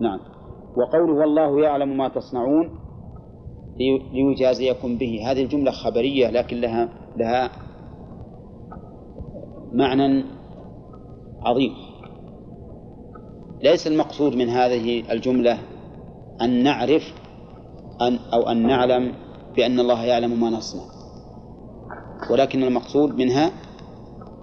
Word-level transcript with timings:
نعم. 0.00 0.20
وقوله 0.76 1.12
والله 1.12 1.60
يعلم 1.60 1.96
ما 1.96 2.08
تصنعون 2.08 2.70
ليجازيكم 4.12 4.98
به. 4.98 5.30
هذه 5.30 5.42
الجملة 5.42 5.70
خبرية 5.70 6.30
لكن 6.30 6.60
لها 6.60 6.88
لها 7.16 7.50
معنى 9.72 10.24
عظيم. 11.42 11.72
ليس 13.62 13.86
المقصود 13.86 14.34
من 14.34 14.48
هذه 14.48 15.12
الجملة 15.12 15.58
أن 16.42 16.62
نعرف 16.62 17.14
أن 18.00 18.18
أو 18.32 18.42
أن 18.50 18.66
نعلم 18.66 19.12
بأن 19.56 19.80
الله 19.80 20.04
يعلم 20.04 20.40
ما 20.40 20.50
نصنع. 20.50 20.82
ولكن 22.30 22.62
المقصود 22.62 23.14
منها 23.14 23.50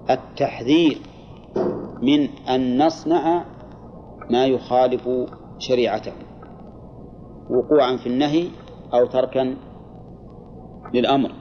التحذير 0.10 0.98
من 2.02 2.30
أن 2.50 2.86
نصنع 2.86 3.46
ما 4.30 4.46
يخالف 4.46 5.10
شريعته 5.60 6.14
وقوعا 7.50 7.98
في 7.98 8.08
النهي 8.08 8.48
أو 8.94 9.06
تركا 9.06 9.56
للأمر. 10.94 11.32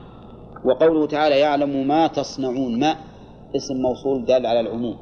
وقوله 0.65 1.07
تعالى 1.07 1.39
يعلم 1.39 1.89
ما 1.89 2.07
تصنعون 2.07 2.81
ما 2.81 2.97
اسم 3.57 3.75
موصول 3.75 4.25
دال 4.25 4.47
على 4.47 4.61
العموم. 4.61 4.97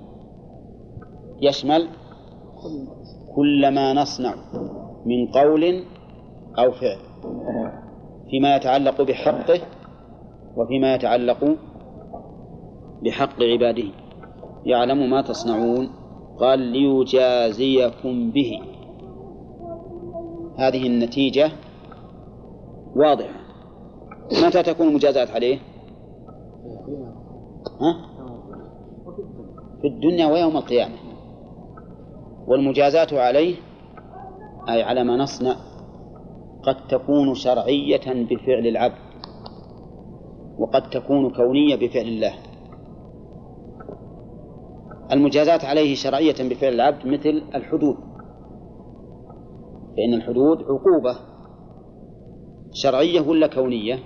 يشمل 1.42 1.88
كل 3.36 3.74
ما 3.74 3.92
نصنع 3.92 4.34
من 5.06 5.32
قول 5.32 5.84
أو 6.58 6.72
فعل 6.72 6.98
فيما 8.30 8.56
يتعلق 8.56 9.02
بحقه 9.02 9.60
وفيما 10.56 10.94
يتعلق 10.94 11.56
بحق 13.04 13.42
عباده. 13.42 13.88
يعلم 14.64 15.10
ما 15.10 15.22
تصنعون 15.22 15.88
قال 16.40 16.58
ليجازيكم 16.58 18.30
به. 18.30 18.60
هذه 20.58 20.86
النتيجة 20.86 21.50
واضحة 22.96 23.42
متى 24.46 24.62
تكون 24.62 24.88
المجازات 24.88 25.30
عليه؟ 25.30 25.58
ها؟ 27.80 28.12
في 29.82 29.88
الدنيا 29.88 30.26
ويوم 30.26 30.56
القيامة 30.56 30.94
والمجازات 32.46 33.12
عليه 33.12 33.56
أي 34.68 34.82
على 34.82 35.04
ما 35.04 35.16
نصنع 35.16 35.56
قد 36.62 36.86
تكون 36.88 37.34
شرعية 37.34 38.24
بفعل 38.24 38.66
العبد 38.66 39.12
وقد 40.58 40.90
تكون 40.90 41.30
كونية 41.30 41.76
بفعل 41.76 42.06
الله 42.06 42.34
المجازات 45.12 45.64
عليه 45.64 45.94
شرعية 45.94 46.34
بفعل 46.40 46.74
العبد 46.74 47.06
مثل 47.06 47.42
الحدود 47.54 48.11
فإن 49.96 50.14
الحدود 50.14 50.58
عقوبة. 50.62 51.16
شرعية 52.72 53.20
ولا 53.20 53.46
كونية؟ 53.46 53.98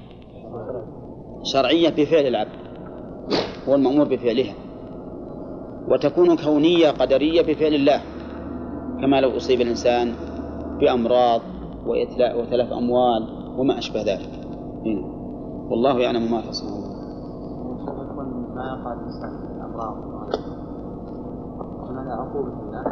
شرعية 1.42 1.88
بفعل 1.88 2.26
العبد 2.26 2.66
هو 3.68 3.74
المأمور 3.74 4.04
بفعلها. 4.08 4.54
وتكون 5.88 6.36
كونية 6.36 6.90
قدرية 6.90 7.42
بفعل 7.42 7.74
الله 7.74 8.00
كما 9.00 9.20
لو 9.20 9.36
أصيب 9.36 9.60
الإنسان 9.60 10.12
بأمراض 10.80 11.40
وتلف 11.86 12.72
أموال 12.72 13.28
وما 13.58 13.78
أشبه 13.78 14.00
ذلك. 14.02 14.30
هنا. 14.86 15.06
والله 15.70 15.98
يعلم 15.98 16.30
ما 16.30 16.40
تصنعون. 16.40 16.86
ما 18.54 18.98
في 19.20 19.56
الأمراض 19.56 19.96
عقوبة 22.16 22.52
الله 22.62 22.82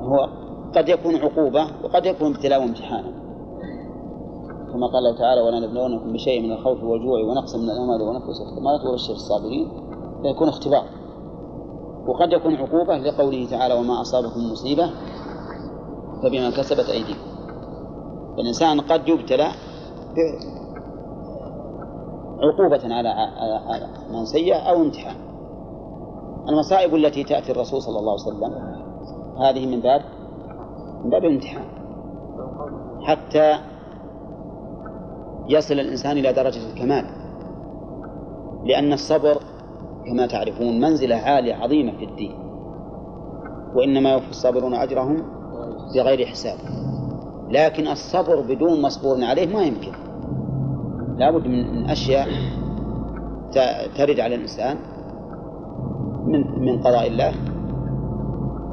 هو 0.00 0.43
قد 0.76 0.88
يكون 0.88 1.16
عقوبة 1.16 1.66
وقد 1.84 2.06
يكون 2.06 2.34
ابتلاء 2.34 2.60
وامتحانا 2.60 3.24
كما 4.72 4.86
قال 4.86 5.06
الله 5.06 5.18
تعالى 5.18 5.40
ولنبلونكم 5.40 6.12
بشيء 6.12 6.42
من 6.42 6.52
الخوف 6.52 6.82
والجوع 6.82 7.20
ونقص 7.20 7.54
من 7.54 7.70
الأموال 7.70 8.02
ونفس 8.02 8.40
الثمرات 8.40 8.80
وبشر 8.86 9.12
الصابرين 9.12 9.68
فيكون 10.22 10.48
اختبار. 10.48 10.84
وقد 12.06 12.32
يكون 12.32 12.54
عقوبة 12.54 12.96
لقوله 12.96 13.46
تعالى 13.50 13.74
وما 13.74 14.00
أصابكم 14.00 14.52
مصيبة 14.52 14.90
فبما 16.22 16.50
كسبت 16.50 16.88
أيديكم 16.88 17.26
فالإنسان 18.36 18.80
قد 18.80 19.08
يبتلى 19.08 19.48
عقوبة 22.40 22.94
على 22.94 23.08
على 23.68 23.88
من 24.10 24.24
سيء 24.24 24.68
أو 24.68 24.82
امتحان. 24.82 25.16
المصائب 26.48 26.94
التي 26.94 27.24
تأتي 27.24 27.52
الرسول 27.52 27.82
صلى 27.82 27.98
الله 27.98 28.12
عليه 28.12 28.22
وسلم 28.22 28.54
هذه 29.38 29.66
من 29.66 29.80
باب 29.80 30.02
من 31.04 31.10
باب 31.10 31.24
الامتحان. 31.24 31.64
حتى 33.02 33.58
يصل 35.48 35.74
الإنسان 35.74 36.18
إلى 36.18 36.32
درجة 36.32 36.72
الكمال. 36.72 37.04
لأن 38.64 38.92
الصبر 38.92 39.36
كما 40.06 40.26
تعرفون 40.26 40.80
منزلة 40.80 41.16
عالية 41.16 41.54
عظيمة 41.54 41.92
في 41.98 42.04
الدين. 42.04 42.34
وإنما 43.74 44.12
يوفي 44.12 44.30
الصابرون 44.30 44.74
أجرهم 44.74 45.22
بغير 45.94 46.26
حساب. 46.26 46.58
لكن 47.50 47.86
الصبر 47.88 48.40
بدون 48.40 48.82
مصبور 48.82 49.24
عليه 49.24 49.54
ما 49.54 49.62
يمكن. 49.62 49.92
لابد 51.16 51.46
من 51.46 51.90
أشياء 51.90 52.28
ترد 53.96 54.20
على 54.20 54.34
الإنسان 54.34 54.76
من 56.24 56.64
من 56.64 56.82
قضاء 56.82 57.06
الله 57.06 57.32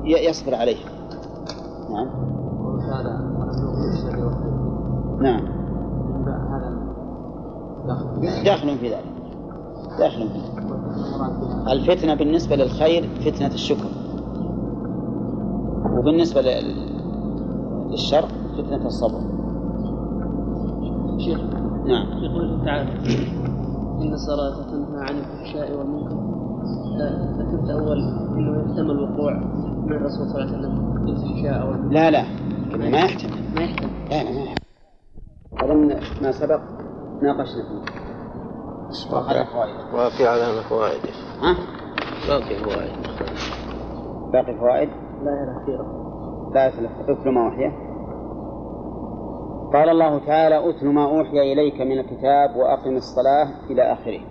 يصبر 0.05 0.55
عليها. 0.55 0.90
نعم. 1.91 2.07
نعم. 5.21 5.41
داخل 8.45 8.77
في 8.77 8.89
ذلك. 8.89 9.13
داخل 9.99 10.29
في 10.29 10.37
ذلك. 10.37 10.65
الفتنة 11.71 12.13
بالنسبة 12.13 12.55
للخير 12.55 13.09
فتنة 13.25 13.47
الشكر. 13.47 13.87
وبالنسبة 15.97 16.41
للشر 17.89 18.25
فتنة 18.57 18.85
الصبر. 18.85 19.21
شيخ. 21.17 21.39
نعم. 21.85 22.23
يقول 22.23 22.61
تعالى 22.65 22.91
إن 24.01 24.13
الصلاة 24.13 24.63
تنهى 24.63 24.99
عن 24.99 25.15
الفحشاء 25.17 25.77
والمنكر. 25.77 26.31
ذكرت 27.37 27.69
أول 27.69 27.99
أنه 28.37 28.59
يحتمل 28.59 28.91
الوقوع 28.91 29.33
من 29.85 29.93
الرسول 29.93 30.27
صلى 30.29 30.43
الله 30.43 30.55
عليه 30.55 30.67
وسلم. 30.67 30.80
لا 31.91 32.11
لا. 32.11 32.23
ما 32.77 32.99
يحتمل. 32.99 33.31
ما 33.55 33.61
يحتمل. 33.61 33.89
لا 34.09 34.23
لا 34.23 34.31
ما 34.31 34.41
يحتمل. 34.41 34.55
أظن 35.59 35.87
ما 36.21 36.31
سبق 36.31 36.61
ناقشنا 37.21 37.63
فيه. 37.67 38.11
واقع 39.13 39.45
واقع 39.93 40.29
على 40.29 40.63
فوائد. 40.69 41.01
ها؟ 41.41 41.55
باقي 42.27 42.55
فوائد. 42.55 42.93
باقي 44.33 44.57
فوائد؟ 44.59 44.89
لا 45.23 45.31
يرى 45.31 45.63
كثيرا 45.63 45.85
لا 46.53 46.67
يصلح 46.67 46.91
اتل 46.99 47.29
ما 47.29 47.45
أوحي. 47.45 47.91
قال 49.73 49.89
الله 49.89 50.25
تعالى 50.25 50.69
أتل 50.69 50.87
ما 50.87 51.03
أوحي 51.03 51.53
إليك 51.53 51.81
من 51.81 51.99
الكتاب 51.99 52.55
وأقم 52.55 52.95
الصلاة 52.95 53.69
إلى 53.69 53.93
آخره. 53.93 54.21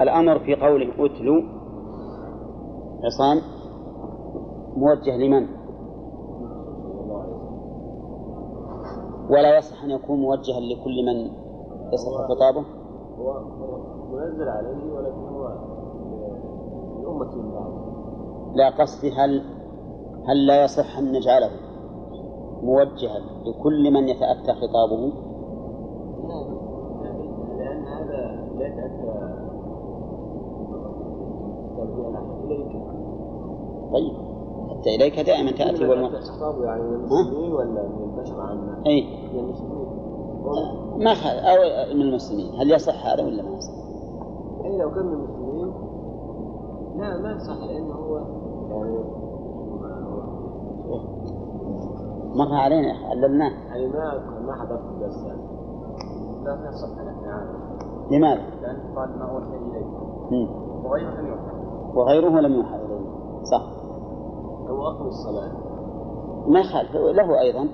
الأمر 0.00 0.38
في 0.38 0.54
قوله 0.54 0.92
أتلو 0.98 1.42
عصام 3.04 3.53
موجه 4.76 5.16
لمن؟ 5.16 5.46
ولا 9.30 9.58
يصح 9.58 9.84
أن 9.84 9.90
يكون 9.90 10.20
موجها 10.20 10.60
لكل 10.60 11.06
من 11.06 11.30
يصح 11.92 12.28
خطابه؟ 12.28 12.64
هو 13.18 13.40
منزل 14.12 14.48
عليه 14.48 14.92
ولكن 14.92 15.34
هو 15.34 15.48
لأمة 17.02 17.34
من 17.36 17.52
بعض 17.52 17.72
لا 18.54 18.70
قصدي 18.70 19.10
هل 19.10 19.42
هل 20.28 20.46
لا 20.46 20.64
يصح 20.64 20.98
أن 20.98 21.12
نجعله 21.12 21.50
موجها 22.62 23.18
لكل 23.46 23.92
من 23.92 24.08
يتأتى 24.08 24.52
خطابه؟ 24.52 25.12
لأن 27.58 27.84
هذا 27.84 28.46
لا 28.58 28.66
يتأتى 28.66 29.44
طيب 33.92 34.33
حتى 34.70 34.94
إليك 34.94 35.20
دائما 35.20 35.50
تأتي 35.50 35.88
والم... 35.88 36.08
خطابه 36.08 36.64
يعني 36.64 36.82
من 36.82 36.94
المسلمين 36.94 37.52
ولا 37.52 37.88
من 37.88 38.14
البشر 38.14 38.40
عامة؟ 38.40 38.86
أي 38.86 39.02
من 39.32 39.38
المسلمين 39.38 39.84
ما 40.98 41.14
خ... 41.14 41.26
أو 41.26 41.94
من 41.94 42.02
المسلمين. 42.02 42.60
هل 42.60 42.70
يصح 42.70 43.06
هذا 43.06 43.24
ولا 43.24 43.42
ما 43.42 43.56
يصح؟ 43.56 43.72
أي 44.64 44.78
لو 44.78 44.90
كان 44.90 45.06
من 45.06 45.12
المسلمين 45.12 45.72
لا 46.96 47.22
ما 47.22 47.32
يصح 47.32 47.56
لأنه 47.56 47.94
هو 47.94 48.16
يعني 48.70 48.98
مر 52.34 52.54
علينا 52.54 52.92
علمناه 53.10 53.50
يعني 53.68 53.88
ما 53.88 54.40
ما 54.46 54.52
حضرت 54.52 54.80
الدرس 54.80 55.24
يعني. 55.26 55.42
لا 56.44 56.68
يصح 56.68 56.88
يعني 57.26 57.48
لماذا؟ 58.10 58.42
لأنه 58.62 58.94
قال 58.96 59.18
ما 59.18 59.24
أوحي 59.24 59.56
إليك. 59.56 59.86
وغيره 60.84 61.20
لم 61.20 61.26
يوحى 61.26 61.54
وغيره 61.94 62.40
لم 62.40 62.54
يوحى 62.54 62.74
إليه. 62.74 63.42
صح. 63.42 63.83
أو 64.74 64.86
أقم 64.86 65.06
الصلاة. 65.06 65.52
ما 66.48 66.60
يخالف 66.60 66.94
له 66.94 67.40
أيضا. 67.40 67.68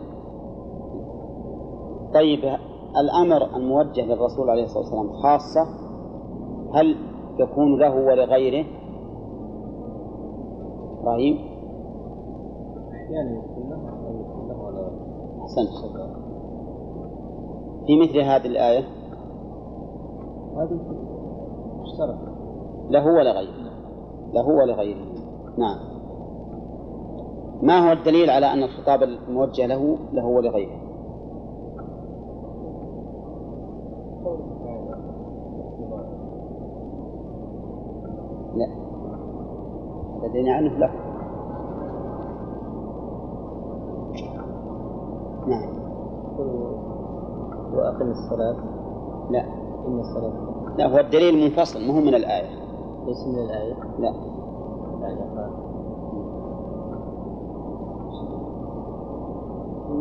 طيب 2.14 2.40
الأمر 2.96 3.56
الموجه 3.56 4.00
للرسول 4.00 4.50
عليه 4.50 4.64
الصلاة 4.64 4.82
والسلام 4.82 5.12
خاصة 5.12 5.66
هل 6.74 6.96
يكون 7.38 7.78
له 7.78 7.94
ولغيره؟ 7.94 8.66
إبراهيم؟ 11.00 11.50
على 14.66 14.90
أحسنت 15.42 15.68
في 17.86 18.00
مثل 18.00 18.18
هذه 18.18 18.46
الآية؟ 18.46 18.84
هذه 20.56 20.80
مشتركة 21.80 22.30
له 22.90 23.06
ولغيره 23.06 23.70
له 24.32 24.48
ولغيره 24.48 25.06
نعم. 25.58 25.89
ما 27.62 27.88
هو 27.88 27.92
الدليل 27.92 28.30
على 28.30 28.52
أن 28.52 28.62
الخطاب 28.62 29.02
الموجه 29.02 29.66
له 29.66 29.98
له 30.12 30.26
ولغيره؟ 30.26 30.90
لا. 38.56 38.66
لدينا 40.22 40.52
عنه 40.54 40.78
له 40.78 40.90
نعم. 45.46 45.70
وأقم 47.74 48.10
الصلاة. 48.10 48.56
لا. 49.30 49.44
إن 49.86 50.00
الصلاة. 50.00 50.32
لا 50.78 50.86
هو 50.86 50.98
الدليل 50.98 51.44
منفصل 51.44 51.86
مو 51.86 52.00
من 52.00 52.14
الآية. 52.14 52.50
ليس 53.06 53.26
من 53.26 53.38
الآية. 53.38 53.74
لا. 53.98 54.14
يعني 55.02 55.69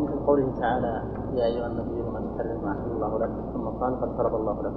من 0.06 0.26
قوله 0.26 0.52
تعالى 0.60 1.02
يا 1.34 1.44
أيها 1.46 1.66
النبي 1.66 2.00
لما 2.00 2.20
تحرم 2.36 2.64
ما 2.64 2.70
أحل 2.72 2.90
الله 2.96 3.18
لك 3.18 3.30
ثم 3.54 3.66
قال 3.68 4.00
قد 4.00 4.16
فرض 4.16 4.34
الله 4.34 4.62
لك 4.62 4.72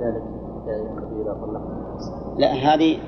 ذلك 0.00 0.22
يا 0.66 0.74
أيها 0.74 0.90
النبي 0.98 1.22
إذا 1.22 1.32
طلقتم 1.32 2.38
لا 2.38 2.52
هذه 2.52 2.98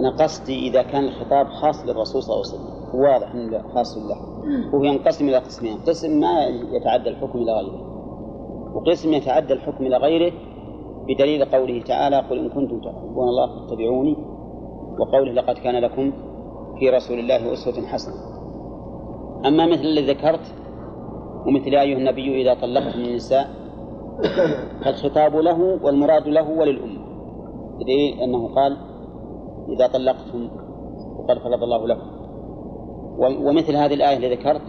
أنا 0.00 0.10
قصدي 0.18 0.68
إذا 0.68 0.82
كان 0.82 1.04
الخطاب 1.04 1.46
خاص 1.46 1.86
للرسول 1.86 2.22
صلى 2.22 2.34
الله 2.34 2.46
عليه 2.46 2.54
وسلم 2.54 3.00
واضح 3.00 3.34
أنه 3.34 3.62
خاص 3.74 3.96
له. 3.96 4.16
وهو 4.74 4.84
ينقسم 4.84 5.24
إلى 5.28 5.36
قسمين 5.38 5.78
قسم 5.78 6.20
ما 6.20 6.46
يتعدى 6.46 7.08
الحكم 7.08 7.38
إلى 7.38 7.52
غيره 7.52 7.90
وقسم 8.74 9.12
يتعدى 9.12 9.52
الحكم 9.52 9.86
إلى 9.86 9.96
غيره 9.96 10.32
بدليل 11.08 11.44
قوله 11.44 11.82
تعالى 11.82 12.16
قل 12.16 12.38
إن 12.38 12.48
كنتم 12.48 12.80
تحبون 12.80 13.28
الله 13.28 13.46
فاتبعوني 13.46 14.16
وقوله 14.98 15.32
لقد 15.32 15.54
كان 15.54 15.82
لكم 15.82 16.12
في 16.78 16.90
رسول 16.90 17.18
الله 17.18 17.52
أسوة 17.52 17.86
حسنة 17.86 18.14
أما 19.46 19.66
مثل 19.66 19.82
الذي 19.82 20.12
ذكرت 20.12 20.54
ومثل 21.46 21.72
يا 21.72 21.80
أيها 21.80 21.98
النبي 21.98 22.42
إذا 22.42 22.54
طلقتم 22.54 22.98
النساء 22.98 23.50
فالخطاب 24.84 25.36
له 25.36 25.78
والمراد 25.82 26.28
له 26.28 26.50
وللأمة 26.50 27.00
بدليل 27.78 28.20
أنه 28.20 28.54
قال 28.54 28.76
إذا 29.68 29.86
طلقتم 29.86 30.50
وقد 31.16 31.38
فرض 31.38 31.62
الله 31.62 31.88
لكم. 31.88 32.10
ومثل 33.46 33.76
هذه 33.76 33.94
الآية 33.94 34.16
اللي 34.16 34.34
ذكرت 34.34 34.62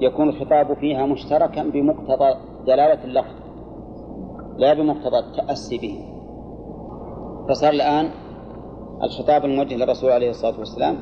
يكون 0.00 0.28
الخطاب 0.28 0.74
فيها 0.74 1.06
مشتركا 1.06 1.62
بمقتضى 1.62 2.34
دلالة 2.66 3.04
اللفظ 3.04 3.34
لا 4.56 4.74
بمقتضى 4.74 5.18
التأسي 5.18 5.78
به. 5.78 6.04
فصار 7.48 7.72
الآن 7.72 8.10
الخطاب 9.02 9.44
الموجه 9.44 9.76
للرسول 9.76 10.10
عليه 10.10 10.30
الصلاة 10.30 10.58
والسلام 10.58 10.96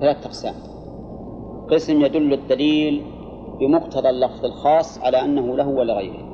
ثلاثة 0.00 0.26
أقسام. 0.26 0.54
قسم 1.72 2.04
يدل 2.04 2.32
الدليل 2.32 3.02
بمقتضى 3.60 4.10
اللفظ 4.10 4.44
الخاص 4.44 4.98
على 4.98 5.24
أنه 5.24 5.56
له 5.56 5.68
ولغيره. 5.68 6.32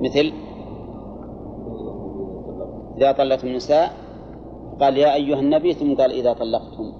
مثل 0.00 0.32
إذا 2.96 3.12
طلقتم 3.12 3.48
النساء 3.48 3.90
قال 4.80 4.96
يا 4.96 5.14
أيها 5.14 5.40
النبي 5.40 5.72
ثم 5.72 5.94
قال 5.94 6.10
إذا 6.12 6.32
طلقتم. 6.32 6.92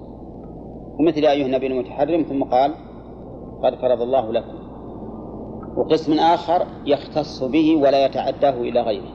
ومثل 0.99 1.23
يا 1.23 1.31
أيها 1.31 1.45
النبي 1.45 1.67
المتحرم 1.67 2.21
ثم 2.21 2.43
قال 2.43 2.73
قد 3.63 3.75
فرض 3.75 4.01
الله 4.01 4.33
لكم. 4.33 4.57
وقسم 5.77 6.13
آخر 6.13 6.65
يختص 6.85 7.43
به 7.43 7.75
ولا 7.75 8.05
يتعداه 8.05 8.61
إلى 8.61 8.81
غيره. 8.81 9.11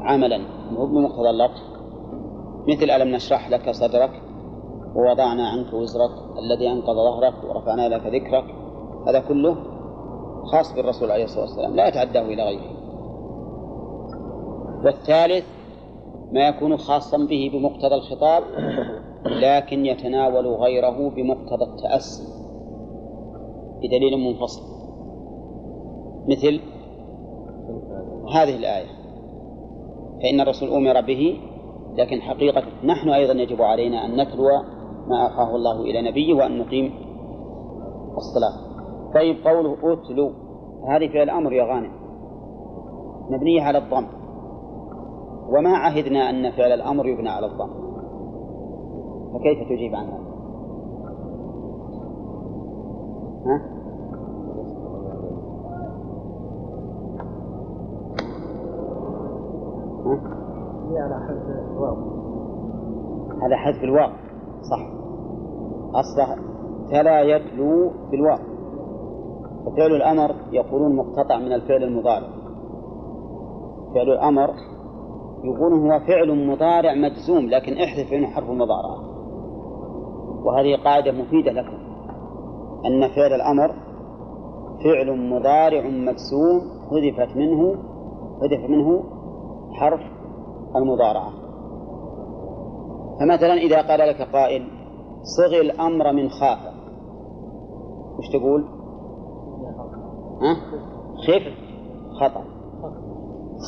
عملا 0.00 0.38
مو 0.70 0.86
بمقتضى 0.86 1.30
اللفظ. 1.30 1.62
مثل 2.68 2.90
ألم 2.90 3.08
نشرح 3.14 3.50
لك 3.50 3.70
صدرك؟ 3.70 4.27
ووضعنا 4.98 5.48
عنك 5.48 5.72
وزرك 5.72 6.10
الذي 6.38 6.70
أنقض 6.70 6.94
ظهرك 6.94 7.34
ورفعنا 7.48 7.88
لك 7.88 8.06
ذكرك. 8.06 8.44
هذا 9.08 9.20
كله 9.20 9.56
خاص 10.44 10.74
بالرسول 10.74 11.10
عليه 11.10 11.24
الصلاة 11.24 11.44
والسلام 11.44 11.76
لا 11.76 11.88
يتعداه 11.88 12.22
إلى 12.22 12.42
غيره. 12.42 12.78
والثالث 14.84 15.44
ما 16.32 16.48
يكون 16.48 16.76
خاصا 16.76 17.18
به 17.18 17.50
بمقتضى 17.52 17.94
الخطاب 17.94 18.42
لكن 19.24 19.86
يتناول 19.86 20.46
غيره 20.46 21.10
بمقتضى 21.10 21.64
التأسي 21.64 22.22
بدليل 23.82 24.16
منفصل. 24.16 24.62
مثل 26.28 26.60
هذه 28.34 28.56
الآية 28.56 28.86
فإن 30.22 30.40
الرسول 30.40 30.68
أمر 30.68 31.00
به 31.00 31.40
لكن 31.96 32.20
حقيقة 32.20 32.62
نحن 32.84 33.08
أيضا 33.08 33.32
يجب 33.32 33.62
علينا 33.62 34.04
أن 34.04 34.20
نتلو 34.20 34.48
ما 35.08 35.22
أوحاه 35.24 35.56
الله 35.56 35.80
إلى 35.80 36.10
نبيه 36.10 36.34
وأن 36.34 36.58
نقيم 36.58 36.92
الصلاة. 38.16 38.68
طيب 39.14 39.36
قوله 39.44 39.92
أتلو. 39.92 40.30
هذه 40.88 41.08
فعل 41.12 41.22
الأمر 41.22 41.52
يا 41.52 41.64
غانم. 41.64 41.90
مبنية 43.30 43.62
على 43.62 43.78
الضم. 43.78 44.06
وما 45.48 45.70
عهدنا 45.70 46.30
أن 46.30 46.50
فعل 46.50 46.72
الأمر 46.72 47.06
يبنى 47.06 47.28
على 47.28 47.46
الضم. 47.46 47.70
فكيف 49.34 49.68
تجيب 49.68 49.94
عن 49.94 50.06
هذا؟ 50.06 50.28
ها؟ 53.46 53.78
على 60.98 61.26
حذف 61.26 61.70
الواو. 61.70 61.96
على 63.42 63.56
حذف 63.56 63.84
الواو. 63.84 64.27
صح. 64.62 64.86
أصله 65.94 66.36
تلا 66.90 67.20
يتلو 67.20 67.90
بالواو. 68.10 68.38
ففعل 69.66 69.94
الأمر 69.94 70.34
يقولون 70.52 70.96
مقتطع 70.96 71.38
من 71.38 71.52
الفعل 71.52 71.82
المضارع. 71.82 72.28
فعل 73.94 74.10
الأمر 74.10 74.50
يقولون 75.44 75.90
هو 75.90 76.00
فعل 76.00 76.46
مضارع 76.48 76.94
مجزوم 76.94 77.50
لكن 77.50 77.72
احذف 77.72 78.12
منه 78.12 78.26
حرف 78.26 78.50
المضارعة 78.50 78.98
وهذه 80.44 80.76
قاعدة 80.84 81.12
مفيدة 81.12 81.52
لكم. 81.52 81.78
أن 82.86 83.08
فعل 83.08 83.32
الأمر 83.32 83.74
فعل 84.84 85.30
مضارع 85.30 85.88
مجزوم 85.88 86.60
حذفت 86.90 87.36
منه 87.36 87.74
حذف 88.40 88.70
منه 88.70 89.04
حرف 89.72 90.00
المضارعة. 90.76 91.47
فمثلا 93.20 93.54
إذا 93.54 93.82
قال 93.82 94.08
لك 94.08 94.22
قائل 94.22 94.68
صغ 95.22 95.60
الأمر 95.60 96.12
من 96.12 96.28
خاف 96.28 96.58
وش 98.18 98.28
تقول؟ 98.28 98.64
ها؟ 100.42 100.56
خف 101.26 101.52
خطأ 102.20 102.44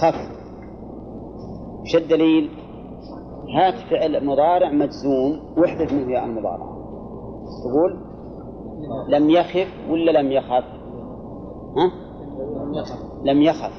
خف 0.02 0.40
وش 1.80 1.97
الدليل؟ 1.97 2.50
هات 3.59 3.75
فعل 3.90 4.26
مضارع 4.26 4.71
مجزوم 4.71 5.40
واحذف 5.57 5.92
منه 5.92 6.12
ياء 6.12 6.25
المضارعة 6.25 6.76
تقول 7.64 8.00
لم 9.09 9.30
يخف 9.30 9.69
ولا 9.90 10.11
لم 10.11 10.33
يخف؟ 10.33 10.64
ها؟ 11.76 11.92
لم 13.25 13.42
يخف 13.42 13.73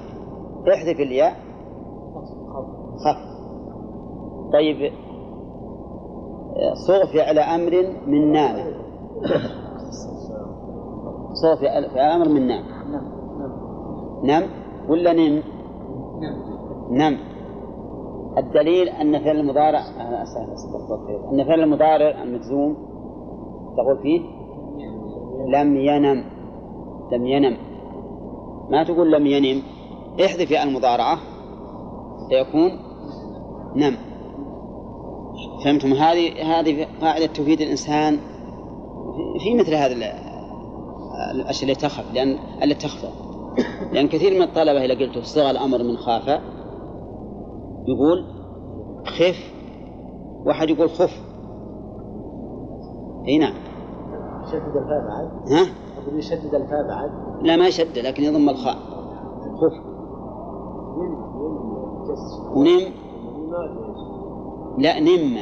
احذف 0.73 0.99
الياء 0.99 1.35
خف 3.05 3.31
طيب 4.53 4.91
صغ 6.87 7.13
فعل 7.13 7.39
أمر 7.39 7.71
من 8.07 8.31
نام 8.31 8.73
صغ 11.33 11.55
فعل 11.61 11.85
أمر 11.85 12.29
من 12.29 12.47
نام 12.47 12.63
نم؟ 14.23 14.49
ولا 14.89 15.13
نم؟ 15.13 15.43
نم. 16.91 17.17
الدليل 18.37 18.89
أن 18.89 19.19
فعل 19.23 19.39
المضارع 19.39 19.79
أن 21.31 21.43
فعل 21.43 21.59
المضارع 21.59 22.23
المجزوم 22.23 22.75
تقول 23.77 23.97
فيه 24.01 24.21
لم 25.53 25.75
ينم. 25.75 26.23
لم 27.11 27.25
ينم. 27.25 27.57
ما 28.69 28.83
تقول 28.83 29.11
لم 29.11 29.25
ينم؟ 29.27 29.61
احذف 30.25 30.51
المضارعة. 30.63 31.17
فيكون 32.29 32.71
نم. 33.75 34.10
فهمتم؟ 35.63 35.93
هذه 35.93 36.59
هذه 36.59 36.87
قاعدة 37.01 37.25
تفيد 37.25 37.61
الإنسان 37.61 38.19
في 39.43 39.55
مثل 39.55 39.73
هذا 39.73 39.93
الأشياء 41.31 41.63
اللي 41.63 41.75
تخف 41.75 42.13
لأن 42.13 42.37
التي 42.63 42.87
تخفى. 42.87 43.07
لأن 43.91 44.07
كثير 44.07 44.35
من 44.35 44.41
الطلبة 44.41 44.85
إذا 44.85 44.93
قلت 44.93 45.25
صيغ 45.25 45.49
الأمر 45.49 45.83
من 45.83 45.97
خاف 45.97 46.27
يقول 47.87 48.25
خف 49.05 49.53
واحد 50.45 50.69
يقول 50.69 50.89
خف. 50.89 51.21
أي 53.27 53.37
نعم. 53.37 53.53
يشدد 54.43 54.75
الفاء 54.75 55.07
بعد؟ 55.07 55.51
ها؟ 55.51 55.73
أقول 56.03 56.19
يشدد 56.19 56.55
الفاء 56.55 56.87
بعد. 56.87 57.11
لا 57.41 57.55
ما 57.55 57.67
يشد 57.67 57.97
لكن 57.97 58.23
يضم 58.23 58.49
الخاء. 58.49 58.75
خف. 59.61 59.91
نم. 60.97 61.15
نم 61.41 62.03
كسر 62.03 62.59
نم. 62.59 62.93
لا 64.77 64.99
نم 64.99 65.37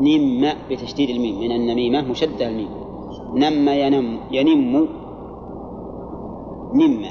نم 0.00 0.52
بتشديد 0.70 1.10
الميم. 1.10 1.40
من 1.40 1.52
النميمة 1.52 2.10
مشدة 2.10 2.48
الميم. 2.48 2.68
نم 3.34 3.68
ينم 3.68 4.18
ينم. 4.30 4.88
نم 6.74 7.06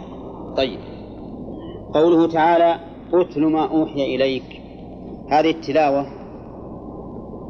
طيب. 0.58 0.79
قوله 1.93 2.27
تعالى 2.27 2.79
أتل 3.13 3.46
ما 3.46 3.62
أوحي 3.62 4.15
إليك. 4.15 4.62
هذه 5.29 5.50
التلاوة 5.50 6.05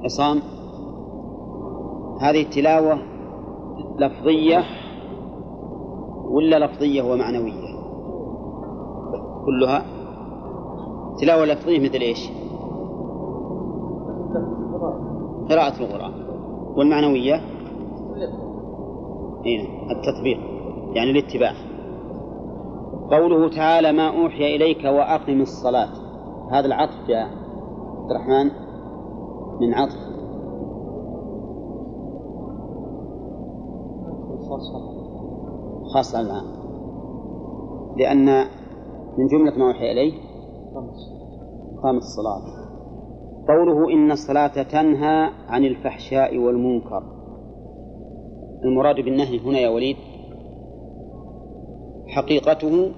عصام. 0.04 0.40
هذه 2.22 2.42
التلاوة 2.42 3.00
لفظية 4.00 4.64
ولا 6.30 6.66
لفظية 6.66 7.02
ومعنوية؟ 7.02 7.70
كلها. 9.46 9.99
تلاوة 11.22 11.46
لفظية 11.46 11.80
مثل 11.80 12.02
إيش؟ 12.02 12.30
قراءة 15.50 15.84
القرآن. 15.84 16.14
والمعنوية؟ 16.76 17.36
إيه 19.46 19.62
التطبيق 19.92 20.38
يعني 20.96 21.12
الاتباع. 21.12 21.54
قوله 23.12 23.50
تعالى 23.50 23.92
ما 23.92 24.08
أوحي 24.08 24.56
إليك 24.56 24.84
وأقم 24.84 25.42
الصلاة. 25.42 25.90
هذا 26.52 26.66
العطف 26.66 27.10
يا 27.10 27.20
عبد 27.20 28.12
الرحمن 28.12 28.52
من 29.62 29.74
عطف. 29.74 30.10
خاص 35.94 36.16
الآن. 36.16 36.46
لأن 37.98 38.46
من 39.18 39.28
جملة 39.28 39.58
ما 39.58 39.68
أوحي 39.68 39.92
إليه 39.92 40.29
قامت 41.84 42.02
الصلاة 42.02 42.42
قوله 43.48 43.94
إن 43.94 44.12
الصلاة 44.12 44.64
تنهى 44.64 45.30
عن 45.48 45.66
الفحشاء 45.66 46.38
والمنكر. 46.38 47.04
المراد 48.64 48.96
بالنهي 48.96 49.40
هنا 49.40 49.60
يا 49.60 49.70
وليد 49.70 49.96
حقيقته؟ 52.08 52.92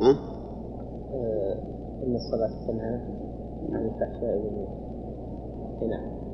ها؟ 0.00 0.10
آه، 1.14 1.54
إن 2.06 2.14
الصلاة 2.14 2.66
تنهى 2.66 3.00
عن 3.72 3.84
الفحشاء 3.86 4.36
والمنكر. 4.36 4.84
نعم. 5.90 6.24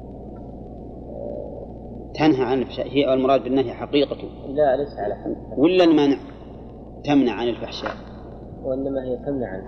تنهى 2.15 2.45
عن 2.45 2.59
الفحشاء. 2.59 2.89
هي 2.89 3.15
المراد 3.15 3.45
بالنهي 3.45 3.73
حقيقته. 3.73 4.29
لا 4.49 4.77
ليس 4.77 4.99
على 4.99 5.15
حد 5.15 5.59
ولا 5.59 5.85
المنع 5.85 6.17
تمنع 7.05 7.33
عن 7.33 7.49
الفحشاء. 7.49 8.10
وإنما 8.65 9.05
هي 9.05 9.17
تمنع 9.17 9.47
عن 9.47 9.63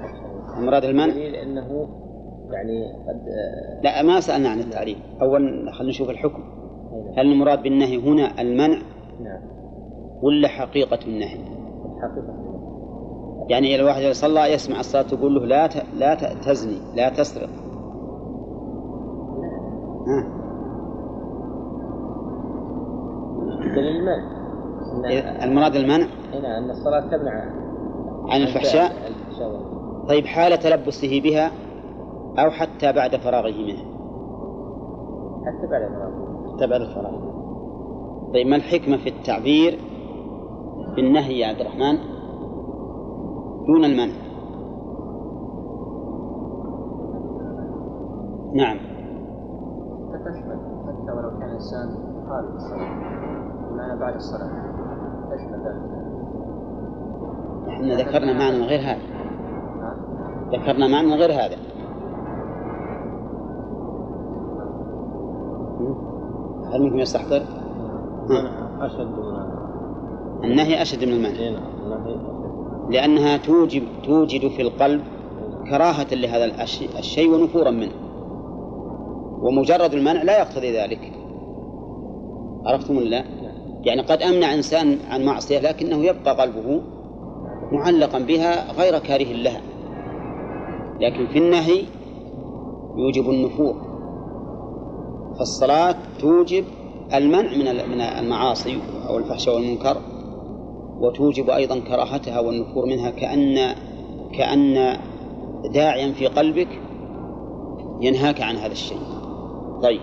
المراد 0.59 0.85
المنع؟ 0.85 1.07
دليل 1.13 1.35
أنه 1.35 1.89
يعني 2.51 2.93
قد 3.09 3.29
آه، 3.29 3.81
لا 3.83 4.03
ما 4.03 4.21
سألنا 4.21 4.49
عن 4.49 4.61
التعريف. 4.61 4.99
أول 5.23 5.73
خلينا 5.73 5.91
نشوف 5.91 6.11
الحكم. 6.11 6.43
نعم. 6.43 7.19
هل 7.19 7.33
المراد 7.33 7.63
بالنهي 7.63 7.97
هنا 7.97 8.41
المنع 8.41 8.79
نعم. 9.21 9.43
ولا 10.23 10.49
حقيقة 10.49 10.99
النهي؟ 11.07 11.39
حقيقة. 12.03 12.43
يعني 13.49 13.75
إذا 13.75 13.83
الواحد 13.83 14.03
صلى 14.03 14.53
يسمع 14.53 14.81
الصلاة 14.81 15.03
تقول 15.03 15.35
له 15.35 15.47
لا 15.47 15.67
ت... 15.67 15.73
لا 15.99 16.15
تزني 16.15 16.79
لا 16.97 17.09
تسرق. 17.09 17.49
المنع. 23.77 25.45
المراد 25.45 25.75
المنع؟ 25.77 26.07
أي 26.33 26.41
نعم 26.41 26.65
أن 26.65 26.71
الصلاة 26.71 27.01
تمنع 27.01 27.62
عن 28.29 28.41
الفحشاء. 28.43 28.93
طيب 30.09 30.27
حال 30.27 30.59
تلبسه 30.59 31.21
بها 31.21 31.51
أو 32.39 32.51
حتى 32.51 32.93
بعد 32.93 33.17
فراغه 33.17 33.51
منها 33.51 33.85
حتى 35.47 35.67
بعد 35.71 35.83
المرض 35.83 36.55
حتى 36.55 36.67
بعد 36.67 36.81
الفراغ 36.81 37.33
طيب 38.35 38.47
ما 38.47 38.57
الحكمة 38.57 38.97
في 38.97 39.09
التعبير 39.09 39.79
بالنهي 40.97 41.39
يا 41.39 41.47
عبد 41.47 41.61
الرحمن؟ 41.61 41.99
دون 43.67 43.85
المنع. 43.85 44.15
نعم. 48.55 48.77
تشمل 50.25 50.59
حتى 50.87 51.13
ولو 51.13 51.39
كان 51.39 51.49
الإنسان 51.49 51.89
خارج 52.29 52.55
الصلاة 52.55 53.71
بمعنى 53.71 54.01
بعد 54.01 54.15
الصلاة. 54.15 54.51
تشمل 55.31 55.61
ذلك 55.67 56.02
إحنا 57.73 57.95
ذكرنا 57.95 58.33
معنى 58.33 58.65
غير 58.67 58.81
هذا. 58.81 58.99
نعم. 59.81 60.61
ذكرنا 60.61 60.89
معنى 60.89 61.15
غير 61.15 61.33
هذا. 61.33 61.57
هل 66.73 66.83
منكم 66.83 66.99
يستحضر؟ 66.99 67.43
أشد 68.81 69.07
من 70.43 70.51
النهي 70.51 70.83
أشد 70.83 71.05
من 71.05 71.13
المنع. 71.13 71.51
نعم 71.51 71.63
النهي 71.85 72.17
لأنها 72.91 73.37
توجب 73.37 73.83
توجد 74.05 74.49
في 74.49 74.63
القلب 74.63 75.01
كراهة 75.71 76.15
لهذا 76.15 76.45
الشيء 76.99 77.35
ونفورا 77.35 77.71
منه. 77.71 77.93
ومجرد 79.43 79.95
المنع 79.95 80.23
لا 80.23 80.39
يقتضي 80.39 80.79
ذلك. 80.79 81.13
عرفتم 82.67 82.97
ولا 82.97 83.09
لا؟ 83.09 83.25
يعني 83.85 84.03
قد 84.03 84.23
أمنع 84.23 84.55
إنسان 84.55 84.99
عن 85.11 85.25
معصية 85.25 85.59
لكنه 85.59 85.97
يبقى 85.97 86.41
قلبه 86.41 86.81
معلقا 87.73 88.19
بها 88.19 88.73
غير 88.73 88.99
كاره 88.99 89.33
لها. 89.33 89.61
لكن 91.01 91.27
في 91.27 91.39
النهي 91.39 91.85
يوجب 92.97 93.31
النفور. 93.31 93.75
فالصلاة 95.39 95.97
توجب 96.21 96.65
المنع 97.15 97.51
من 97.51 97.91
من 97.91 98.01
المعاصي 98.01 98.79
أو 99.09 99.19
الفحشاء 99.19 99.55
والمنكر 99.55 99.97
وتوجب 101.01 101.51
أيضا 101.51 101.79
كراهتها 101.79 102.41
والنفور 102.41 102.87
منها 102.87 103.11
كأن 103.11 103.75
كأن 104.39 104.97
داعيا 105.75 106.13
في 106.13 106.27
قلبك 106.27 106.69
ينهاك 108.01 108.41
عن 108.41 108.57
هذا 108.57 108.73
الشيء. 108.73 108.99
طيب. 109.83 110.01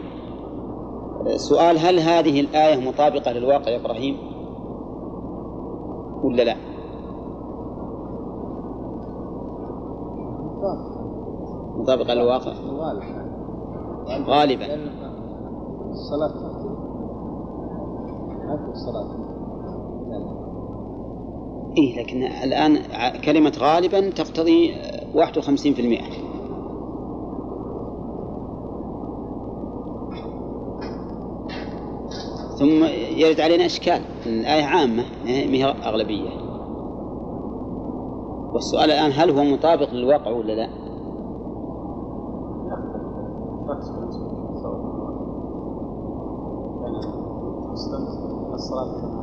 سؤال 1.36 1.80
هل 1.80 2.00
هذه 2.00 2.40
الآية 2.40 2.90
مطابقة 2.90 3.32
للواقع 3.32 3.72
يا 3.72 3.78
إبراهيم؟ 3.78 4.18
ولا 6.24 6.44
لا؟ 6.44 6.56
مطابقة 11.78 12.14
للواقع 12.14 12.54
غالب 14.08 14.30
غالبا. 14.30 14.66
الصلاة 15.90 16.34
الصلاة. 18.72 19.30
إيه 21.78 22.00
لكن 22.04 22.24
الآن 22.24 22.78
كلمة 23.26 23.54
غالبا 23.60 24.10
تقتضي 24.10 24.74
آه، 24.74 25.06
51% 25.14 26.02
ثم 32.60 32.84
يرد 33.18 33.40
علينا 33.40 33.66
إشكال. 33.66 34.02
الآية 34.26 34.64
عامة 34.64 35.04
ما 35.26 35.58
هي 35.58 35.66
أغلبية. 35.66 36.49
والسؤال 38.54 38.92
الآن 38.92 39.12
هل 39.12 39.30
هو 39.38 39.44
مطابق 39.44 39.94
للواقع 39.94 40.32
ولا 40.32 40.54
لا؟ 40.54 40.70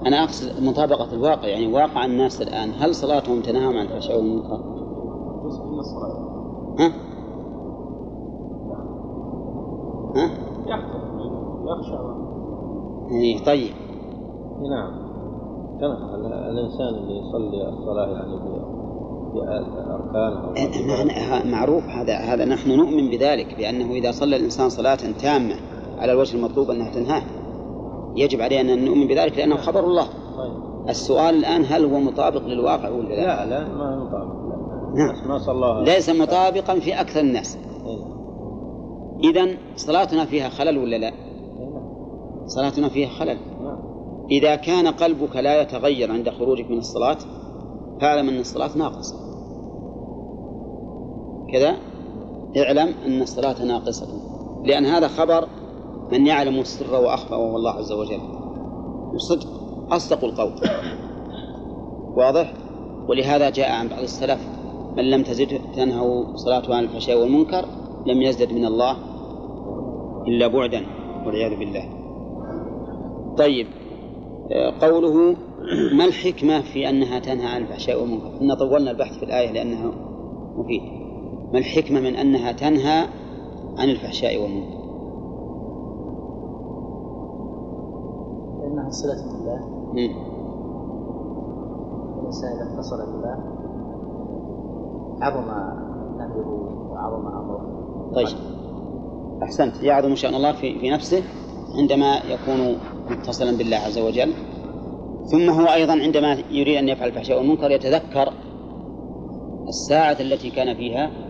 أنا 0.06 0.22
أقصد 0.24 0.62
مطابقة 0.62 1.12
الواقع 1.12 1.48
يعني 1.48 1.72
واقع 1.72 2.04
الناس 2.04 2.42
الآن 2.42 2.70
هل 2.78 2.94
صلاتهم 2.94 3.40
تنهاهم 3.42 3.76
عن 3.76 3.84
الفحشاء 3.86 4.16
والمنكر؟ 4.16 4.60
جزء 5.44 5.64
من 5.64 5.78
الصلاة 5.78 6.18
ها؟ 6.78 6.92
ها؟ 10.16 10.30
يخشى 11.66 11.96
إيه 13.10 13.44
طيب 13.44 13.70
نعم 14.70 15.06
كما 15.80 16.14
ال- 16.14 16.32
الإنسان 16.32 16.88
اللي 16.88 17.18
يصلي 17.18 17.68
الصلاة 17.68 18.06
يعني 18.06 18.36
في- 19.40 19.70
بأركان 19.86 20.32
أو 20.90 21.04
نحن- 21.06 21.50
معروف 21.50 21.84
هذا 21.84 22.16
هذا 22.16 22.44
نحن 22.44 22.70
نؤمن 22.70 23.10
بذلك 23.10 23.54
بأنه 23.58 23.92
إذا 23.92 24.10
صلى 24.10 24.36
الإنسان 24.36 24.68
صلاة 24.68 24.98
تامة 25.22 25.54
على 25.98 26.12
الوجه 26.12 26.36
المطلوب 26.36 26.70
أنها 26.70 26.90
تنهاه 26.90 27.22
يجب 28.16 28.40
علينا 28.40 28.72
أن 28.74 28.84
نؤمن 28.84 29.06
بذلك 29.06 29.38
لأنه 29.38 29.56
خبر 29.56 29.84
الله 29.84 30.04
طيب. 30.36 30.88
السؤال 30.88 31.34
الآن 31.34 31.64
هل 31.68 31.84
هو 31.84 32.00
مطابق 32.00 32.46
للواقع 32.46 32.88
ولا 32.88 33.08
لا؟ 33.08 33.44
لا 33.44 33.50
لا 33.50 33.68
ما 33.68 33.94
هو 33.94 34.04
مطابق 34.04 34.34
لا. 34.48 35.04
نعم. 35.04 35.28
ما 35.28 35.38
صلى 35.38 35.84
ليس 35.94 36.10
مطابقا 36.10 36.78
في 36.78 37.00
أكثر 37.00 37.20
الناس 37.20 37.58
إيه. 37.86 39.30
إذا 39.30 39.56
صلاتنا 39.76 40.24
فيها 40.24 40.48
خلل 40.48 40.78
ولا 40.78 40.96
لا؟ 40.96 41.12
صلاتنا 42.46 42.88
فيها 42.88 43.08
خلل 43.08 43.36
نعم. 43.64 43.78
إذا 44.30 44.56
كان 44.56 44.86
قلبك 44.86 45.36
لا 45.36 45.62
يتغير 45.62 46.12
عند 46.12 46.30
خروجك 46.30 46.70
من 46.70 46.78
الصلاة 46.78 47.16
فاعلم 48.00 48.28
أن 48.28 48.38
الصلاة 48.40 48.70
ناقصة 48.78 49.14
كذا 51.52 51.76
اعلم 52.56 52.94
أن 53.06 53.22
الصلاة 53.22 53.64
ناقصة. 53.64 54.06
لأن 54.64 54.84
هذا 54.84 55.08
خبر 55.08 55.48
من 56.12 56.26
يعلم 56.26 56.60
السر 56.60 56.94
وأخفى 56.94 57.34
وهو 57.34 57.56
الله 57.56 57.72
عز 57.72 57.92
وجل. 57.92 58.20
وصدق 59.14 59.48
أصدق 59.90 60.24
القول. 60.24 60.52
واضح؟ 62.16 62.52
ولهذا 63.08 63.50
جاء 63.50 63.70
عن 63.70 63.88
بعض 63.88 64.02
السلف 64.02 64.48
من 64.96 65.10
لم 65.10 65.22
تزد 65.22 65.60
تنهوا 65.76 66.36
صلاته 66.36 66.74
عن 66.74 66.84
الفحشاء 66.84 67.20
والمنكر 67.20 67.64
لم 68.06 68.22
يزدد 68.22 68.52
من 68.52 68.64
الله 68.64 68.96
إلا 70.28 70.46
بعدا 70.46 70.86
والعياذ 71.26 71.58
بالله. 71.58 71.88
طيب 73.38 73.66
آه، 74.52 74.74
قوله 74.80 75.36
ما 75.92 76.04
الحكمة 76.04 76.60
في 76.60 76.88
أنها 76.88 77.18
تنهى 77.18 77.46
عن 77.46 77.62
الفحشاء 77.62 78.00
والمنكر؟ 78.00 78.40
إن 78.40 78.54
طولنا 78.54 78.90
البحث 78.90 79.18
في 79.18 79.24
الآية 79.24 79.52
لأنها 79.52 79.92
مفيد. 80.56 81.05
ما 81.56 81.60
الحكمة 81.60 82.00
من 82.00 82.16
أنها 82.16 82.52
تنهى 82.52 83.06
عن 83.78 83.88
الفحشاء 83.88 84.42
والمنكر. 84.42 84.76
لأنها 88.60 88.90
صلة 88.90 89.32
بالله. 89.32 89.60
الإنسان 92.20 92.50
إذا 92.52 92.74
اتصل 92.74 92.96
بالله 93.12 93.38
عظم 95.20 95.46
نهيه 96.18 96.46
وعظم 96.90 97.26
أمره. 97.26 98.10
طيب. 98.14 98.28
أحسنت. 99.42 99.82
يعظم 99.82 100.14
شأن 100.14 100.34
الله 100.34 100.52
في, 100.52 100.78
في 100.78 100.90
نفسه 100.90 101.22
عندما 101.78 102.16
يكون 102.16 102.76
متصلا 103.10 103.56
بالله 103.56 103.76
عز 103.76 103.98
وجل. 103.98 104.32
ثم 105.24 105.50
هو 105.50 105.66
أيضا 105.66 105.92
عندما 105.92 106.32
يريد 106.50 106.76
أن 106.76 106.88
يفعل 106.88 107.08
الفحشاء 107.08 107.38
والمنكر 107.38 107.70
يتذكر 107.70 108.32
الساعة 109.68 110.16
التي 110.20 110.50
كان 110.50 110.74
فيها 110.74 111.25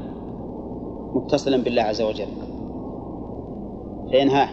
متصلا 1.17 1.57
بالله 1.57 1.83
عز 1.83 2.03
وجل. 2.03 2.29
فينهاه 4.11 4.49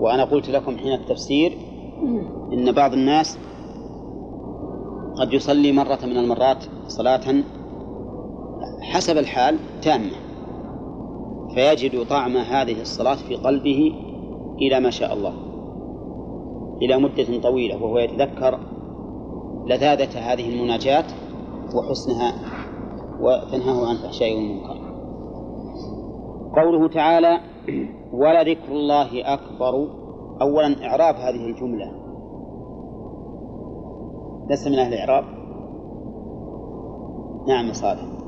وأنا 0.00 0.24
قلت 0.24 0.50
لكم 0.50 0.78
حين 0.78 0.92
التفسير 0.92 1.52
إن 2.52 2.72
بعض 2.72 2.92
الناس 2.92 3.38
قد 5.20 5.32
يصلي 5.32 5.72
مرة 5.72 5.98
من 6.02 6.16
المرات 6.16 6.64
صلاة 6.86 7.20
حسب 8.80 9.18
الحال 9.18 9.58
تامة 9.82 10.10
فيجد 11.54 12.06
طعم 12.06 12.36
هذه 12.36 12.80
الصلاة 12.80 13.14
في 13.14 13.34
قلبه 13.34 13.92
إلى 14.62 14.80
ما 14.80 14.90
شاء 14.90 15.14
الله 15.14 15.32
إلى 16.82 16.98
مدة 16.98 17.40
طويلة 17.42 17.82
وهو 17.82 17.98
يتذكر 17.98 18.58
لذاذة 19.66 20.32
هذه 20.32 20.48
المناجاة 20.48 21.04
وحسنها 21.74 22.32
وتنهاه 23.20 23.86
عن 23.86 23.96
الفحشاء 23.96 24.34
والمنكر. 24.34 24.77
قوله 26.56 26.88
تعالى 26.88 27.40
ولذكر 28.12 28.72
الله 28.72 29.34
أكبر. 29.34 29.88
أولا 30.42 30.86
إعراب 30.86 31.14
هذه 31.14 31.46
الجملة. 31.46 31.92
لست 34.50 34.68
من 34.68 34.78
أهل 34.78 34.94
الإعراب؟ 34.94 35.24
نعم 37.48 37.72
صالح. 37.72 38.18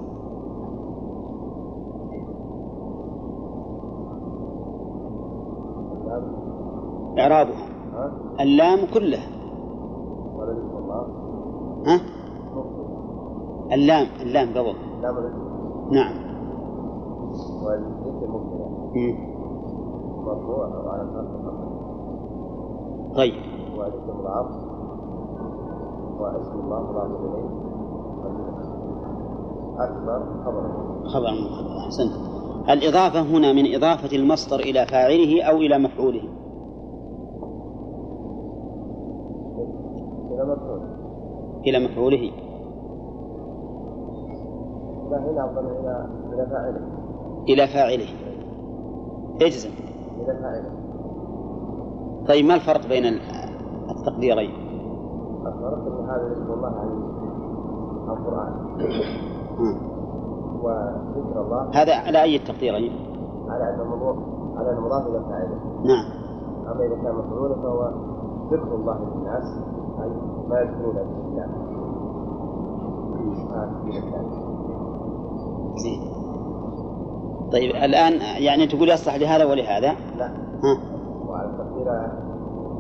إعرابها. 7.19 7.67
ها؟ 7.93 8.13
اللام 8.41 8.79
كلها. 8.95 9.29
ها؟ 11.87 12.01
اللام 13.73 14.07
اللام 14.21 14.49
قبل. 14.49 14.75
نعم. 15.93 16.31
مرفوع 18.27 18.71
طيب. 23.17 23.35
وذكر 23.79 24.21
العرض 24.21 24.55
واسم 26.21 26.61
الله 26.61 26.81
مضاف 26.81 27.11
اليه 27.21 27.51
اكبر 29.79 30.23
خبر 30.45 30.63
خبر 31.05 31.29
أحسنت. 31.87 32.13
الإضافة 32.71 33.21
هنا 33.23 33.53
من 33.53 33.75
إضافة 33.75 34.17
المصدر 34.17 34.61
إلى 34.61 34.87
فاعله 34.87 35.43
أو 35.43 35.57
إلى 35.57 35.79
مفعوله. 35.79 36.23
إلى 40.31 40.45
مفعول 40.45 40.81
إلى 41.67 41.79
مفعوله. 41.85 42.31
لا 45.11 45.19
هنا 45.19 45.61
إلى 45.61 46.07
إلى 46.35 46.47
فاعله. 46.47 47.00
إلى 47.49 47.67
فاعله. 47.67 48.09
اجزم. 49.43 49.71
إلى 50.21 50.39
فاعله. 50.43 50.71
طيب 52.29 52.45
ما 52.45 52.55
الفرق 52.55 52.87
بين 52.89 53.05
ال- 53.05 53.21
التقديرين؟ 53.91 54.51
أخبرت 55.47 55.87
أن 55.87 56.09
هذا 56.11 56.29
ذكر 56.29 56.55
الله 56.55 56.69
عن 56.69 56.89
القرآن. 58.09 58.53
وذكر 60.63 61.41
الله. 61.41 61.71
هذا 61.75 61.95
على 61.95 62.23
أي 62.23 62.37
التقديرين؟ 62.37 62.93
على 63.49 63.75
أنه 63.75 63.85
مضاف 63.97 64.17
على 64.57 64.71
أنه 64.73 64.81
مضاف 64.81 65.07
إلى 65.07 65.21
فاعله. 65.21 65.59
نعم. 65.85 66.05
أما 66.67 66.85
إذا 66.87 67.03
كان 67.03 67.15
مفعولا 67.15 67.55
فهو 67.55 67.91
ذكر 68.53 68.75
الله 68.75 68.99
للناس 68.99 69.45
أي 70.03 70.11
ما 70.49 70.61
يذكرون 70.61 70.95
به 70.95 71.01
الله. 71.03 71.71
زين. 75.77 76.20
طيب 77.53 77.71
الآن 77.71 78.13
يعني 78.43 78.67
تقول 78.67 78.91
يصلح 78.91 79.15
لهذا 79.15 79.45
ولهذا؟ 79.45 79.97
لا. 80.19 80.27
ها؟ 80.65 80.81
وعلى 81.29 81.51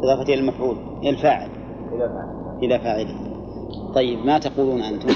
إضافة 0.02 0.22
إلى 0.22 0.40
المفعول 0.40 0.76
إلى 1.02 1.10
الفاعل. 1.10 1.48
إلى 1.92 2.08
فاعل 2.08 2.58
إلى 2.62 2.78
فاعله 2.78 3.30
طيب 3.94 4.26
ما 4.26 4.38
تقولون 4.38 4.82
أنتم؟ 4.82 5.08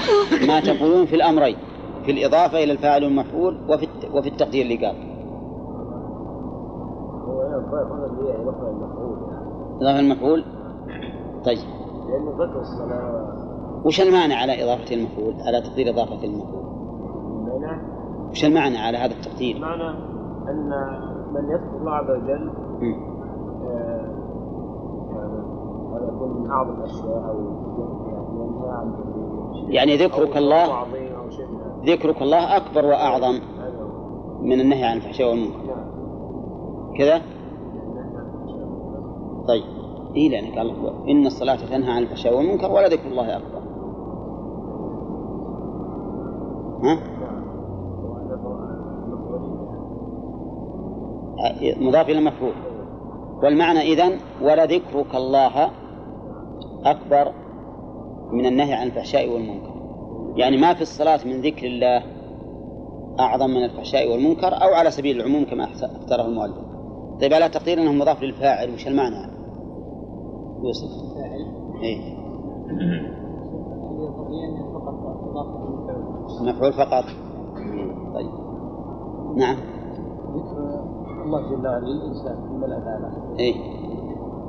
ما 0.47 0.59
تقولون 0.59 1.05
في 1.05 1.15
الأمرين 1.15 1.57
في 2.05 2.11
الإضافة 2.11 2.63
إلى 2.63 2.71
الفاعل 2.71 3.03
والمفعول 3.03 3.57
وفي 3.69 3.87
وفي 4.13 4.29
التقدير 4.29 4.61
اللي 4.61 4.85
قال 4.85 4.95
إضافة 8.41 8.69
المفعول 8.69 9.17
يعني. 9.31 9.45
إضافة 9.81 9.99
المفعول؟ 9.99 10.43
طيب. 11.45 11.57
لأنه 12.09 12.31
ذكر 12.31 12.59
الصلاة 12.61 13.81
وش 13.85 14.01
المعنى 14.01 14.33
على 14.33 14.63
إضافة 14.63 14.95
المفعول 14.95 15.33
على 15.41 15.61
تقدير 15.61 15.89
إضافة 15.89 16.23
المفعول؟ 16.23 16.65
وش 18.35 18.45
المعنى 18.45 18.77
على 18.77 18.97
هذا 18.97 19.13
التقدير 19.13 19.59
معنى 19.59 19.89
أن 20.49 20.69
من 21.33 21.49
يذكر 21.49 21.77
الله 21.81 21.91
عز 21.91 22.09
وجل. 22.09 22.49
آه، 23.63 24.05
يعني 25.11 25.35
هذا 25.95 26.07
يكون 26.15 26.41
من 26.41 26.51
أعظم 26.51 26.75
الأشياء 26.79 27.29
أو 27.29 27.39
ينهى 28.35 28.69
عن 28.69 28.93
يعني 29.69 29.97
ذكرك 29.97 30.37
الله. 30.37 30.85
ذكرك 31.85 32.21
الله 32.21 32.57
أكبر 32.57 32.85
وأعظم 32.85 33.35
هو. 33.35 34.41
من 34.41 34.61
النهي 34.61 34.83
عن 34.83 34.97
الفحشاء 34.97 35.29
والمنكر 35.29 35.57
نعم 35.67 35.85
كذا. 36.97 37.21
طيب 39.47 39.63
إيه 40.15 40.29
لأن 40.29 40.57
قال 40.57 40.71
إن 41.09 41.25
الصلاة 41.25 41.55
تنهى 41.55 41.91
عن 41.91 42.01
الفحشاء 42.01 42.37
والمنكر 42.37 42.71
ولا 42.71 42.87
ذكر 42.87 43.07
الله 43.07 43.37
أكبر 43.37 43.59
ها 46.83 46.95
نعم 46.95 47.45
وهذا 48.03 48.35
هو 48.43 48.53
المفعولية. 49.07 49.75
مضاف 51.77 52.09
إلى 52.09 52.19
المفعول 52.19 52.53
والمعنى 53.43 53.79
إذن 53.79 54.19
ولذكرك 54.41 55.15
الله 55.15 55.71
أكبر 56.85 57.33
من 58.31 58.45
النهي 58.45 58.73
عن 58.73 58.87
الفحشاء 58.87 59.33
والمنكر. 59.33 59.75
يعني 60.35 60.57
ما 60.57 60.73
في 60.73 60.81
الصلاة 60.81 61.19
من 61.25 61.41
ذكر 61.41 61.67
الله 61.67 62.03
أعظم 63.19 63.49
من 63.49 63.63
الفحشاء 63.63 64.11
والمنكر 64.11 64.47
أو 64.47 64.73
على 64.73 64.91
سبيل 64.91 65.21
العموم 65.21 65.45
كما 65.45 65.63
اختاره 65.73 66.25
المؤلف. 66.25 66.65
طيب 67.21 67.33
على 67.33 67.49
تقدير 67.49 67.81
أنه 67.81 67.91
مضاف 67.91 68.23
للفاعل 68.23 68.73
وش 68.73 68.87
المعنى؟ 68.87 69.31
يوسف. 70.63 70.89
إيه. 71.83 72.15
مفعول 76.41 76.73
فقط. 76.73 77.03
طيب. 78.13 78.31
نعم. 79.37 79.57
ذكر 80.35 80.74
الله 81.25 81.41
جل 81.41 81.67
وعلا 81.67 81.85
للإنسان 81.85 82.35
في 82.35 82.53
ملأ 82.53 82.77
الأعلى 82.77 83.39
إيه. 83.39 83.55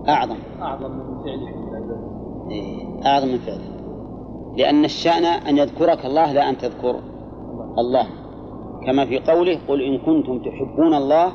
أعظم. 0.09 0.37
أعظم 0.63 0.91
من 0.91 1.25
فعله. 1.25 1.49
إيه. 2.51 3.07
أعظم 3.07 3.29
من 3.29 3.39
فعله. 3.39 3.77
لأن 4.57 4.85
الشأن 4.85 5.25
أن 5.25 5.59
يذكرك 5.59 6.07
الله 6.07 6.33
لا 6.33 6.51
أن 6.51 6.59
تذكر 6.59 7.01
الله. 7.79 8.07
كما 8.87 9.07
في 9.07 9.19
قوله 9.19 9.59
قل 9.69 9.83
إن 9.83 9.99
كنتم 9.99 10.39
تحبون 10.39 10.95
الله 10.95 11.33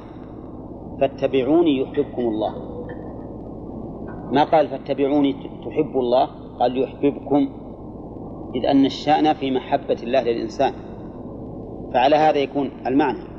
فاتبعوني 1.01 1.81
يحببكم 1.81 2.21
الله. 2.21 2.53
ما 4.31 4.43
قال 4.43 4.67
فاتبعوني 4.67 5.33
تحب 5.65 5.97
الله؟ 5.97 6.27
قال 6.59 6.83
يحببكم. 6.83 7.49
إذ 8.55 8.65
أن 8.65 8.85
الشأن 8.85 9.33
في 9.33 9.51
محبة 9.51 9.97
الله 10.03 10.23
للإنسان. 10.23 10.73
فعلى 11.93 12.15
هذا 12.15 12.37
يكون 12.37 12.71
المعنى. 12.87 13.30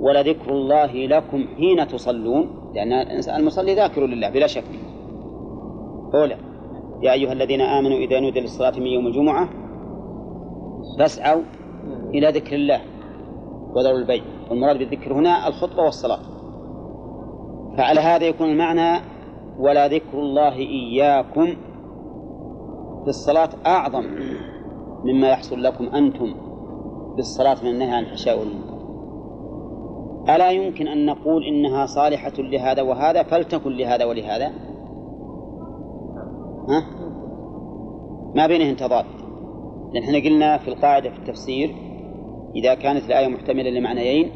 ولذكر 0.00 0.50
الله 0.50 1.06
لكم 1.06 1.46
حين 1.56 1.88
تصلون 1.88 2.70
لأن 2.74 2.92
الإنسان 2.92 3.40
المصلي 3.40 3.74
ذاكر 3.74 4.06
لله 4.06 4.30
بلا 4.30 4.46
شك. 4.46 4.64
أولى 6.14 6.36
يا 7.02 7.12
أيها 7.12 7.32
الذين 7.32 7.60
آمنوا 7.60 7.98
إذا 7.98 8.20
نودي 8.20 8.40
للصلاة 8.40 8.78
من 8.78 8.86
يوم 8.86 9.06
الجمعة 9.06 9.48
فاسعوا 10.98 11.42
إلى 12.14 12.28
ذكر 12.28 12.56
الله 12.56 12.80
وذروا 13.74 13.98
البيع. 13.98 14.22
والمراد 14.50 14.78
بالذكر 14.78 15.12
هنا 15.12 15.48
الخطبة 15.48 15.82
والصلاة. 15.82 16.20
فعلى 17.76 18.00
هذا 18.00 18.26
يكون 18.26 18.50
المعنى 18.50 19.04
ولا 19.58 19.88
ذكر 19.88 20.18
الله 20.18 20.56
إياكم 20.56 21.46
في 23.02 23.08
الصلاة 23.08 23.48
أعظم 23.66 24.04
مما 25.04 25.28
يحصل 25.28 25.62
لكم 25.62 25.84
أنتم 25.84 26.34
بالصلاة 27.16 27.56
من 27.62 27.70
النهي 27.70 27.90
عن 27.90 28.02
الفحشاء 28.04 28.38
والمنكر. 28.38 28.67
ألا 30.28 30.50
يمكن 30.50 30.88
أن 30.88 31.06
نقول 31.06 31.44
إنها 31.44 31.86
صالحة 31.86 32.32
لهذا 32.38 32.82
وهذا 32.82 33.22
فلتكن 33.22 33.70
لهذا 33.72 34.04
ولهذا؟ 34.04 34.46
ها؟ 36.68 36.84
ما 38.34 38.46
بينهن 38.46 38.76
تضاد 38.76 39.04
لأن 39.92 40.02
إحنا 40.02 40.18
قلنا 40.18 40.58
في 40.58 40.68
القاعدة 40.68 41.10
في 41.10 41.18
التفسير 41.18 41.74
إذا 42.56 42.74
كانت 42.74 43.04
الآية 43.04 43.28
محتملة 43.28 43.70
لمعنيين 43.70 44.30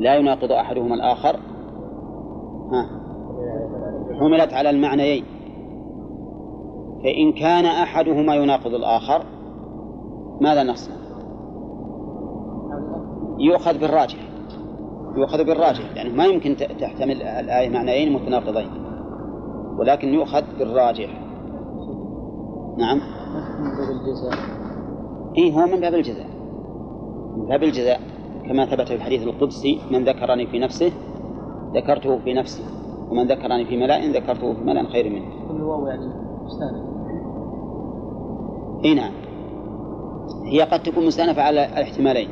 لا 0.00 0.14
يناقض 0.14 0.52
أحدهما 0.52 0.94
الآخر. 0.94 1.36
ها؟ 2.72 3.00
حملت 4.20 4.52
على 4.52 4.70
المعنيين. 4.70 5.24
فإن 7.04 7.32
كان 7.32 7.64
أحدهما 7.64 8.34
يناقض 8.34 8.74
الآخر 8.74 9.24
ماذا 10.40 10.62
نصنع؟ 10.62 10.96
يؤخذ 13.38 13.78
بالراجح. 13.78 14.29
يؤخذ 15.16 15.44
بالراجح 15.44 15.96
يعني 15.96 16.10
ما 16.10 16.24
يمكن 16.24 16.56
تحتمل 16.56 17.22
الآية 17.22 17.68
معنيين 17.68 18.12
متناقضين. 18.12 18.68
ولكن 19.78 20.08
يؤخذ 20.08 20.42
بالراجح. 20.58 21.10
نعم. 22.78 22.96
من 23.60 23.70
باب 23.76 23.90
الجزاء 23.90 24.32
إيه 25.38 25.52
هو 25.52 25.66
من 25.66 25.80
باب 25.80 25.94
الجزاء. 25.94 26.26
من 27.36 27.46
باب 27.46 27.62
الجزاء. 27.62 28.00
كما 28.48 28.66
ثبت 28.66 28.88
في 28.88 28.94
الحديث 28.94 29.22
القدسي 29.22 29.80
من 29.90 30.04
ذكرني 30.04 30.46
في 30.46 30.58
نفسه 30.58 30.92
ذكرته 31.74 32.18
في 32.18 32.34
نفسي. 32.34 32.62
ومن 33.10 33.26
ذكرني 33.26 33.64
في 33.64 33.76
ملأ 33.76 33.98
ذكرته 33.98 34.54
في 34.54 34.60
ملأ 34.60 34.88
خير 34.88 35.10
منه. 35.10 35.48
كل 35.48 35.62
واو 35.62 35.86
يعني 35.86 36.06
مستانف 36.44 36.90
اي 38.84 38.94
نعم. 38.94 39.12
هي 40.44 40.62
قد 40.62 40.82
تكون 40.82 41.06
مستأنفة 41.06 41.42
على 41.42 41.64
الاحتمالين. 41.66 42.28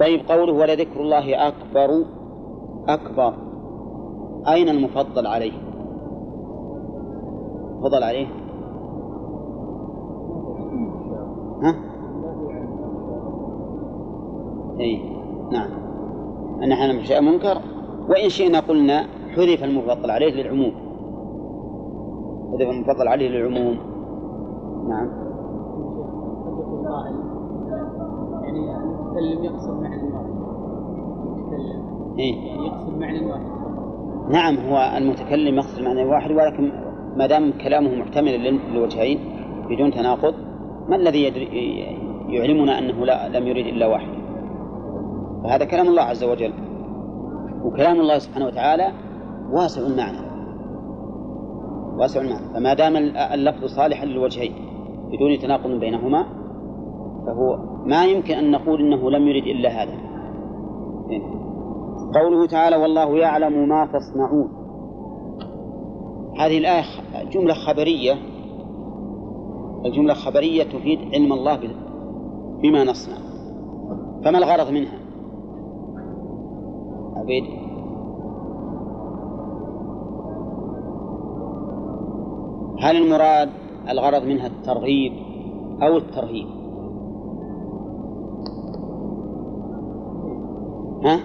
طيب 0.00 0.20
قوله 0.28 0.52
ولذكر 0.52 1.00
الله 1.00 1.48
أكبر 1.48 2.04
أكبر. 2.88 3.34
أين 4.48 4.68
المفضل 4.68 5.26
عليه؟ 5.26 5.52
فضل 7.82 8.02
عليه؟ 8.02 8.26
ها؟ 11.62 11.74
اي 14.80 15.00
نعم. 15.52 15.70
أن 16.62 16.72
إحنا 16.72 17.02
شيء 17.02 17.20
منكر. 17.20 17.58
وإن 18.08 18.28
شئنا 18.28 18.60
قلنا 18.60 19.06
حذف 19.36 19.64
المفضل 19.64 20.10
عليه 20.10 20.42
للعموم. 20.42 20.72
حذف 22.52 22.70
المفضل 22.70 23.08
عليه 23.08 23.28
للعموم. 23.28 23.78
نعم. 24.88 25.25
المتكلم 29.18 29.44
يقصد 29.44 29.80
معنى 29.82 30.02
واحد 30.02 30.30
المتكلم 31.26 32.16
إيه؟ 32.18 32.46
يعني 32.46 32.66
يقصد 32.66 32.98
معنى 32.98 33.26
واحد 33.26 33.46
نعم 34.30 34.56
هو 34.56 34.96
المتكلم 34.96 35.54
يقصد 35.54 35.82
معنى 35.82 36.04
واحد 36.04 36.30
ولكن 36.30 36.72
ما 37.16 37.26
دام 37.26 37.52
كلامه 37.52 37.94
محتمل 37.94 38.60
للوجهين 38.72 39.18
بدون 39.70 39.90
تناقض 39.90 40.34
ما 40.88 40.96
الذي 40.96 41.24
يدري 41.24 41.44
يعلمنا 42.28 42.78
أنه 42.78 43.06
لا 43.06 43.28
لم 43.28 43.46
يريد 43.46 43.66
إلا 43.66 43.86
واحد؟ 43.86 44.08
فهذا 45.44 45.64
كلام 45.64 45.88
الله 45.88 46.02
عز 46.02 46.24
وجل. 46.24 46.52
وكلام 47.64 48.00
الله 48.00 48.18
سبحانه 48.18 48.46
وتعالى 48.46 48.92
واسع 49.52 49.86
المعنى. 49.86 50.18
واسع 51.98 52.20
المعنى. 52.20 52.54
فما 52.54 52.74
دام 52.74 52.96
اللفظ 53.34 53.64
صالحا 53.64 54.04
للوجهين 54.06 54.52
بدون 55.12 55.38
تناقض 55.38 55.70
بينهما 55.70 56.26
فهو 57.26 57.75
ما 57.86 58.04
يمكن 58.04 58.34
أن 58.34 58.50
نقول 58.50 58.80
إنه 58.80 59.10
لم 59.10 59.28
يرد 59.28 59.46
إلا 59.46 59.68
هذا. 59.68 59.92
إيه. 61.10 61.22
قوله 62.14 62.46
تعالى 62.46 62.76
والله 62.76 63.18
يعلم 63.18 63.68
ما 63.68 63.86
تصنعون. 63.86 64.48
هذه 66.38 66.58
الآية 66.58 66.84
جملة 67.32 67.54
خبرية. 67.54 68.14
الجملة 69.84 70.12
الخبرية 70.12 70.62
تفيد 70.62 70.98
علم 71.14 71.32
الله 71.32 71.60
بما 72.62 72.84
نصنع. 72.84 73.16
فما 74.24 74.38
الغرض 74.38 74.70
منها؟ 74.70 74.98
عبيد 77.16 77.44
هل 82.80 82.96
المراد 82.96 83.48
الغرض 83.88 84.24
منها 84.24 84.46
الترغيب 84.46 85.12
أو 85.82 85.96
الترهيب؟ 85.96 86.55
ها؟ 91.06 91.20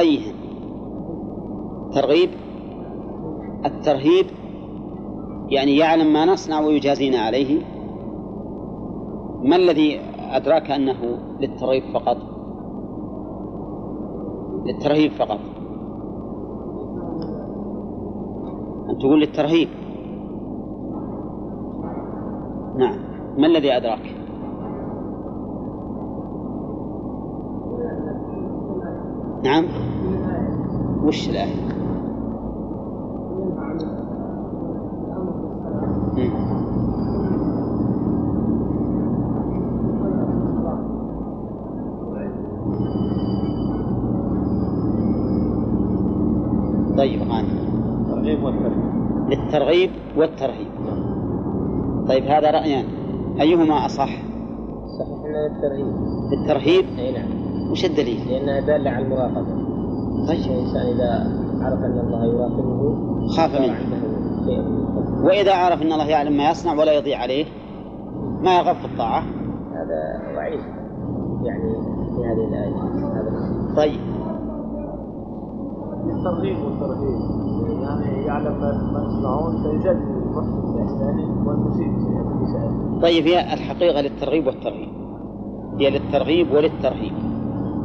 أيها 0.00 0.32
ترغيب؟ 1.92 2.30
الترهيب 3.66 4.26
يعني 5.48 5.76
يعلم 5.76 6.12
ما 6.12 6.24
نصنع 6.24 6.60
ويجازينا 6.60 7.18
عليه؟ 7.18 7.62
ما 9.42 9.56
الذي 9.56 10.00
أدراك 10.18 10.70
أنه 10.70 11.18
للترغيب 11.40 11.82
فقط؟ 11.94 12.16
للترهيب 14.66 15.12
فقط. 15.12 15.40
أن 18.90 18.98
تقول 18.98 19.20
للترهيب. 19.20 19.68
نعم. 22.78 22.98
ما 23.38 23.46
الذي 23.46 23.76
أدراك؟ 23.76 24.27
نعم. 29.44 29.64
وش 31.04 31.28
الآية. 31.28 31.68
طيب 46.98 47.22
غانم 47.22 47.48
الترغيب 48.06 48.42
والترهيب. 48.42 48.82
للترغيب 49.30 49.90
والترهيب. 50.16 50.68
طيب 52.08 52.24
هذا 52.24 52.50
رأيان. 52.50 52.84
أيهما 53.40 53.86
أصح؟ 53.86 54.08
صحيح 54.98 55.18
أن 55.24 55.52
للترهيب. 55.52 55.86
للترهيب؟ 56.32 56.84
أي 56.98 57.12
نعم. 57.12 57.37
وش 57.70 57.84
الدليل؟ 57.84 58.20
لأنها 58.28 58.60
دالة 58.60 58.90
على 58.90 59.04
المراقبة. 59.04 59.68
طيب. 60.28 60.40
الإنسان 60.40 60.86
إذا 60.86 61.32
عرف 61.60 61.78
أن 61.78 61.98
الله 61.98 62.24
يراقبه 62.24 63.28
خاف 63.36 63.60
منه. 63.60 63.76
وإذا 65.24 65.54
عرف 65.54 65.82
أن 65.82 65.92
الله 65.92 66.08
يعلم 66.08 66.36
ما 66.36 66.50
يصنع 66.50 66.74
ولا 66.74 66.92
يضيع 66.92 67.18
عليه 67.18 67.44
ما 68.42 68.58
يرغب 68.58 68.76
في 68.76 68.84
الطاعة؟ 68.84 69.22
هذا 69.72 70.34
وعيد 70.36 70.60
يعني 71.44 71.72
في 72.16 72.24
هذه 72.24 72.48
الآية 72.48 72.74
هذا 73.14 73.74
طيب. 73.76 74.00
الترغيب 76.06 76.58
والترهيب. 76.58 77.20
يعني 77.82 78.26
يعلم 78.26 78.60
ما 78.92 79.04
يصنعون 79.08 79.62
فيجازي 79.62 79.98
المحسن 80.00 80.74
بإحسانه 80.74 81.48
والمسيء 81.48 81.88
بإساءته 81.88 83.00
طيب 83.02 83.26
هي 83.26 83.54
الحقيقة 83.54 84.00
للترغيب 84.00 84.46
والترهيب. 84.46 84.88
هي 85.78 85.90
للترغيب 85.90 86.52
وللترهيب. 86.52 87.12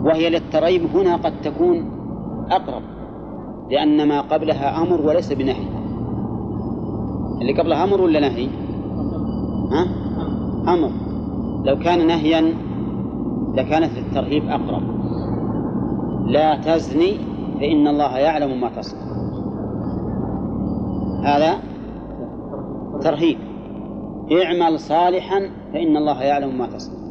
وهي 0.03 0.29
للترغيب 0.29 0.85
هنا 0.95 1.15
قد 1.15 1.41
تكون 1.41 1.91
أقرب 2.51 2.81
لأن 3.71 4.07
ما 4.07 4.21
قبلها 4.21 4.81
أمر 4.81 5.01
وليس 5.01 5.33
بنهي. 5.33 5.67
اللي 7.41 7.61
قبلها 7.61 7.83
أمر 7.83 8.01
ولا 8.01 8.19
نهي؟ 8.19 8.47
ها؟ 9.71 9.87
أمر. 10.73 10.89
لو 11.65 11.79
كان 11.79 12.07
نهيا 12.07 12.53
لكانت 13.55 13.89
للترهيب 13.97 14.49
أقرب. 14.49 14.83
لا 16.25 16.61
تزني 16.61 17.17
فإن 17.59 17.87
الله 17.87 18.17
يعلم 18.17 18.61
ما 18.61 18.69
تصنع. 18.69 19.03
هذا 21.23 21.57
ترهيب. 23.01 23.37
اعمل 24.31 24.79
صالحا 24.79 25.39
فإن 25.73 25.97
الله 25.97 26.23
يعلم 26.23 26.57
ما 26.57 26.67
تصنع. 26.67 27.02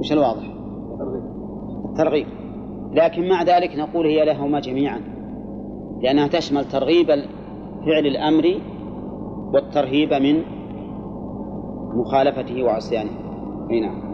وش 0.00 0.12
الواضح؟ 0.12 0.42
الترغيب. 1.90 2.26
لكن 2.92 3.28
مع 3.28 3.42
ذلك 3.42 3.76
نقول 3.76 4.06
هي 4.06 4.24
لهما 4.24 4.60
جميعا 4.60 5.00
لأنها 6.02 6.26
تشمل 6.26 6.64
ترغيب 6.64 7.06
فعل 7.86 8.06
الأمر 8.06 8.60
والترهيب 9.54 10.14
من 10.14 10.42
مخالفته 11.94 12.62
وعصيانه. 12.62 13.10
نعم. 13.70 14.10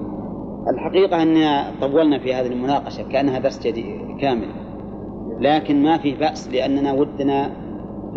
الحقيقة 0.68 1.22
أن 1.22 1.64
طولنا 1.81 2.18
في 2.18 2.35
هذه 2.35 2.46
المناقشة 2.46 3.09
كأنها 3.09 3.38
درس 3.38 3.68
كامل. 4.20 4.49
لكن 5.40 5.83
ما 5.83 5.99
في 5.99 6.14
بأس 6.14 6.49
لأننا 6.49 6.92
ودنا 6.92 7.51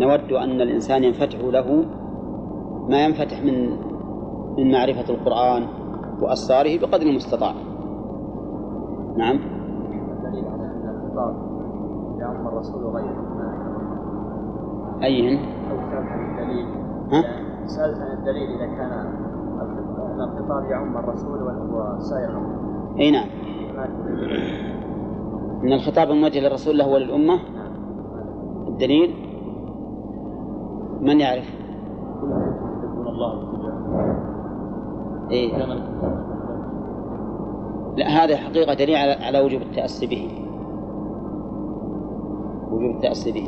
نود 0.00 0.32
أن 0.32 0.60
الإنسان 0.60 1.04
ينفتح 1.04 1.38
له 1.38 1.84
ما 2.88 3.04
ينفتح 3.04 3.42
من 3.42 3.70
من 4.58 4.70
معرفة 4.70 5.14
القرآن 5.14 5.79
وأسراره 6.22 6.78
بقدر 6.80 7.06
المستطاع. 7.06 7.52
نعم. 9.16 9.36
دليل 10.22 10.44
على 10.44 10.64
أن 10.64 10.88
الخطاب 10.88 11.34
يعم 12.18 12.46
الرسول 12.48 12.84
وغيره 12.84 13.30
أيهن 15.02 15.38
أو 15.70 15.76
عن 15.78 16.30
الدليل. 16.30 16.66
ها؟ 17.12 17.22
سألت 17.66 17.98
عن 17.98 18.18
الدليل 18.18 18.48
إذا 18.50 18.66
كان 18.66 18.92
الخطاب- 19.62 20.10
أن 20.10 20.20
الخطاب 20.20 20.64
يعم 20.70 20.96
الرسول 20.96 21.42
وسائر 21.72 22.42
أي 22.98 23.10
نعم؟ 23.10 23.28
أن 25.64 25.72
الخطاب 25.72 26.10
الموجه 26.10 26.40
للرسول 26.40 26.78
له 26.78 26.88
وللأمة؟ 26.88 27.34
نعم. 27.34 27.72
الدليل؟ 28.68 29.14
من 31.00 31.20
يعرف؟ 31.20 31.48
الله 33.06 33.50
إيه؟ 35.30 35.50
لا 37.96 38.06
هذا 38.08 38.36
حقيقة 38.36 38.74
دليل 38.74 38.96
على, 38.96 39.12
على 39.12 39.40
وجوب 39.40 39.62
التأسي 39.62 40.06
به. 40.06 40.28
وجوب 42.70 42.96
التأسي 42.96 43.32
به. 43.32 43.46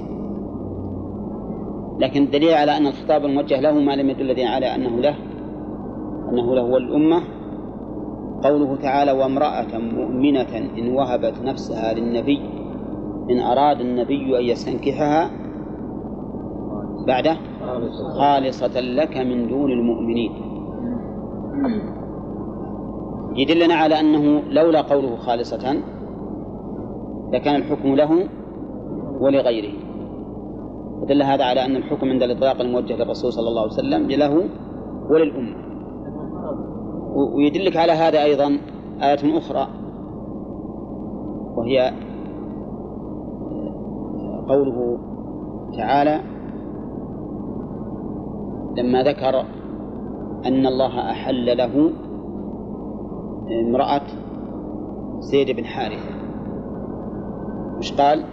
لكن 1.99 2.23
الدليل 2.23 2.55
على 2.55 2.77
أن 2.77 2.87
الخطاب 2.87 3.25
الموجه 3.25 3.61
له 3.61 3.73
ما 3.73 3.97
لم 3.97 4.11
يدل 4.11 4.31
الذين 4.31 4.47
على 4.47 4.75
أنه 4.75 5.01
له 5.01 5.17
أنه 6.29 6.55
له 6.55 6.63
والأمة. 6.63 7.23
قوله 8.43 8.77
تعالى 8.77 9.13
وامرأة 9.13 9.79
مؤمنة 9.79 10.57
إن 10.79 10.89
وهبت 10.95 11.35
نفسها 11.43 11.95
للنبي 11.95 12.41
إن 13.31 13.41
أراد 13.41 13.81
النبي 13.81 14.39
أن 14.39 14.45
يستنكحها 14.45 15.31
بعده 17.07 17.37
خالصة 18.19 18.81
لك 18.81 19.17
من 19.17 19.49
دون 19.49 19.71
المؤمنين. 19.73 20.52
يدلنا 23.37 23.75
على 23.75 24.01
أنه 24.01 24.43
لولا 24.51 24.81
قوله 24.81 25.17
خالصة 25.17 25.77
لكان 27.33 27.57
الحكم 27.57 27.95
له 27.95 28.29
ولغيره. 29.21 29.75
ودل 31.03 31.23
هذا 31.23 31.45
على 31.45 31.65
أن 31.65 31.77
الحكم 31.77 32.09
عند 32.09 32.23
الإطلاق 32.23 32.61
الموجه 32.61 32.97
للرسول 32.97 33.33
صلى 33.33 33.49
الله 33.49 33.63
عليه 33.63 33.73
وسلم 33.73 34.11
له 34.11 34.45
وللأمة. 35.11 35.57
ويدلك 37.15 37.77
على 37.77 37.93
هذا 37.93 38.23
أيضا 38.23 38.59
آية 39.03 39.39
أخرى 39.39 39.69
وهي 41.57 41.93
قوله 44.49 44.99
تعالى 45.77 46.21
لما 48.77 49.03
ذكر 49.03 49.45
أن 50.47 50.67
الله 50.67 51.11
أحل 51.11 51.57
له 51.57 51.91
امرأة 53.69 54.03
زيد 55.21 55.57
بن 55.57 55.65
حارثة. 55.65 56.15
وش 57.79 57.93
قال؟ 57.93 58.25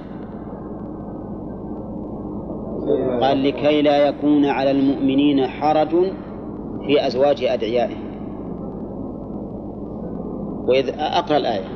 قال 3.22 3.44
لكي 3.44 3.82
لا 3.82 4.08
يكون 4.08 4.46
على 4.46 4.72
المؤمنين 4.72 5.48
حرج 5.48 5.90
في 6.86 7.08
أزواج 7.08 7.44
أدعيائهم. 7.44 8.10
وإذ 10.68 10.90
أقرأ 11.00 11.38
الآية. 11.38 11.68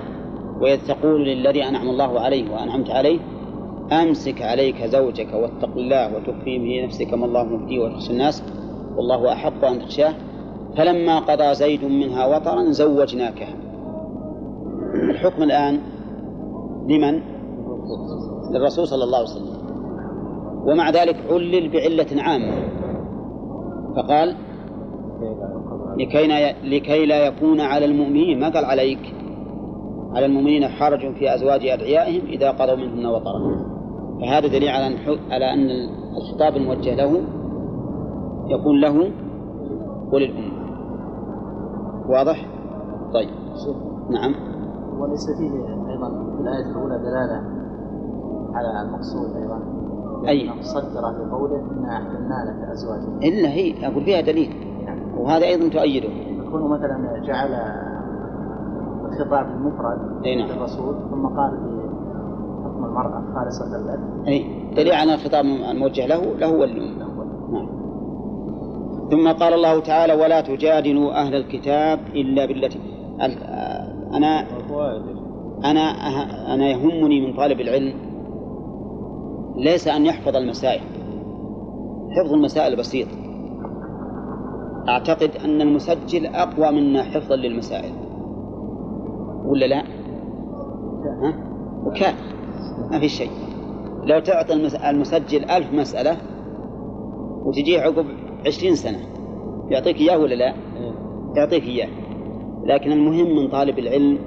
وإذ 0.62 0.88
تقول 0.88 1.26
للذي 1.26 1.64
أنعم 1.64 1.90
الله 1.90 2.20
عليه 2.20 2.52
وأنعمت 2.52 2.90
عليه 2.90 3.20
أمسك 3.92 4.42
عليك 4.42 4.86
زوجك 4.86 5.34
واتق 5.34 5.78
الله 5.78 6.16
وتخفي 6.16 6.60
في 6.60 6.86
نفسك 6.86 7.14
ما 7.14 7.26
الله 7.26 7.44
مبديه 7.44 7.80
وتخشى 7.80 8.12
الناس. 8.12 8.63
والله 8.98 9.34
أحق 9.34 9.66
أن 9.66 9.80
تخشاه 9.80 10.14
فلما 10.78 11.20
قضى 11.20 11.54
زيد 11.54 11.84
منها 11.86 12.26
وطرا 12.26 12.72
زوجناكها. 12.72 13.56
الحكم 15.10 15.44
الآن 15.44 15.80
لمن؟ 16.88 17.22
للرسول 18.54 18.88
صلى 18.88 19.04
الله 19.04 19.18
عليه 19.18 19.30
وسلم. 19.30 19.64
ومع 20.66 20.90
ذلك 20.90 21.16
علل 21.30 21.70
بعلة 21.70 22.22
عامة. 22.22 22.56
فقال 23.96 24.36
لكي, 26.00 26.28
لا 26.28 26.54
لكي 26.64 27.06
لا 27.06 27.26
يكون 27.26 27.62
على 27.62 27.86
المؤمنين 27.86 28.40
ما 28.40 28.50
قال 28.50 28.66
عليك. 28.66 29.14
على 30.16 30.26
المؤمنين 30.26 30.68
حرج 30.68 31.14
في 31.14 31.36
أزواج 31.36 31.66
أدعيائهم 31.66 32.28
إذا 32.28 32.52
قضوا 32.52 32.76
منهن 32.76 33.06
وطرا. 33.06 33.74
فهذا 34.22 34.48
دليل 34.48 34.70
على 34.70 34.88
أن 34.88 35.18
على 35.32 35.54
أن 35.54 35.70
الخطاب 36.18 36.58
الموجه 36.58 36.96
له 36.96 37.22
يكون 38.48 38.82
له 38.82 39.12
وللأمة 40.12 40.54
واضح؟ 42.10 42.46
طيب. 43.14 43.30
نعم. 44.10 44.36
وليس 45.00 45.26
فيه 45.38 45.52
أيضا 45.90 46.10
في 46.10 46.42
الآية 46.42 46.72
الأولى 46.72 46.98
دلالة 46.98 47.44
على 48.54 48.82
المقصود 48.82 49.36
أيضا. 49.36 49.60
أي. 50.28 50.52
صدر 50.62 51.02
بقوله 51.02 51.62
انا 51.80 51.98
أحللنا 51.98 52.36
لك 52.50 52.70
أزواجك. 52.72 53.24
إلا 53.24 53.50
هي 53.50 53.88
أقول 53.88 54.04
فيها 54.04 54.22
دليل. 54.22 54.50
نعم. 54.86 55.20
وهذا 55.20 55.46
أيضا 55.46 55.70
تؤيده. 55.70 56.10
يكون 56.48 56.70
مثلا 56.70 57.22
جعل 57.26 57.54
الخطاب 59.06 59.48
المفرد 59.48 60.00
نعم. 60.26 60.48
للرسول 60.48 60.96
ثم 61.12 61.28
قال 61.28 61.52
في 61.52 61.84
حكم 62.64 62.86
المرأة 62.86 63.24
خالصة 63.36 63.78
لك. 63.78 64.28
أي. 64.28 64.46
دليل 64.76 64.94
على 64.94 65.14
الخطاب 65.14 65.46
الموجه 65.46 66.06
له 66.08 66.36
له 66.38 66.52
وللأمة 66.52 66.98
نعم 67.00 67.03
ثم 69.14 69.28
قال 69.32 69.54
الله 69.54 69.80
تعالى 69.80 70.14
ولا 70.14 70.42
تجادلوا 70.42 71.22
أهل 71.22 71.36
الكتاب 71.36 72.00
إلا 72.16 72.46
بالتي 72.46 72.80
ال- 73.22 73.44
أنا 74.14 74.46
أنا 75.66 75.82
أنا 76.54 76.70
يهمني 76.70 77.22
من 77.22 77.34
طالب 77.38 77.62
العلم 77.62 77.94
ليس 79.58 79.88
أن 79.88 80.06
يحفظ 80.06 80.36
المسائل. 80.36 80.82
حفظ 82.18 82.34
المسائل 82.34 82.76
بسيط. 82.76 83.08
أعتقد 84.90 85.32
أن 85.46 85.62
المسجل 85.62 86.26
أقوى 86.26 86.72
منا 86.72 87.04
حفظا 87.04 87.36
للمسائل. 87.36 87.92
ولا 89.46 89.66
لا؟ 89.66 89.80
ها؟ 91.24 91.34
وكان 91.86 92.14
ما 92.92 93.00
في 93.00 93.10
شيء. 93.10 93.32
لو 94.04 94.20
تعطي 94.20 94.54
المس- 94.54 94.76
المسجل 94.76 95.50
ألف 95.50 95.74
مسألة 95.74 96.18
وتجيه 97.46 97.80
عقب 97.82 98.06
عشرين 98.46 98.76
سنة. 98.76 99.00
يعطيك 99.70 99.98
إياه 99.98 100.18
ولا 100.18 100.36
لا؟ 100.36 100.54
يعطيك 101.36 101.64
إياه. 101.64 101.90
لكن 102.66 102.92
المهم 102.92 103.36
من 103.36 103.48
طالب 103.48 103.80
العلم 103.80 104.18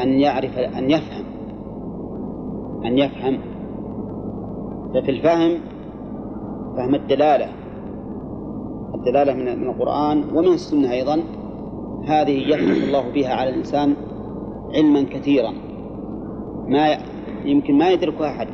أن 0.00 0.08
يعرف 0.08 0.58
أن 0.58 0.90
يفهم. 0.90 1.24
أن 2.84 2.98
يفهم. 2.98 3.38
ففي 4.94 5.10
الفهم 5.10 5.60
فهم 6.76 6.94
الدلالة. 6.94 7.48
الدلالة 8.94 9.34
من 9.34 9.58
من 9.58 9.70
القرآن 9.70 10.24
ومن 10.34 10.48
السنة 10.48 10.92
أيضا. 10.92 11.20
هذه 12.04 12.48
يفتح 12.48 12.84
الله 12.86 13.12
بها 13.14 13.34
على 13.34 13.50
الإنسان 13.50 13.94
علما 14.74 15.02
كثيرا. 15.02 15.52
ما 16.68 16.96
يمكن 17.44 17.78
ما 17.78 17.90
يدركها 17.90 18.28
أحد. 18.28 18.48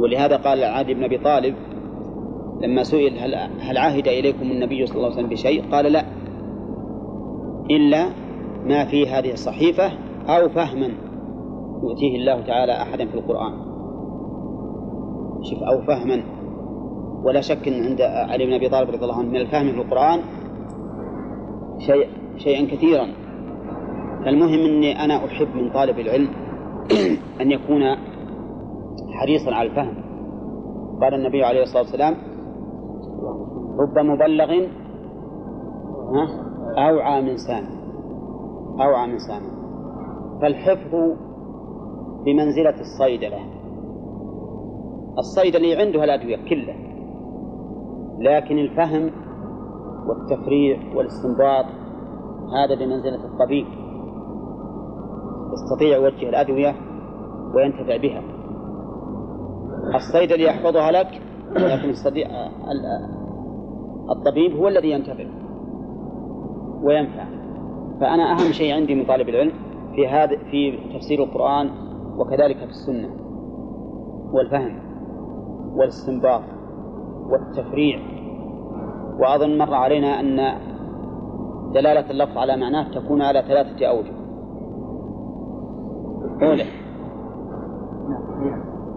ولهذا 0.00 0.36
قال 0.36 0.64
علي 0.64 0.94
بن 0.94 1.04
أبي 1.04 1.18
طالب 1.18 1.54
لما 2.60 2.82
سئل 2.82 3.18
هل, 3.18 3.34
هل 3.60 3.78
عهد 3.78 4.08
إليكم 4.08 4.50
النبي 4.50 4.86
صلى 4.86 4.96
الله 4.96 5.06
عليه 5.06 5.16
وسلم 5.16 5.28
بشيء؟ 5.28 5.70
قال 5.72 5.92
لا. 5.92 6.04
إلا 7.70 8.06
ما 8.64 8.84
في 8.84 9.08
هذه 9.08 9.32
الصحيفة 9.32 9.92
أو 10.28 10.48
فهما 10.48 10.90
يؤتيه 11.82 12.16
الله 12.16 12.40
تعالى 12.40 12.72
أحدا 12.72 13.06
في 13.06 13.14
القرآن. 13.14 13.52
شوف 15.42 15.62
أو 15.62 15.82
فهما. 15.86 16.22
ولا 17.24 17.40
شك 17.40 17.68
أن 17.68 17.84
عند 17.84 18.00
علي 18.00 18.46
بن 18.46 18.52
أبي 18.52 18.68
طالب 18.68 18.90
رضي 18.90 19.02
الله 19.02 19.18
عنه 19.18 19.28
من 19.28 19.36
الفهم 19.36 19.72
في 19.72 19.80
القرآن 19.80 20.20
شيء 21.78 22.08
شيئا 22.36 22.66
كثيرا. 22.66 23.06
فالمهم 24.24 24.58
أني 24.58 25.04
أنا 25.04 25.24
أحب 25.24 25.48
من 25.54 25.70
طالب 25.70 25.98
العلم 25.98 26.28
أن 27.40 27.50
يكون 27.50 27.82
حريصا 29.20 29.54
على 29.54 29.68
الفهم. 29.68 29.94
قال 31.00 31.14
النبي 31.14 31.44
عليه 31.44 31.62
الصلاة 31.62 31.82
والسلام 31.82 32.35
رب 33.78 33.98
مبلغ 33.98 34.66
أوعى 36.78 37.22
من 37.22 37.36
سامع 37.36 37.68
أوعى 38.80 39.06
من 39.06 39.18
سامع 39.18 39.50
فالحفظ 40.42 40.94
بمنزلة 42.24 42.80
الصيدلة 42.80 43.38
الصيدلي 45.18 45.76
عنده 45.76 46.04
الأدوية 46.04 46.36
كلها 46.48 46.86
لكن 48.18 48.58
الفهم 48.58 49.10
والتفريع 50.06 50.78
والاستنباط 50.94 51.64
هذا 52.52 52.74
بمنزلة 52.74 53.24
الطبيب. 53.24 53.66
يستطيع 55.52 55.96
يوجه 55.96 56.28
الأدوية 56.28 56.74
وينتفع 57.54 57.96
بها. 57.96 58.22
الصيدلي 59.94 60.44
يحفظها 60.44 60.90
لك 60.90 61.22
لكن 61.58 61.88
يستطيع 61.88 62.26
الطبيب 64.10 64.56
هو 64.56 64.68
الذي 64.68 64.90
ينتفع 64.90 65.24
وينفع. 66.82 67.24
فأنا 68.00 68.32
أهم 68.32 68.52
شيء 68.52 68.74
عندي 68.74 68.94
من 68.94 69.06
طالب 69.06 69.28
العلم 69.28 69.52
في 69.94 70.08
هذا 70.08 70.36
في 70.50 70.78
تفسير 70.94 71.24
القرآن 71.24 71.70
وكذلك 72.18 72.56
في 72.56 72.64
السنة 72.64 73.08
والفهم 74.32 74.78
والاستنباط 75.76 76.42
والتفريع. 77.30 77.98
وأظن 79.20 79.58
مر 79.58 79.74
علينا 79.74 80.20
أن 80.20 80.36
دلالة 81.74 82.10
اللفظ 82.10 82.38
على 82.38 82.56
معناه 82.56 82.88
تكون 82.90 83.22
على 83.22 83.42
ثلاثة 83.42 83.86
أوجه. 83.86 84.12
أولى 86.42 86.64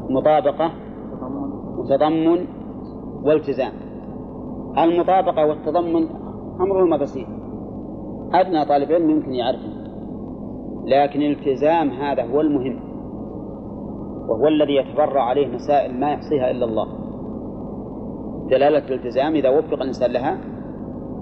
مطابقة 0.10 0.72
وتضمن 1.80 2.46
والتزام. 3.24 3.72
المطابقة 4.78 5.46
والتضمن 5.46 6.08
أمرهما 6.60 6.98
بسيط. 6.98 7.28
أدنى 8.34 8.66
طالب 8.66 8.92
علم 8.92 9.10
يمكن 9.10 9.34
يعرفه 9.34 9.80
لكن 10.86 11.22
الالتزام 11.22 11.90
هذا 11.90 12.24
هو 12.24 12.42
المهم 12.42 12.80
وهو 14.30 14.48
الذي 14.48 14.76
يتبرع 14.76 15.24
عليه 15.24 15.48
مسائل 15.48 16.00
ما 16.00 16.12
يحصيها 16.12 16.52
إلا 16.52 16.66
الله. 16.66 16.88
دلالة 18.50 18.88
الالتزام 18.88 19.36
إذا 19.36 19.50
وفق 19.50 19.82
الإنسان 19.82 20.12
لها 20.12 20.38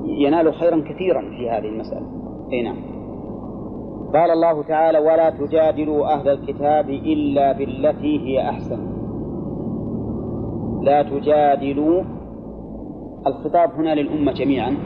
ينال 0.06 0.54
خيرا 0.54 0.84
كثيرا 0.90 1.22
في 1.22 1.50
هذه 1.50 1.66
المسألة. 1.66 2.08
أي 2.54 2.62
نعم. 2.62 2.78
قال 4.14 4.32
الله 4.32 4.64
تعالى 4.64 5.00
ولا 5.00 5.30
تجادلوا 5.30 6.14
أهل 6.14 6.30
الكتاب 6.30 6.90
إلا 6.90 7.52
بالتي 7.52 8.20
هي 8.20 8.50
أحسن. 8.50 8.97
لا 10.82 11.04
تجادلوا. 11.04 12.04
الخطاب 13.28 13.70
هنا 13.72 13.96
للأمة 13.96 14.32
جميعا 14.32 14.78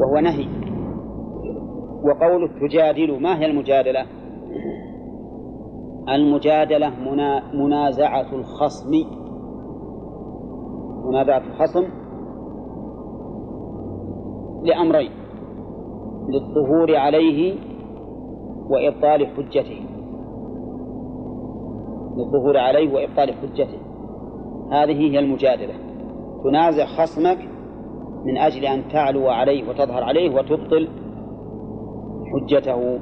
وهو 0.00 0.20
نهي. 0.20 0.46
وقول 2.04 2.50
تجادلوا 2.60 3.18
ما 3.18 3.38
هي 3.38 3.46
المجادلة؟ 3.46 4.06
المجادلة 6.08 6.90
منا 6.90 7.54
منازعة 7.54 8.32
الخصم. 8.32 8.90
منازعة 11.04 11.42
الخصم 11.46 11.84
لأمرين 14.62 15.10
للظهور 16.28 16.96
عليه 16.96 17.54
وإبطال 18.70 19.26
حجته. 19.26 19.80
للظهور 22.16 22.56
عليه 22.56 22.94
وإبطال 22.94 23.32
حجته. 23.34 23.89
هذه 24.72 25.10
هي 25.10 25.18
المجادلة. 25.18 25.74
تنازع 26.44 26.86
خصمك 26.86 27.38
من 28.24 28.38
أجل 28.38 28.64
أن 28.64 28.88
تعلو 28.88 29.28
عليه 29.28 29.68
وتظهر 29.68 30.02
عليه 30.02 30.34
وتبطل 30.34 30.88
حجته. 32.32 32.98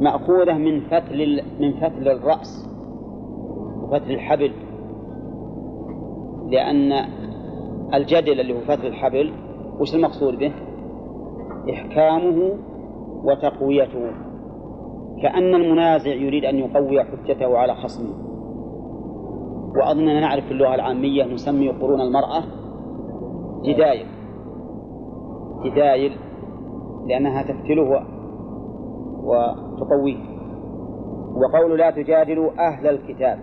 مأخوذة 0.00 0.52
من 0.52 0.80
فتل 0.80 1.42
من 1.60 1.72
فتل 1.72 2.08
الرأس 2.08 2.68
وفتل 3.82 4.10
الحبل. 4.12 4.52
لأن 6.46 6.92
الجدل 7.94 8.40
اللي 8.40 8.52
هو 8.52 8.60
فتل 8.60 8.86
الحبل 8.86 9.32
وش 9.80 9.94
المقصود 9.94 10.38
به؟ 10.38 10.52
إحكامه 11.70 12.58
وتقويته. 13.24 14.10
كأن 15.22 15.54
المنازع 15.54 16.14
يريد 16.14 16.44
أن 16.44 16.58
يقوي 16.58 17.04
حجته 17.04 17.58
على 17.58 17.74
خصمه. 17.74 18.29
وأظننا 19.76 20.20
نعرف 20.20 20.44
في 20.44 20.50
اللغة 20.50 20.74
العامية 20.74 21.24
نسمي 21.24 21.68
قرون 21.68 22.00
المرأة 22.00 22.42
جدايل. 23.64 24.06
جدايل 25.64 26.12
لأنها 27.06 27.42
تفتله 27.42 28.06
وتقويه. 29.24 30.30
وقول 31.34 31.78
لا 31.78 31.90
تجادلوا 31.90 32.50
أهل 32.58 32.86
الكتاب 32.86 33.38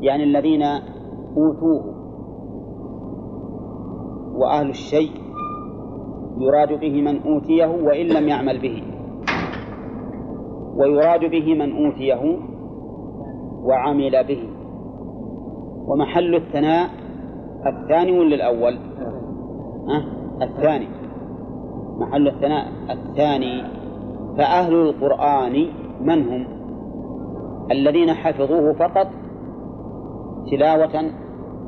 يعني 0.00 0.24
الذين 0.24 0.62
أوتوه. 1.36 1.96
وأهل 4.36 4.70
الشيء 4.70 5.10
يراد 6.38 6.80
به 6.80 7.02
من 7.02 7.22
أوتيه 7.22 7.66
وإن 7.66 8.06
لم 8.06 8.28
يعمل 8.28 8.58
به. 8.58 8.82
ويراد 10.76 11.30
به 11.30 11.54
من 11.54 11.86
أوتيه 11.86 12.38
وعمل 13.64 14.24
به. 14.24 14.55
ومحل 15.86 16.34
الثناء 16.34 16.88
الثاني 17.66 18.18
ولا 18.18 18.34
الأول؟ 18.34 18.78
أه؟ 19.88 20.04
الثاني 20.42 20.88
محل 21.98 22.28
الثناء 22.28 22.64
الثاني 22.90 23.62
فأهل 24.38 24.74
القرآن 24.74 25.66
من 26.00 26.28
هم؟ 26.28 26.46
الذين 27.70 28.12
حفظوه 28.12 28.72
فقط 28.72 29.08
تلاوة 30.50 31.10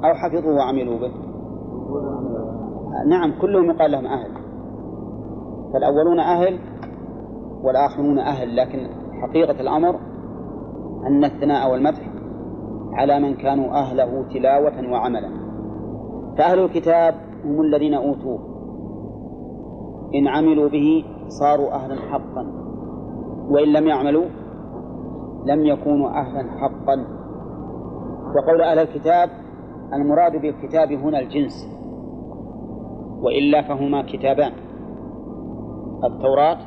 أو 0.04 0.14
حفظوه 0.14 0.56
وعملوا 0.56 0.98
به 0.98 1.10
نعم 3.08 3.32
كلهم 3.40 3.70
يقال 3.70 3.90
لهم 3.90 4.06
أهل 4.06 4.30
فالأولون 5.72 6.20
أهل 6.20 6.58
والآخرون 7.62 8.18
أهل 8.18 8.56
لكن 8.56 8.78
حقيقة 9.22 9.60
الأمر 9.60 10.00
أن 11.06 11.24
الثناء 11.24 11.70
والمدح 11.70 12.07
على 12.98 13.20
من 13.20 13.34
كانوا 13.34 13.74
أهله 13.74 14.24
تلاوة 14.34 14.92
وعملا. 14.92 15.30
فأهل 16.38 16.58
الكتاب 16.58 17.14
هم 17.44 17.60
الذين 17.60 17.94
أوتوه. 17.94 18.38
إن 20.14 20.28
عملوا 20.28 20.68
به 20.68 21.04
صاروا 21.28 21.74
أهلا 21.74 21.94
حقا. 21.94 22.46
وإن 23.50 23.72
لم 23.72 23.86
يعملوا 23.86 24.24
لم 25.46 25.66
يكونوا 25.66 26.08
أهلا 26.08 26.50
حقا. 26.50 27.04
وقول 28.36 28.62
أهل 28.62 28.78
الكتاب 28.78 29.30
المراد 29.92 30.32
بالكتاب 30.42 30.92
هنا 30.92 31.18
الجنس. 31.18 31.68
وإلا 33.22 33.62
فهما 33.62 34.02
كتابان. 34.02 34.52
التوراة 36.04 36.58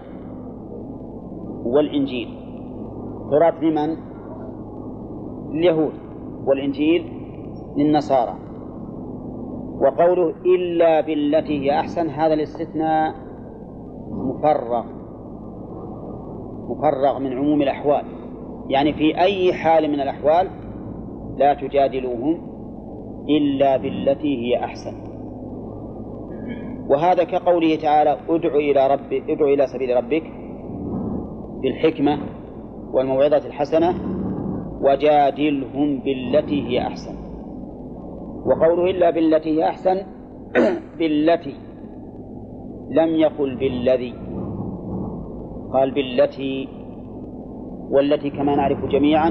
والإنجيل. 1.65 2.27
التوراة 3.25 3.63
لمن؟ 3.63 3.97
لليهود 5.51 6.10
والإنجيل 6.45 7.11
للنصارى. 7.77 8.35
وقوله 9.81 10.33
إلا 10.45 11.01
بالتي 11.01 11.59
هي 11.59 11.79
أحسن 11.79 12.09
هذا 12.09 12.33
الاستثناء 12.33 13.15
مفرغ 14.11 14.83
مفرغ 16.69 17.19
من 17.19 17.37
عموم 17.37 17.61
الأحوال. 17.61 18.05
يعني 18.69 18.93
في 18.93 19.17
أي 19.17 19.53
حال 19.53 19.91
من 19.91 20.01
الأحوال 20.01 20.47
لا 21.37 21.53
تجادلوهم 21.53 22.37
إلا 23.29 23.77
بالتي 23.77 24.37
هي 24.37 24.63
أحسن. 24.63 25.11
وهذا 26.89 27.23
كقوله 27.23 27.75
تعالى 27.75 28.17
ادع 28.29 28.55
إلى 28.55 28.87
ربك 28.87 29.29
ادع 29.29 29.45
إلى 29.45 29.67
سبيل 29.67 29.97
ربك 29.97 30.23
بالحكمة 31.61 32.17
والموعظة 32.93 33.47
الحسنة 33.47 33.93
وجادلهم 34.83 35.99
بالتي 35.99 36.67
هي 36.67 36.87
أحسن. 36.87 37.15
وقوله 38.45 38.89
إلا 38.91 39.09
بالتي 39.09 39.49
هي 39.49 39.69
أحسن 39.69 39.97
بالتي 40.99 41.55
لم 42.89 43.09
يقل 43.09 43.55
بالذي. 43.55 44.13
قال 45.73 45.91
بالتي 45.91 46.67
والتي 47.89 48.29
كما 48.29 48.55
نعرف 48.55 48.85
جميعا 48.85 49.29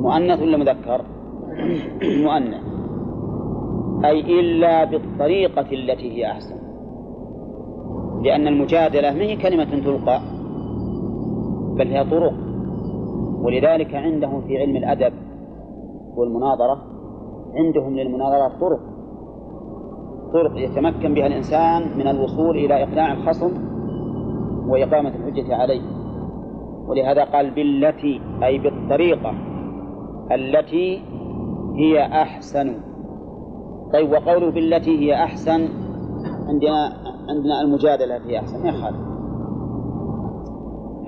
مؤنث 0.00 0.42
ولا 0.42 0.56
مذكر؟ 0.56 1.04
مؤنث. 2.24 2.64
أي 4.04 4.40
إلا 4.40 4.84
بالطريقة 4.84 5.66
التي 5.72 6.12
هي 6.12 6.30
أحسن. 6.30 6.56
لأن 8.24 8.48
المجادلة 8.48 9.12
ما 9.12 9.22
هي 9.22 9.36
كلمة 9.36 9.64
تلقى 9.64 10.20
بل 11.76 11.88
هي 11.88 12.04
طرق. 12.04 12.49
ولذلك 13.40 13.94
عندهم 13.94 14.40
في 14.40 14.58
علم 14.58 14.76
الأدب 14.76 15.12
والمناظرة 16.16 16.82
عندهم 17.54 17.96
للمناظرة 17.96 18.48
طرق 18.60 18.80
طرق 20.32 20.52
يتمكن 20.56 21.14
بها 21.14 21.26
الإنسان 21.26 21.98
من 21.98 22.08
الوصول 22.08 22.56
إلى 22.56 22.82
إقناع 22.82 23.12
الخصم 23.12 23.52
وإقامة 24.68 25.08
الحجة 25.08 25.56
عليه. 25.56 25.82
ولهذا 26.88 27.24
قال 27.24 27.50
بالتي 27.50 28.20
أي 28.42 28.58
بالطريقة 28.58 29.34
التي 30.32 31.02
هي 31.76 32.02
أحسن. 32.22 32.74
طيب 33.92 34.12
وقوله 34.12 34.50
بالتي 34.50 34.98
هي 34.98 35.24
أحسن 35.24 35.68
عندنا 36.48 36.92
عندنا 37.28 37.60
المجادلة 37.62 38.16
هي 38.16 38.38
أحسن 38.38 38.66
يا 38.66 38.72
خالد 38.72 39.10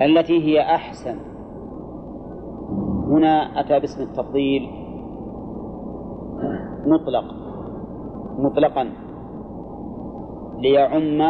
التي 0.01 0.43
هي 0.43 0.61
أحسن. 0.61 1.32
هنا 3.13 3.59
أتى 3.59 3.79
باسم 3.79 4.03
التفضيل 4.03 4.69
مطلق 6.85 7.25
مطلقا 8.37 8.89
ليعم 10.59 11.21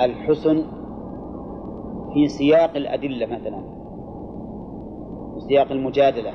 الحسن 0.00 0.64
في 2.14 2.28
سياق 2.28 2.76
الأدلة 2.76 3.26
مثلا 3.26 3.62
سياق 5.48 5.72
المجادلة. 5.72 6.32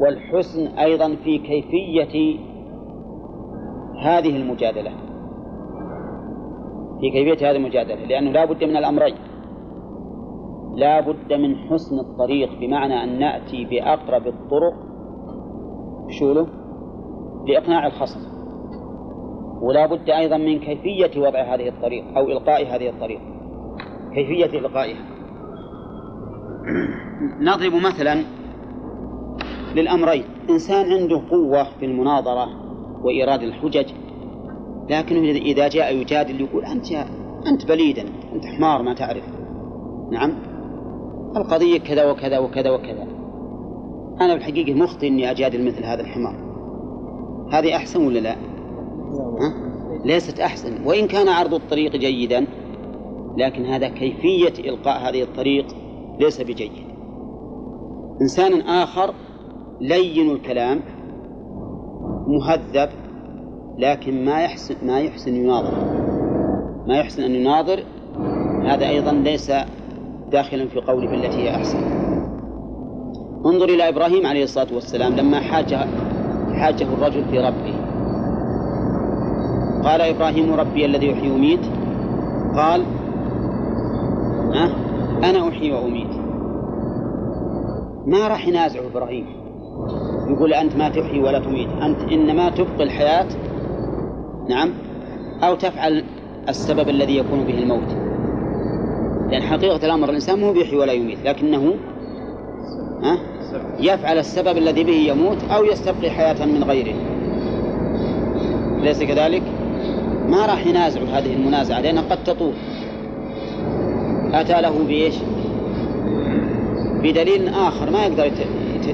والحسن 0.00 0.66
أيضا 0.66 1.16
في 1.24 1.38
كيفية 1.38 2.38
هذه 4.02 4.36
المجادلة 4.36 4.90
في 7.00 7.10
كيفية 7.10 7.50
هذه 7.50 7.56
المجادلة 7.56 8.04
لأنه 8.04 8.30
لا 8.30 8.44
بد 8.44 8.64
من 8.64 8.76
الأمرين. 8.76 9.14
لا 10.76 11.00
بد 11.00 11.32
من 11.32 11.56
حسن 11.56 11.98
الطريق 11.98 12.60
بمعنى 12.60 13.04
أن 13.04 13.18
نأتي 13.18 13.64
بأقرب 13.64 14.26
الطرق. 14.26 14.74
شوله 16.08 16.46
لإقناع 17.48 17.86
الخصم. 17.86 18.20
ولا 19.62 19.86
بد 19.86 20.10
أيضا 20.10 20.36
من 20.36 20.58
كيفية 20.58 21.20
وضع 21.20 21.54
هذه 21.54 21.68
الطريق 21.68 22.04
أو 22.16 22.28
إلقاء 22.28 22.76
هذه 22.76 22.88
الطريق. 22.88 23.20
كيفية 24.14 24.58
إلقائها. 24.58 25.04
نضرب 27.48 27.74
مثلا 27.74 28.24
للأمرين. 29.74 30.24
إنسان 30.50 30.92
عنده 30.92 31.22
قوة 31.30 31.64
في 31.78 31.86
المناظرة 31.86 32.46
وإيراد 33.04 33.42
الحجج 33.42 33.86
لكنه 34.90 35.30
إذا 35.30 35.68
جاء 35.68 35.96
يجادل 35.96 36.40
يقول 36.40 36.64
أنت 36.64 36.92
أنت 37.46 37.68
بليدا 37.68 38.02
أنت 38.32 38.44
حمار 38.46 38.82
ما 38.82 38.94
تعرف. 38.94 39.24
نعم؟ 40.12 40.53
القضية 41.36 41.78
كذا 41.78 42.10
وكذا 42.10 42.38
وكذا 42.38 42.70
وكذا. 42.70 43.06
أنا 44.20 44.34
بالحقيقة 44.34 44.74
مخطئ 44.74 45.08
إني 45.08 45.30
أجادل 45.30 45.66
مثل 45.66 45.84
هذا 45.84 46.00
الحمار. 46.00 46.36
هذه 47.52 47.76
أحسن 47.76 48.06
ولا 48.06 48.18
لا؟ 48.18 48.32
ها؟ 48.32 49.54
ليست 50.04 50.40
أحسن. 50.40 50.86
وإن 50.86 51.06
كان 51.06 51.28
عرض 51.28 51.54
الطريق 51.54 51.96
جيدا 51.96 52.46
لكن 53.36 53.64
هذا 53.64 53.88
كيفية 53.88 54.70
إلقاء 54.70 55.08
هذه 55.08 55.22
الطريق 55.22 55.66
ليس 56.20 56.40
بجيد. 56.40 56.72
إنسان 58.20 58.60
آخر 58.60 59.14
لين 59.80 60.30
الكلام 60.30 60.80
مهذب 62.26 62.88
لكن 63.78 64.24
ما 64.24 64.42
يحسن 64.42 64.74
ما 64.86 65.00
يحسن 65.00 65.36
يناظر. 65.36 65.74
ما 66.86 66.98
يحسن 66.98 67.22
أن 67.22 67.34
يناظر 67.34 67.82
هذا 68.64 68.88
أيضا 68.88 69.12
ليس 69.12 69.52
داخلا 70.32 70.68
في 70.68 70.80
قوله 70.80 71.10
بالتي 71.10 71.36
هي 71.36 71.54
أحسن. 71.54 71.78
انظر 73.46 73.68
إلى 73.68 73.88
إبراهيم 73.88 74.26
عليه 74.26 74.44
الصلاة 74.44 74.74
والسلام 74.74 75.12
لما 75.12 75.40
حاجة 75.40 75.86
حاجة 76.52 76.86
الرجل 76.94 77.24
في 77.24 77.38
ربه. 77.38 77.74
قال 79.84 80.00
إبراهيم 80.00 80.54
ربي 80.54 80.84
الذي 80.84 81.06
يحيي 81.06 81.30
ويميت. 81.30 81.60
قال 82.56 82.84
أه؟ 84.54 84.70
أنا 85.30 85.48
أحيي 85.48 85.72
وأميت. 85.72 86.10
ما 88.06 88.28
راح 88.28 88.48
ينازعه 88.48 88.86
إبراهيم. 88.86 89.26
يقول 90.28 90.54
أنت 90.54 90.76
ما 90.76 90.88
تحيي 90.88 91.22
ولا 91.22 91.38
تميت. 91.38 91.68
أنت 91.82 92.12
إنما 92.12 92.50
تبقي 92.50 92.82
الحياة. 92.82 93.28
نعم. 94.48 94.70
أو 95.42 95.54
تفعل 95.54 96.04
السبب 96.48 96.88
الذي 96.88 97.16
يكون 97.16 97.44
به 97.44 97.58
الموت. 97.58 98.03
لأن 99.30 99.42
حقيقة 99.42 99.86
الأمر 99.86 100.08
الإنسان 100.08 100.40
مو 100.40 100.52
بيحيي 100.52 100.76
ولا 100.76 100.92
يميت 100.92 101.18
لكنه 101.24 101.74
يفعل 103.80 104.18
السبب 104.18 104.58
الذي 104.58 104.84
به 104.84 104.92
يموت 104.92 105.38
أو 105.50 105.64
يستبقي 105.64 106.10
حياة 106.10 106.46
من 106.46 106.64
غيره. 106.64 106.94
أليس 108.80 109.02
كذلك؟ 109.02 109.42
ما 110.28 110.46
راح 110.46 110.66
ينازع 110.66 111.00
هذه 111.00 111.34
المنازعة 111.34 111.80
لأنها 111.80 112.02
قد 112.02 112.24
تطول. 112.24 112.52
أتى 114.32 114.60
له 114.62 114.84
بإيش؟ 114.86 115.14
بدليل 117.02 117.48
آخر 117.48 117.90
ما 117.90 118.06
يقدر 118.06 118.30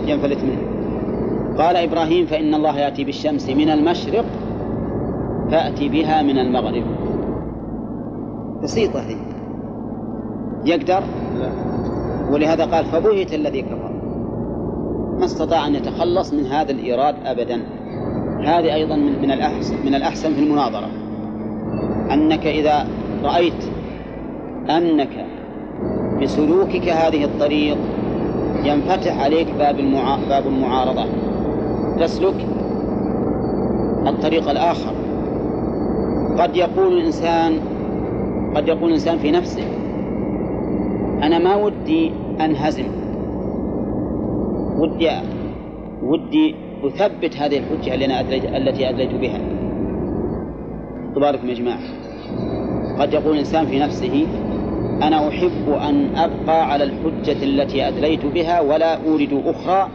ينفلت 0.06 0.38
منه. 0.44 0.70
قال 1.58 1.76
إبراهيم 1.76 2.26
فإن 2.26 2.54
الله 2.54 2.78
يأتي 2.78 3.04
بالشمس 3.04 3.48
من 3.48 3.70
المشرق 3.70 4.24
فأتي 5.50 5.88
بها 5.88 6.22
من 6.22 6.38
المغرب. 6.38 6.84
بسيطة 8.62 9.00
هي. 9.00 9.29
يقدر؟ 10.64 11.02
لا. 11.38 11.50
ولهذا 12.30 12.64
قال 12.64 12.84
فبهت 12.84 13.34
الذي 13.34 13.62
كفر. 13.62 13.92
ما 15.18 15.24
استطاع 15.24 15.66
أن 15.66 15.74
يتخلص 15.74 16.32
من 16.32 16.46
هذا 16.46 16.72
الإيراد 16.72 17.14
أبدا. 17.24 17.62
هذه 18.44 18.74
أيضا 18.74 18.96
من, 18.96 19.22
من 19.22 19.30
الأحسن 19.30 19.74
من 19.84 19.94
الأحسن 19.94 20.34
في 20.34 20.40
المناظرة. 20.40 20.88
أنك 22.12 22.46
إذا 22.46 22.86
رأيت 23.24 23.64
أنك 24.70 25.26
بسلوكك 26.22 26.88
هذه 26.88 27.24
الطريق 27.24 27.76
ينفتح 28.64 29.24
عليك 29.24 29.46
باب 29.58 29.78
المعا... 29.78 30.18
باب 30.28 30.46
المعارضة. 30.46 31.04
تسلك 32.00 32.46
الطريق 34.06 34.50
الآخر. 34.50 34.92
قد 36.38 36.56
يقول 36.56 36.98
الإنسان 36.98 37.60
قد 38.56 38.68
يقول 38.68 38.88
الإنسان 38.88 39.18
في 39.18 39.30
نفسه 39.30 39.79
أنا 41.22 41.38
ما 41.38 41.54
ودي 41.54 42.12
أنهزم. 42.40 42.84
ودي 44.78 45.10
ودي 46.02 46.54
أثبت 46.84 47.36
هذه 47.36 47.58
الحجة 47.58 47.94
اللي 47.94 48.56
التي 48.56 48.88
أدليت 48.88 49.14
بها. 49.14 49.40
تبارك 51.14 51.44
يا 51.44 51.54
جماعة. 51.54 51.80
قد 52.98 53.12
يقول 53.12 53.32
الإنسان 53.32 53.66
في 53.66 53.78
نفسه 53.78 54.26
أنا 55.02 55.28
أحب 55.28 55.68
أن 55.68 56.16
أبقى 56.16 56.72
على 56.72 56.84
الحجة 56.84 57.44
التي 57.44 57.88
أدليت 57.88 58.26
بها 58.26 58.60
ولا 58.60 59.06
أورد 59.06 59.42
أخرى 59.46 59.88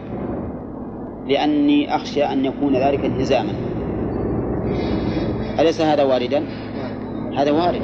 لأني 1.28 1.96
أخشى 1.96 2.24
أن 2.24 2.46
يكون 2.46 2.76
ذلك 2.76 3.06
انهزاما. 3.06 3.54
أليس 5.60 5.82
هذا 5.82 6.04
واردا؟ 6.04 6.44
هذا 7.38 7.52
وارد. 7.52 7.82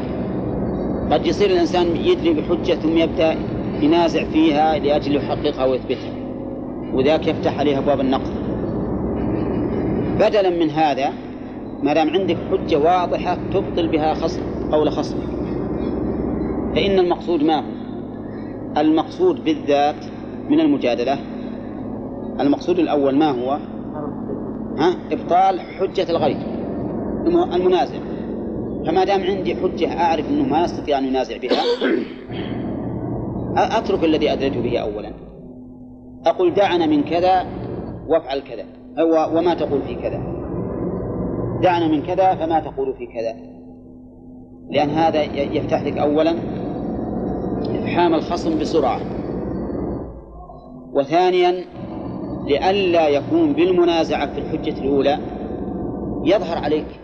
قد 1.11 1.25
يصير 1.25 1.49
الإنسان 1.49 1.95
يدري 1.95 2.33
بحجة 2.33 2.73
ثم 2.73 2.97
يبدأ 2.97 3.35
ينازع 3.81 4.23
فيها 4.23 4.79
لأجل 4.79 5.15
يحققها 5.15 5.65
ويثبتها 5.65 6.13
وذاك 6.93 7.27
يفتح 7.27 7.59
عليها 7.59 7.79
أبواب 7.79 7.99
النقد 7.99 8.31
بدلا 10.19 10.49
من 10.49 10.69
هذا 10.69 11.13
ما 11.83 11.93
دام 11.93 12.09
عندك 12.09 12.37
حجة 12.51 12.77
واضحة 12.77 13.37
تبطل 13.53 13.87
بها 13.87 14.13
خصم 14.13 14.41
قول 14.71 14.91
خصمك 14.91 15.27
فإن 16.75 16.99
المقصود 16.99 17.43
ما 17.43 17.59
هو؟ 17.59 17.71
المقصود 18.77 19.43
بالذات 19.43 20.05
من 20.49 20.59
المجادلة 20.59 21.17
المقصود 22.39 22.79
الأول 22.79 23.17
ما 23.17 23.29
هو؟ 23.29 23.59
ها؟ 24.77 24.95
إبطال 25.11 25.59
حجة 25.59 26.09
الغير 26.09 26.37
المنازع 27.53 27.97
فما 28.85 29.03
دام 29.03 29.23
عندي 29.23 29.55
حجة 29.55 30.01
أعرف 30.01 30.29
أنه 30.29 30.43
ما 30.43 30.63
يستطيع 30.63 30.97
أن 30.97 31.05
ينازع 31.05 31.37
بها 31.37 31.61
أترك 33.77 34.03
الذي 34.03 34.33
أدريت 34.33 34.57
به 34.57 34.77
أولا. 34.79 35.11
أقول 36.25 36.53
دعنا 36.53 36.85
من 36.85 37.03
كذا 37.03 37.45
وافعل 38.07 38.39
كذا 38.39 38.63
أو 38.99 39.37
وما 39.37 39.53
تقول 39.53 39.81
في 39.81 39.95
كذا. 39.95 40.21
دعنا 41.63 41.87
من 41.87 42.01
كذا 42.01 42.35
فما 42.35 42.59
تقول 42.59 42.93
في 42.93 43.05
كذا. 43.05 43.35
لأن 44.69 44.89
هذا 44.89 45.23
يفتح 45.35 45.83
لك 45.83 45.97
أولا 45.97 46.35
إفحام 47.75 48.13
الخصم 48.13 48.59
بسرعة. 48.59 48.99
وثانيا 50.93 51.65
لئلا 52.47 53.07
يكون 53.07 53.53
بالمنازعة 53.53 54.33
في 54.33 54.39
الحجة 54.39 54.81
الأولى 54.81 55.17
يظهر 56.25 56.57
عليك 56.57 57.00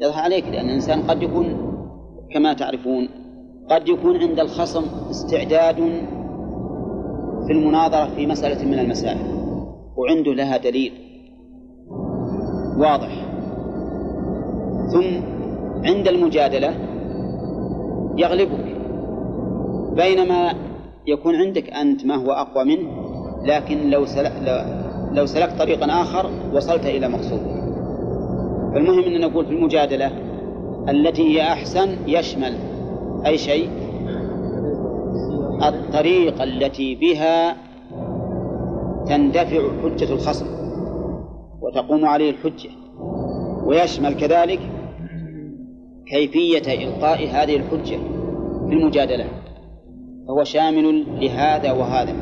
يظهر 0.00 0.22
عليك 0.22 0.44
لأن 0.48 0.66
الإنسان 0.66 1.02
قد 1.02 1.22
يكون 1.22 1.46
كما 2.30 2.52
تعرفون 2.52 3.08
قد 3.70 3.88
يكون 3.88 4.16
عند 4.16 4.40
الخصم 4.40 4.84
استعداد 5.10 5.76
في 7.46 7.52
المناظرة 7.52 8.14
في 8.16 8.26
مسألة 8.26 8.64
من 8.68 8.78
المسائل 8.78 9.18
وعنده 9.96 10.34
لها 10.34 10.56
دليل 10.56 10.92
واضح. 12.78 13.24
ثم 14.92 15.20
عند 15.84 16.08
المجادلة 16.08 16.74
يغلبك 18.16 18.76
بينما 19.96 20.54
يكون 21.06 21.34
عندك 21.34 21.70
أنت 21.70 22.06
ما 22.06 22.14
هو 22.14 22.32
أقوى 22.32 22.64
منه 22.64 22.90
لكن 23.44 23.90
لو 23.90 24.06
سلك 24.06 24.32
لو 25.12 25.26
سلكت 25.26 25.58
طريقا 25.58 26.02
آخر 26.02 26.30
وصلت 26.54 26.86
إلى 26.86 27.08
مقصودك 27.08 27.53
فالمهم 28.74 29.04
أن 29.04 29.20
نقول 29.20 29.46
في 29.46 29.52
المجادلة 29.52 30.10
التي 30.88 31.22
هي 31.22 31.42
أحسن 31.42 31.96
يشمل 32.06 32.54
أي 33.26 33.38
شيء؟ 33.38 33.68
الطريقة 35.62 36.44
التي 36.44 36.94
بها 36.94 37.56
تندفع 39.06 39.62
حجة 39.82 40.12
الخصم 40.12 40.46
وتقوم 41.62 42.04
عليه 42.04 42.30
الحجة 42.30 42.70
ويشمل 43.66 44.14
كذلك 44.14 44.60
كيفية 46.06 46.84
إلقاء 46.84 47.18
هذه 47.18 47.56
الحجة 47.56 47.98
في 48.68 48.74
المجادلة 48.74 49.24
فهو 50.28 50.44
شامل 50.44 51.04
لهذا 51.20 51.72
وهذا. 51.72 52.12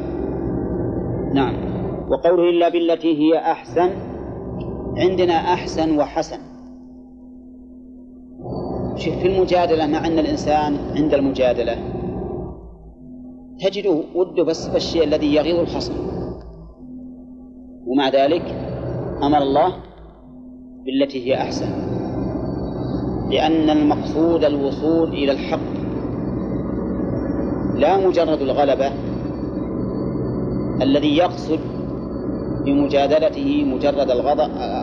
نعم. 1.34 1.54
وقوله 2.08 2.50
إلا 2.50 2.68
بالتي 2.68 3.18
هي 3.18 3.38
أحسن 3.38 4.11
عندنا 4.96 5.34
أحسن 5.34 5.98
وحسن. 5.98 6.38
شوف 8.96 9.14
في 9.14 9.26
المجادلة 9.26 9.86
مع 9.86 10.06
أن 10.06 10.18
الإنسان 10.18 10.76
عند 10.96 11.14
المجادلة 11.14 11.76
تجده 13.60 14.02
وده 14.14 14.42
بس 14.44 14.66
بالشيء 14.66 15.04
الذي 15.04 15.34
يغيظ 15.34 15.58
الخصم. 15.58 15.94
ومع 17.86 18.08
ذلك 18.08 18.42
أمر 19.22 19.42
الله 19.42 19.72
بالتي 20.84 21.26
هي 21.26 21.34
أحسن. 21.34 21.68
لأن 23.30 23.70
المقصود 23.70 24.44
الوصول 24.44 25.08
إلى 25.08 25.32
الحق. 25.32 25.72
لا 27.74 28.08
مجرد 28.08 28.42
الغلبة 28.42 28.92
الذي 30.82 31.16
يقصد 31.16 31.60
بمجادلته 32.64 33.64
مجرد 33.64 34.10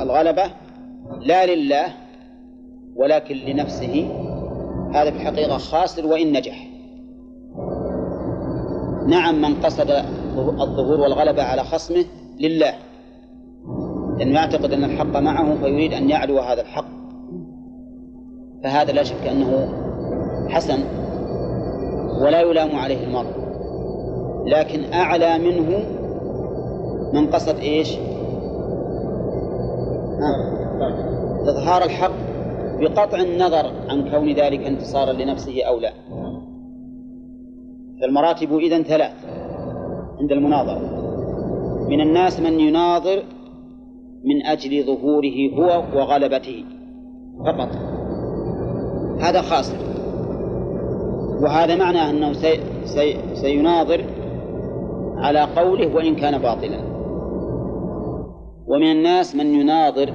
الغلبة 0.02 0.44
لا 1.22 1.56
لله 1.56 1.86
ولكن 2.96 3.36
لنفسه. 3.36 4.10
هذا 4.94 5.12
في 5.12 5.18
الحقيقة 5.18 5.58
خاسر 5.58 6.06
وإن 6.08 6.32
نجح. 6.38 6.68
نعم 9.08 9.42
من 9.42 9.56
قصد 9.56 9.92
الظهور 10.38 11.00
والغلبة 11.00 11.44
على 11.44 11.64
خصمه 11.64 12.06
لله 12.40 12.74
لأنه 14.18 14.36
يعتقد 14.36 14.74
أن 14.74 14.84
الحق 14.84 15.18
معه 15.18 15.56
فيريد 15.56 15.94
أن 15.94 16.10
يعلو 16.10 16.40
هذا 16.40 16.62
الحق. 16.62 16.90
فهذا 18.64 18.92
لا 18.92 19.04
شك 19.04 19.28
أنه 19.28 19.70
حسن 20.50 20.80
ولا 22.22 22.42
يلام 22.42 22.76
عليه 22.76 23.04
المرء. 23.04 23.50
لكن 24.46 24.94
أعلى 24.94 25.38
منه 25.38 25.99
من 27.14 27.28
قصد 27.28 27.60
إيش 27.60 27.98
إظهار 31.48 31.84
الحق 31.84 32.12
بقطع 32.80 33.22
النظر 33.22 33.72
عن 33.90 34.12
كون 34.12 34.34
ذلك 34.34 34.68
انتصارا 34.68 35.14
لنفسه 35.14 35.64
أو 35.64 35.80
لا. 35.80 35.94
فالمراتب 38.02 38.58
إذن 38.58 38.84
ثلاث 38.84 39.26
عند 40.20 40.32
المناظرة. 40.32 41.00
من 41.90 42.02
الناس 42.02 42.40
من 42.40 42.60
يناظر 42.60 43.24
من 44.26 44.46
أجل 44.46 44.84
ظهوره 44.84 45.54
هو 45.58 45.84
وغلبته 45.96 46.66
فقط. 47.46 47.70
هذا 49.22 49.42
خاسر. 49.42 49.78
وهذا 51.42 51.76
معنى 51.76 52.10
أنه 52.10 52.34
سي 52.34 52.60
سي 52.86 53.18
سيناظر 53.34 54.06
على 55.18 55.42
قوله 55.42 55.96
وإن 55.96 56.16
كان 56.16 56.38
باطلا. 56.38 56.99
ومن 58.70 58.92
الناس 58.92 59.36
من 59.36 59.54
يناظر 59.54 60.14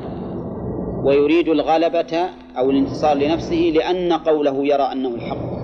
ويريد 1.04 1.48
الغلبة 1.48 2.28
أو 2.58 2.70
الانتصار 2.70 3.16
لنفسه 3.16 3.72
لأن 3.74 4.12
قوله 4.12 4.66
يرى 4.66 4.82
أنه 4.82 5.08
الحق. 5.08 5.54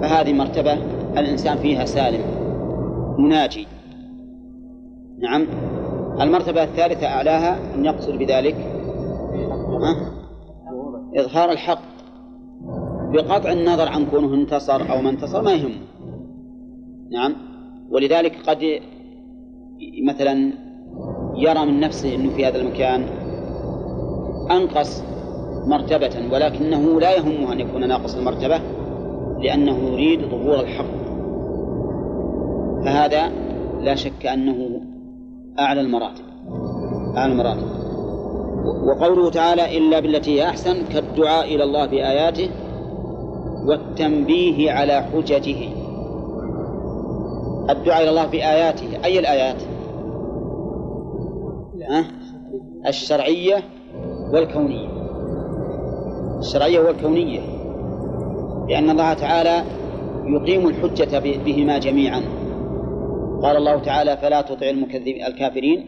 فهذه 0.00 0.32
مرتبة 0.32 0.72
الإنسان 1.18 1.56
فيها 1.56 1.84
سالم 1.84 2.20
مناجي. 3.18 3.66
نعم. 5.18 5.46
المرتبة 6.20 6.62
الثالثة 6.62 7.06
أعلاها 7.06 7.74
أن 7.74 7.84
يقصد 7.84 8.18
بذلك 8.18 8.56
إظهار 11.16 11.50
الحق. 11.50 11.82
بقطع 13.12 13.52
النظر 13.52 13.88
عن 13.88 14.06
كونه 14.06 14.34
انتصر 14.34 14.92
أو 14.92 15.02
ما 15.02 15.10
انتصر 15.10 15.42
ما 15.42 15.52
يهمه 15.52 15.80
نعم. 17.10 17.36
ولذلك 17.90 18.36
قد 18.46 18.80
مثلا 20.02 20.52
يرى 21.36 21.66
من 21.66 21.80
نفسه 21.80 22.14
أنه 22.14 22.30
في 22.30 22.46
هذا 22.46 22.56
المكان 22.56 23.04
أنقص 24.50 25.02
مرتبة 25.66 26.32
ولكنه 26.32 27.00
لا 27.00 27.16
يهمه 27.16 27.52
أن 27.52 27.60
يكون 27.60 27.88
ناقص 27.88 28.14
المرتبة 28.16 28.60
لأنه 29.40 29.78
يريد 29.78 30.20
ظهور 30.20 30.60
الحق. 30.60 31.02
فهذا 32.84 33.32
لا 33.80 33.94
شك 33.94 34.26
أنه 34.26 34.80
أعلى 35.58 35.80
المراتب 35.80 36.24
أعلى 37.16 37.32
المراتب. 37.32 37.82
وقوله 38.64 39.30
تعالى 39.30 39.78
إلا 39.78 40.00
بالتي 40.00 40.40
هي 40.40 40.48
أحسن 40.48 40.84
كالدعاء 40.92 41.54
إلى 41.54 41.64
الله 41.64 41.86
بآياته 41.86 42.48
والتنبيه 43.66 44.72
على 44.72 45.02
حججه 45.02 45.68
الدعاء 47.70 48.02
إلى 48.02 48.10
الله 48.10 48.26
بآياته 48.26 49.04
أي 49.04 49.18
الآيات؟ 49.18 49.62
الشرعية 52.86 53.64
والكونية. 54.32 54.88
الشرعية 56.38 56.80
والكونية. 56.80 57.40
لأن 58.68 58.90
الله 58.90 59.14
تعالى 59.14 59.62
يقيم 60.26 60.68
الحجة 60.68 61.18
بهما 61.18 61.78
جميعا. 61.78 62.22
قال 63.42 63.56
الله 63.56 63.78
تعالى 63.78 64.16
فلا 64.16 64.40
تطع 64.40 64.70
المكذبين 64.70 65.24
الكافرين 65.26 65.86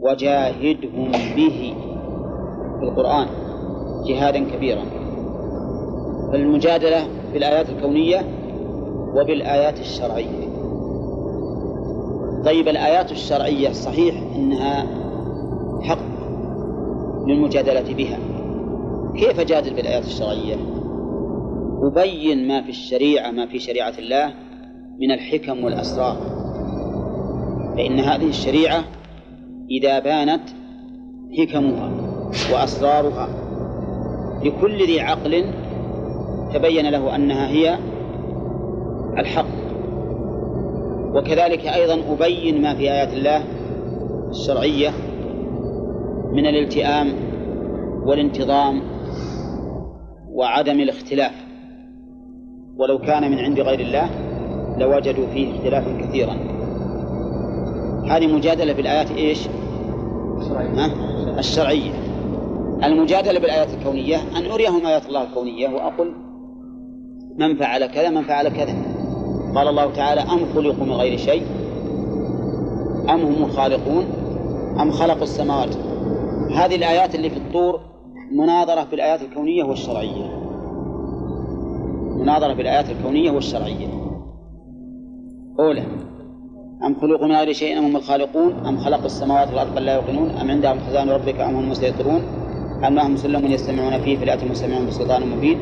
وجاهدهم 0.00 1.12
به. 1.36 1.74
في 2.78 2.82
القرآن 2.82 3.26
جهادا 4.06 4.50
كبيرا. 4.50 4.82
فالمجادلة 6.32 7.06
بالآيات 7.32 7.68
الكونية 7.70 8.20
وبالآيات 9.14 9.80
الشرعية. 9.80 10.46
طيب 12.44 12.68
الآيات 12.68 13.12
الشرعية 13.12 13.72
صحيح 13.72 14.14
أنها 14.36 15.05
حق 15.82 15.98
للمجادلة 17.26 17.94
بها. 17.94 18.18
كيف 19.16 19.40
جادل 19.40 19.74
بالآيات 19.74 20.04
الشرعية؟ 20.04 20.56
أبين 21.82 22.48
ما 22.48 22.62
في 22.62 22.68
الشريعة 22.68 23.30
ما 23.30 23.46
في 23.46 23.58
شريعة 23.58 23.94
الله 23.98 24.34
من 25.00 25.10
الحكم 25.12 25.64
والأسرار. 25.64 26.16
فإن 27.76 28.00
هذه 28.00 28.28
الشريعة 28.28 28.84
إذا 29.70 29.98
بانت 29.98 30.42
حكمها 31.38 31.90
وأسرارها 32.52 33.28
لكل 34.44 34.86
ذي 34.86 35.00
عقل 35.00 35.44
تبين 36.54 36.90
له 36.90 37.16
أنها 37.16 37.48
هي 37.48 37.78
الحق. 39.18 39.66
وكذلك 41.14 41.66
أيضا 41.66 42.12
أبين 42.12 42.62
ما 42.62 42.74
في 42.74 42.92
آيات 42.92 43.12
الله 43.12 43.44
الشرعية 44.30 44.92
من 46.32 46.46
الالتئام 46.46 47.12
والانتظام 48.06 48.82
وعدم 50.28 50.80
الاختلاف. 50.80 51.32
ولو 52.78 52.98
كان 52.98 53.30
من 53.30 53.38
عند 53.38 53.60
غير 53.60 53.80
الله 53.80 54.10
لوجدوا 54.78 55.26
فيه 55.26 55.54
اختلافا 55.54 56.00
كثيرا. 56.00 56.36
هذه 58.08 58.26
مجادلة 58.26 58.72
بالآيات 58.72 59.10
إيش؟ 59.10 59.48
ها؟ 60.50 60.90
الشرعية. 61.38 61.90
المجادلة 62.84 63.40
بالآيات 63.40 63.68
الكونية 63.74 64.16
أن 64.16 64.50
أريهم 64.50 64.86
آيات 64.86 65.06
الله 65.06 65.22
الكونية 65.22 65.68
وأقول 65.68 66.12
من 67.38 67.56
فعل 67.56 67.86
كذا 67.86 68.10
من 68.10 68.22
فعل 68.22 68.48
كذا. 68.48 68.74
قال 69.54 69.68
الله 69.68 69.92
تعالى 69.92 70.20
أم 70.20 70.38
خلقوا 70.54 70.86
من 70.86 70.92
غير 70.92 71.18
شيء؟ 71.18 71.42
أم 73.10 73.20
هم 73.20 73.44
الخالقون 73.44 74.04
أم 74.80 74.90
خلقوا 74.90 75.22
السماوات؟ 75.22 75.85
هذه 76.50 76.76
الآيات 76.76 77.14
اللي 77.14 77.30
في 77.30 77.36
الطور 77.36 77.80
مناظرة 78.32 78.86
بالآيات 78.90 79.22
الكونية 79.22 79.64
والشرعية. 79.64 80.46
مناظرة 82.16 82.54
بالآيات 82.54 82.90
الكونية 82.90 83.30
والشرعية. 83.30 83.86
أولى 85.60 85.82
أم 86.84 86.94
خلقوا 87.00 87.26
من 87.26 87.32
غير 87.32 87.52
شيء 87.52 87.78
أم 87.78 87.84
هم 87.84 87.96
الخالقون؟ 87.96 88.52
أم 88.66 88.78
خلقوا 88.78 89.06
السماوات 89.06 89.48
والأرض 89.48 89.74
بل 89.74 89.84
لا 89.84 89.94
يوقنون؟ 89.94 90.30
أم 90.30 90.50
عندهم 90.50 90.78
خزان 90.80 91.08
ربك 91.08 91.40
أم 91.40 91.54
هم 91.54 91.64
المسيطرون؟ 91.64 92.22
أم 92.86 92.94
لهم 92.94 93.14
مسلم 93.14 93.46
يستمعون 93.46 93.98
فيه 93.98 94.16
فليأتوا 94.16 94.48
مسلمون 94.48 94.86
بسلطان 94.86 95.30
مبين؟ 95.30 95.58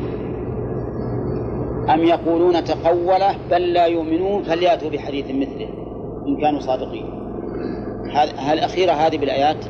أم 1.93 2.03
يقولون 2.03 2.63
تقوله 2.63 3.35
بل 3.51 3.73
لا 3.73 3.85
يؤمنون؟ 3.85 4.43
فليأتوا 4.43 4.89
بحديث 4.89 5.25
مثله؟ 5.25 5.69
إن 6.27 6.41
كانوا 6.41 6.59
صادقين. 6.59 7.05
هذه 8.13 8.53
الأخيرة 8.53 8.91
هذه 8.91 9.17
بالآيات؟ 9.17 9.65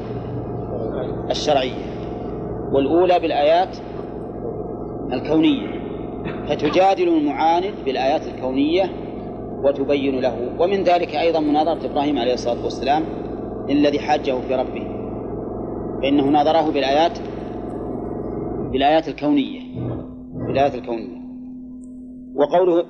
الشرعية 1.32 1.86
والأولى 2.72 3.20
بالآيات 3.20 3.78
الكونية 5.14 5.68
فتجادل 6.48 7.08
المعاند 7.08 7.74
بالآيات 7.86 8.22
الكونية 8.28 8.90
وتبين 9.64 10.20
له 10.20 10.56
ومن 10.60 10.84
ذلك 10.84 11.16
أيضا 11.16 11.40
مناظرة 11.40 11.86
إبراهيم 11.92 12.20
عليه 12.20 12.34
الصلاة 12.34 12.64
والسلام 12.64 13.04
الذي 13.70 14.00
حاجة 14.00 14.36
في 14.48 14.56
ربه 14.56 14.88
فإنه 16.02 16.24
ناظره 16.24 16.72
بالآيات 16.72 17.18
بالآيات 18.72 19.08
الكونية 19.08 19.62
بالآيات 20.48 20.76
الكونية. 20.76 21.26
وقوله 22.36 22.86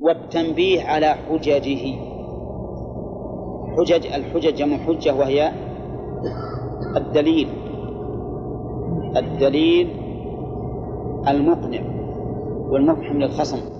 والتنبيه 0.00 0.82
على 0.82 1.06
حججه 1.06 1.96
حجج 3.78 4.06
الحجج 4.06 4.54
جمع 4.54 4.76
حجة 4.76 5.14
وهي 5.14 5.52
الدليل. 6.96 7.48
الدليل 9.16 9.88
المقنع 11.28 11.82
والمفهم 12.70 13.18
للخصم 13.22 13.74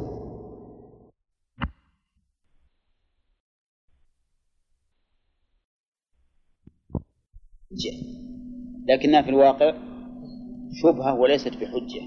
لكنها 8.88 9.22
في 9.22 9.30
الواقع 9.30 9.74
شبهة 10.82 11.14
وليست 11.14 11.57
بحجة. 11.57 12.02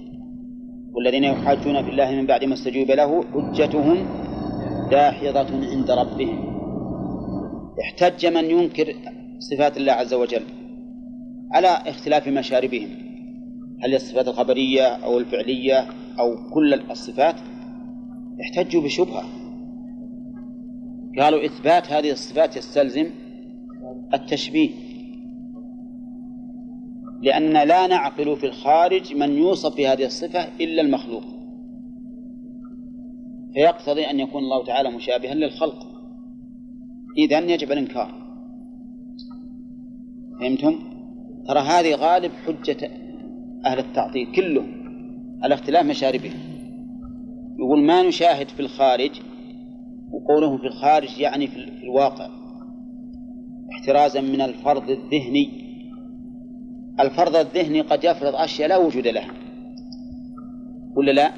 والذين 0.93 1.23
يحاجون 1.23 1.83
في 1.83 1.89
الله 1.89 2.11
من 2.11 2.25
بعد 2.25 2.43
ما 2.43 2.53
استجيب 2.53 2.91
له 2.91 3.23
حجتهم 3.23 3.97
داحضة 4.91 5.67
عند 5.71 5.91
ربهم. 5.91 6.39
احتج 7.81 8.25
من 8.25 8.45
ينكر 8.45 8.95
صفات 9.39 9.77
الله 9.77 9.91
عز 9.93 10.13
وجل. 10.13 10.56
على 11.51 11.67
اختلاف 11.67 12.27
مشاربهم. 12.27 12.89
هل 13.83 13.95
الصفات 13.95 14.27
الخبرية 14.27 14.83
أو 14.83 15.17
الفعلية 15.17 15.87
أو 16.19 16.49
كل 16.49 16.73
الصفات؟ 16.73 17.35
احتجوا 18.41 18.81
بشبهة. 18.81 19.23
قالوا 21.19 21.45
إثبات 21.45 21.91
هذه 21.91 22.11
الصفات 22.11 22.57
يستلزم 22.57 23.09
التشبيه. 24.13 24.69
لأن 27.21 27.53
لا 27.53 27.87
نعقل 27.87 28.37
في 28.37 28.45
الخارج 28.45 29.15
من 29.15 29.37
يوصف 29.37 29.77
بهذه 29.77 30.05
الصفة 30.05 30.47
إلا 30.61 30.81
المخلوق. 30.81 31.23
فيقتضي 33.53 34.09
أن 34.09 34.19
يكون 34.19 34.43
الله 34.43 34.65
تعالى 34.65 34.89
مشابها 34.91 35.33
للخلق. 35.33 35.87
إذا 37.17 37.39
يجب 37.39 37.71
الإنكار. 37.71 38.13
فهمتم؟ 40.39 40.96
ترى 41.47 41.59
هذه 41.59 41.95
غالب 41.95 42.31
حجة 42.45 42.91
أهل 43.65 43.79
التعطيل 43.79 44.31
كلهم 44.31 44.71
على 45.43 45.53
اختلاف 45.53 45.85
مشاربهم. 45.85 46.39
يقول 47.59 47.83
ما 47.83 48.03
نشاهد 48.03 48.49
في 48.49 48.59
الخارج 48.59 49.11
وقوله 50.11 50.57
في 50.57 50.63
الخارج 50.63 51.19
يعني 51.19 51.47
في 51.47 51.57
الواقع 51.83 52.29
احترازا 53.71 54.21
من 54.21 54.41
الفرض 54.41 54.89
الذهني. 54.89 55.67
الفرض 56.99 57.35
الذهني 57.35 57.81
قد 57.81 58.03
يفرض 58.03 58.35
أشياء 58.35 58.69
لا 58.69 58.77
وجود 58.77 59.07
لها. 59.07 59.31
ولا 60.95 61.11
لا؟ 61.11 61.31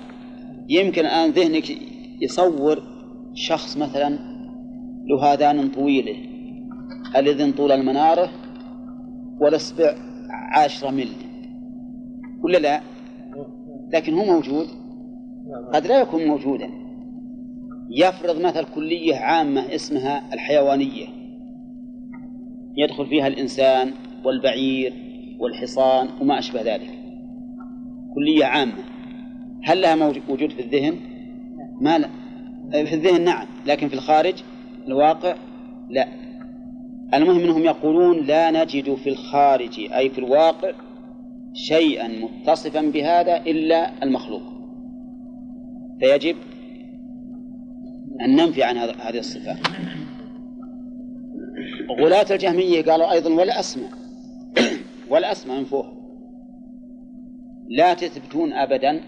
يمكن 0.70 1.01
الآن 1.01 1.30
ذهنك 1.30 1.70
يصور 2.22 2.84
شخص 3.34 3.78
مثلا 3.78 4.20
له 5.05 5.34
آذان 5.34 5.70
طويلة 5.70 6.16
الإذن 7.16 7.51
طول 7.51 7.72
المنارة 7.72 8.30
والإصبع 9.40 9.96
عشرة 10.30 10.90
مل 10.90 11.10
ولا 12.42 12.58
لا؟ 12.58 12.82
لكن 13.94 14.14
هو 14.14 14.26
موجود؟ 14.26 14.68
قد 15.74 15.88
لا 15.88 16.02
يكون 16.02 16.26
موجودا. 16.26 16.70
يفرض 17.90 18.42
مثل 18.42 18.66
كلية 18.76 19.16
عامة 19.16 19.76
اسمها 19.76 20.34
الحيوانية. 20.34 21.08
يدخل 22.78 23.06
فيها 23.06 23.28
الإنسان 23.28 23.92
والبعير 24.26 24.94
والحصان 25.40 26.08
وما 26.22 26.40
أشبه 26.40 26.62
ذلك. 26.62 26.90
كلية 28.16 28.46
عامة. 28.46 28.84
هل 29.64 29.82
لها 29.82 30.14
وجود 30.30 30.52
في 30.52 30.62
الذهن؟ 30.62 30.96
ما 31.82 31.98
لا. 31.98 32.10
في 32.72 32.96
الذهن 32.96 33.22
نعم 33.22 33.48
لكن 33.66 33.88
في 33.88 33.94
الخارج 33.94 34.44
الواقع 34.88 35.36
لا. 35.90 36.08
المهم 37.14 37.39
إنهم 37.39 37.64
يقولون 37.64 38.26
لا 38.26 38.51
نجد 38.51 38.95
في 38.95 39.10
الخارج 39.10 39.80
أي 39.80 40.10
في 40.10 40.18
الواقع 40.18 40.72
شيئا 41.53 42.07
متصفا 42.07 42.82
بهذا 42.82 43.38
إلا 43.38 44.03
المخلوق. 44.03 44.41
فيجب 45.99 46.36
أن 48.22 48.36
ننفي 48.36 48.64
عن 48.64 48.78
هذه 48.78 49.20
الصفات 49.20 49.57
غلاة 51.99 52.26
الجهمية 52.32 52.82
قالوا 52.82 53.12
أيضا 53.12 53.34
ولا 53.34 53.60
أسمع 53.60 53.88
ولا 55.12 55.32
أسمع 55.32 55.55
منفوها 55.55 55.93
لا 57.70 57.93
تثبتون 57.93 58.53
أبدا 58.53 59.01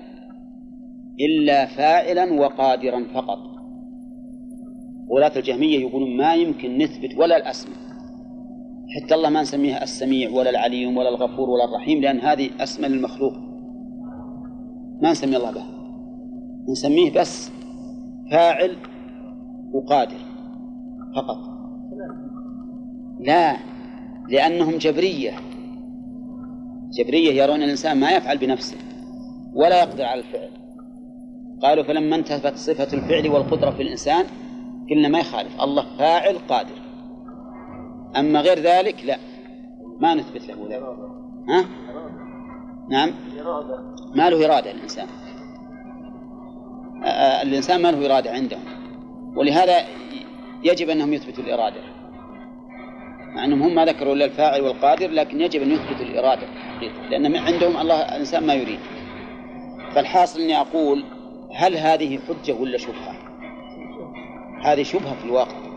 إلا 1.19 1.65
فاعلا 1.65 2.33
وقادرا 2.33 3.05
فقط. 3.13 3.39
غلاة 5.11 5.31
الجهمية 5.35 5.79
يقولون 5.79 6.17
ما 6.17 6.35
يمكن 6.35 6.77
نثبت 6.77 7.17
ولا 7.17 7.37
الأسماء 7.37 7.90
حتى 8.95 9.15
الله 9.15 9.29
ما 9.29 9.41
نسميها 9.41 9.83
السميع 9.83 10.29
ولا 10.29 10.49
العليم 10.49 10.97
ولا 10.97 11.09
الغفور 11.09 11.49
ولا 11.49 11.65
الرحيم 11.65 12.01
لأن 12.01 12.19
هذه 12.19 12.49
أسماء 12.59 12.89
للمخلوق. 12.89 13.33
ما 15.01 15.11
نسمي 15.11 15.37
الله 15.37 15.51
بها. 15.51 15.67
نسميه 16.69 17.13
بس 17.13 17.51
فاعل 18.31 18.77
وقادر 19.73 20.17
فقط. 21.15 21.37
لا 23.19 23.57
لأنهم 24.29 24.77
جبرية. 24.77 25.31
جبرية 26.91 27.43
يرون 27.43 27.63
الإنسان 27.63 27.99
ما 27.99 28.11
يفعل 28.11 28.37
بنفسه 28.37 28.77
ولا 29.53 29.83
يقدر 29.83 30.03
على 30.03 30.19
الفعل. 30.19 30.49
قالوا 31.61 31.83
فلما 31.83 32.15
انتفت 32.15 32.55
صفة 32.55 32.97
الفعل 32.97 33.29
والقدرة 33.29 33.71
في 33.71 33.81
الإنسان 33.81 34.25
قلنا 34.89 35.07
ما 35.07 35.19
يخالف 35.19 35.61
الله 35.61 35.85
فاعل 35.97 36.37
قادر. 36.37 36.80
أما 38.17 38.41
غير 38.41 38.59
ذلك 38.59 39.05
لا. 39.05 39.17
ما 39.99 40.15
نثبت 40.15 40.47
له. 40.47 40.67
ذلك 40.69 40.83
ها؟ 41.49 41.65
نعم. 42.89 43.11
ما 44.15 44.29
له 44.29 44.45
إرادة 44.45 44.71
الإنسان. 44.71 45.07
الإنسان 47.41 47.81
ما 47.81 47.91
له 47.91 48.05
إرادة 48.05 48.31
عندهم 48.31 48.63
ولهذا 49.35 49.77
يجب 50.63 50.89
أنهم 50.89 51.13
يثبتوا 51.13 51.43
الإرادة. 51.43 51.81
مع 53.35 53.45
أنهم 53.45 53.63
هم 53.63 53.75
ما 53.75 53.85
ذكروا 53.85 54.13
إلا 54.13 54.25
الفاعل 54.25 54.61
والقادر 54.61 55.09
لكن 55.09 55.41
يجب 55.41 55.61
أن 55.61 55.71
يثبتوا 55.71 56.05
الإرادة 56.05 56.47
لأن 57.09 57.35
عندهم 57.35 57.77
الله 57.77 58.01
الإنسان 58.01 58.47
ما 58.47 58.53
يريد. 58.53 58.79
فالحاصل 59.95 60.39
أني 60.41 60.61
أقول 60.61 61.03
هل 61.55 61.77
هذه 61.77 62.19
حجة 62.27 62.53
ولا 62.53 62.77
شبهة؟ 62.77 63.13
هذه 64.63 64.83
شبهة 64.83 65.13
في 65.13 65.25
الواقع. 65.25 65.70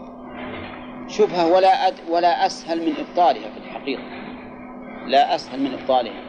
شبهة 1.08 1.52
ولا 1.52 1.88
أد 1.88 1.94
ولا 2.10 2.46
أسهل 2.46 2.78
من 2.78 2.92
إبطالها 2.98 3.50
في 3.50 3.58
الحقيقة. 3.58 4.02
لا 5.06 5.34
أسهل 5.34 5.60
من 5.60 5.72
إبطالها. 5.72 6.22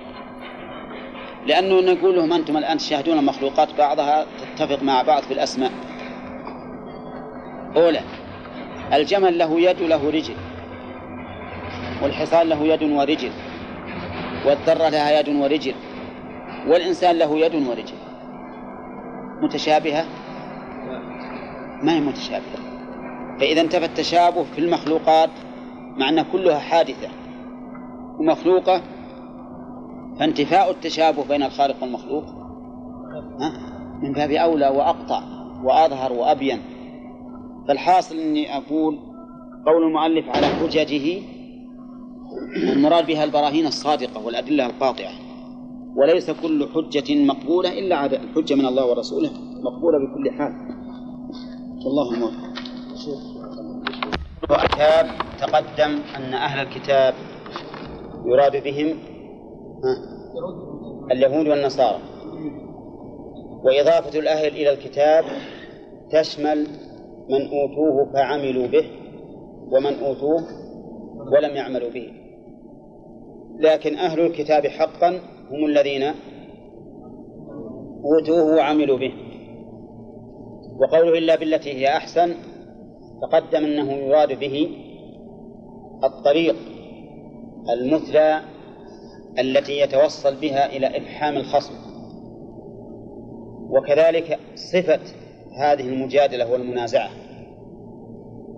لأنه 1.45 1.93
نقول 1.93 2.15
لهم 2.15 2.33
أنتم 2.33 2.57
الآن 2.57 2.77
تشاهدون 2.77 3.19
المخلوقات 3.19 3.75
بعضها 3.77 4.25
تتفق 4.55 4.83
مع 4.83 5.01
بعض 5.01 5.23
في 5.23 5.33
الأسماء. 5.33 5.71
أولى 7.75 8.01
الجمل 8.93 9.37
له 9.37 9.59
يد 9.59 9.81
وله 9.81 10.09
رجل 10.09 10.35
والحصان 12.03 12.47
له 12.47 12.63
يد 12.63 12.83
ورجل 12.83 13.31
والذرة 14.45 14.89
لها 14.89 15.19
يد 15.19 15.29
ورجل 15.29 15.75
والإنسان 16.67 17.17
له 17.17 17.37
يد 17.37 17.55
ورجل. 17.55 17.97
متشابهة؟ 19.41 20.05
ما 21.83 21.93
هي 21.93 21.99
متشابهة؟ 21.99 22.74
فإذا 23.39 23.61
انتفى 23.61 23.85
التشابه 23.85 24.43
في 24.43 24.59
المخلوقات 24.59 25.29
مع 25.97 26.09
أن 26.09 26.21
كلها 26.21 26.59
حادثة 26.59 27.09
ومخلوقة 28.19 28.81
فانتفاء 30.19 30.71
التشابه 30.71 31.23
بين 31.29 31.43
الخالق 31.43 31.75
والمخلوق 31.81 32.23
من 34.01 34.13
باب 34.13 34.31
أولى 34.31 34.67
وأقطع 34.67 35.23
وأظهر 35.63 36.13
وأبين. 36.13 36.59
فالحاصل 37.67 38.15
أني 38.15 38.57
أقول 38.57 38.99
قول 39.65 39.83
المؤلف 39.83 40.29
على 40.29 40.47
حججه 40.47 41.21
المراد 42.73 43.07
بها 43.07 43.23
البراهين 43.23 43.65
الصادقة 43.67 44.25
والأدلة 44.25 44.65
القاطعة. 44.65 45.11
وليس 45.95 46.31
كل 46.31 46.67
حجة 46.75 47.25
مقبولة 47.25 47.79
إلا 47.79 48.05
الحجة 48.05 48.55
من 48.55 48.65
الله 48.65 48.89
ورسوله 48.89 49.29
مقبولة 49.63 49.97
بكل 49.97 50.31
حال. 50.37 50.53
والله 51.85 52.19
موفق. 52.19 52.64
الكتاب 54.51 55.05
تقدم 55.39 55.99
أن 56.15 56.33
أهل 56.33 56.67
الكتاب 56.67 57.13
يراد 58.25 58.63
بهم 58.63 58.97
اليهود 61.11 61.47
والنصارى. 61.47 61.99
وإضافة 63.63 64.19
الأهل 64.19 64.47
إلى 64.47 64.69
الكتاب 64.73 65.23
تشمل 66.11 66.67
من 67.29 67.41
أوتوه 67.41 68.13
فعملوا 68.13 68.67
به 68.67 68.85
ومن 69.71 69.99
أوتوه 70.03 70.43
ولم 71.33 71.55
يعملوا 71.55 71.89
به. 71.89 72.13
لكن 73.59 73.95
أهل 73.97 74.19
الكتاب 74.19 74.67
حقا 74.67 75.19
هم 75.51 75.65
الذين 75.65 76.03
أوتوه 78.05 78.55
وعملوا 78.55 78.97
به. 78.97 79.13
وقوله 80.79 81.17
إلا 81.17 81.35
بالتي 81.35 81.73
هي 81.73 81.97
أحسن 81.97 82.35
تقدم 83.21 83.65
أنه 83.65 83.91
يراد 83.91 84.39
به 84.39 84.69
الطريق 86.03 86.55
المثلى 87.69 88.41
التي 89.39 89.79
يتوصل 89.79 90.35
بها 90.35 90.65
إلى 90.65 90.97
إفحام 90.97 91.37
الخصم 91.37 91.73
وكذلك 93.69 94.39
صفة 94.55 94.99
هذه 95.57 95.89
المجادلة 95.89 96.51
والمنازعة 96.51 97.09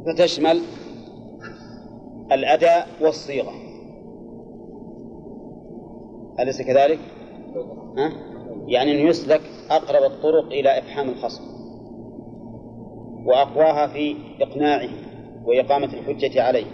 فتشمل 0.05 0.62
الأداء 2.32 2.88
والصيغة 3.01 3.53
أليس 6.39 6.62
كذلك؟ 6.62 6.99
ها؟ 7.97 8.12
يعني 8.68 8.91
أن 8.91 9.08
يسلك 9.08 9.41
أقرب 9.70 10.12
الطرق 10.12 10.45
إلى 10.45 10.80
إفحام 10.80 11.10
الخصم 11.10 11.57
وأقواها 13.28 13.88
في 13.88 14.15
إقناعه 14.41 14.89
وإقامة 15.45 15.86
الحجة 15.93 16.43
عليه. 16.43 16.65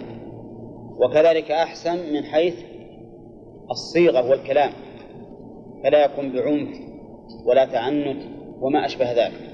وكذلك 1.00 1.50
أحسن 1.50 2.12
من 2.12 2.24
حيث 2.24 2.54
الصيغة 3.70 4.30
والكلام 4.30 4.72
فلا 5.84 6.04
يكون 6.04 6.32
بعنف 6.32 6.78
ولا 7.46 7.64
تعنت 7.64 8.22
وما 8.60 8.86
أشبه 8.86 9.12
ذلك. 9.12 9.50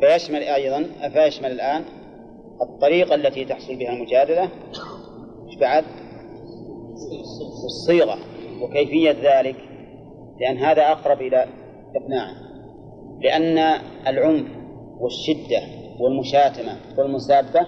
فيشمل 0.00 0.42
أيضا 0.42 0.82
فيشمل 1.12 1.50
الآن 1.52 1.84
الطريقة 2.62 3.14
التي 3.14 3.44
تحصل 3.44 3.76
بها 3.76 3.92
المجادلة. 3.92 4.48
بعد؟ 5.60 5.84
الصيغة. 7.64 8.18
وكيفية 8.62 9.10
ذلك؟ 9.10 9.56
لأن 10.40 10.56
هذا 10.56 10.82
أقرب 10.92 11.20
إلى 11.20 11.46
إقناعه. 11.96 12.34
لأن 13.20 13.58
العنف 14.06 14.46
والشدة 15.00 15.85
والمشاتمة 16.00 16.76
والمسابة 16.98 17.66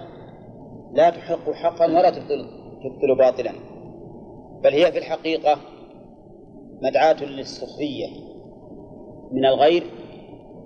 لا 0.93 1.09
تحق 1.09 1.51
حقا 1.51 1.85
ولا 1.85 2.09
تبطل 2.09 2.45
تبطل 2.83 3.15
باطلا. 3.17 3.51
بل 4.63 4.73
هي 4.73 4.91
في 4.91 4.97
الحقيقة 4.97 5.57
مدعاة 6.81 7.23
للسخرية 7.23 8.07
من 9.31 9.45
الغير 9.45 9.83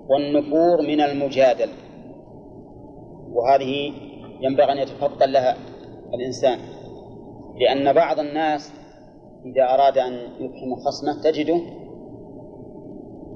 والنفور 0.09 0.81
من 0.87 1.01
المجادل. 1.01 1.69
وهذه 3.31 3.93
ينبغي 4.41 4.71
أن 4.71 4.77
يتفطن 4.77 5.29
لها 5.29 5.57
الإنسان 6.13 6.59
لأن 7.61 7.93
بعض 7.93 8.19
الناس 8.19 8.73
إذا 9.45 9.73
أراد 9.73 9.97
أن 9.97 10.13
يفهم 10.13 10.75
خصمه 10.75 11.21
تجده 11.23 11.61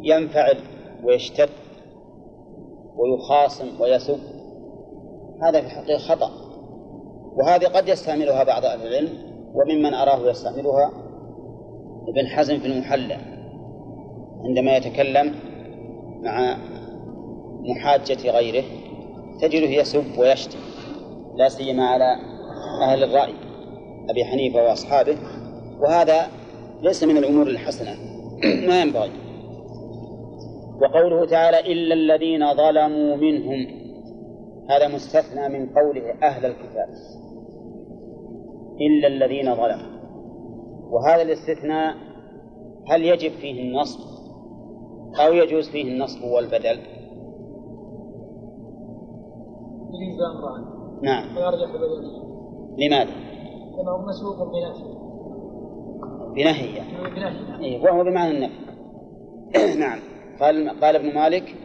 ينفعل 0.04 0.58
ويشتد. 1.04 1.50
ويخاصم 2.98 3.82
ويسب 3.82 4.20
هذا 5.44 5.62
في 5.62 5.66
الحقيقة 5.68 5.98
خطأ. 5.98 6.32
وهذه 7.38 7.66
قد 7.66 7.90
يستعملها 7.90 8.44
بعض 8.44 8.66
أهل 8.66 8.88
العلم 8.88 9.10
وممن 9.54 9.94
أراه 9.94 10.30
يستعملها 10.30 10.92
ابن 12.08 12.28
حزم 12.28 12.60
في 12.60 12.66
المحلى 12.68 13.18
عندما 14.46 14.78
يتكلم 14.78 15.36
مع 16.22 16.58
محاجة 17.60 18.32
غيره 18.32 18.64
تجده 19.42 19.68
يسب 19.68 20.18
ويشتم 20.18 20.60
لا 21.36 21.50
سيما 21.50 21.88
على 21.88 22.16
أهل 22.82 23.04
الرأي 23.04 23.34
أبي 24.10 24.26
حنيفة 24.26 24.64
وأصحابه 24.64 25.18
وهذا 25.80 26.28
ليس 26.82 27.04
من 27.04 27.18
الأمور 27.18 27.48
الحسنة 27.48 27.96
ما 28.68 28.82
ينبغي. 28.82 29.12
وقوله 30.82 31.26
تعالى 31.26 31.60
إلا 31.60 31.94
الذين 31.94 32.54
ظلموا 32.54 33.16
منهم. 33.16 33.88
هذا 34.70 34.88
مستثنى 34.88 35.50
من 35.50 35.70
قوله 35.70 36.12
أهل 36.24 36.46
الكتاب. 36.46 36.90
إلا 38.82 39.08
الذين 39.08 39.56
ظلموا. 39.56 39.98
وهذا 40.92 41.22
الاستثناء 41.22 41.96
هل 42.88 43.04
يجب 43.04 43.32
فيه 43.32 43.62
النصب؟ 43.62 44.00
أو 45.20 45.34
يجوز 45.34 45.70
فيه 45.70 45.94
النصب 45.94 46.24
والبدل؟ 46.24 46.80
نعم. 51.02 51.38
ويرجح 51.38 51.70
لماذا؟ 52.78 53.12
لأنه 53.78 53.98
مسبوق 53.98 54.44
بنفي 54.44 54.98
بنهي 56.36 56.76
يعني 56.76 57.16
بنهي 57.16 57.66
إيه 57.66 57.84
وهو 57.84 58.04
بمعنى 58.04 58.32
النفي. 58.32 59.80
نعم. 59.80 60.00
قال 60.40 60.80
قال 60.82 60.96
ابن 60.96 61.14
مالك 61.14 61.56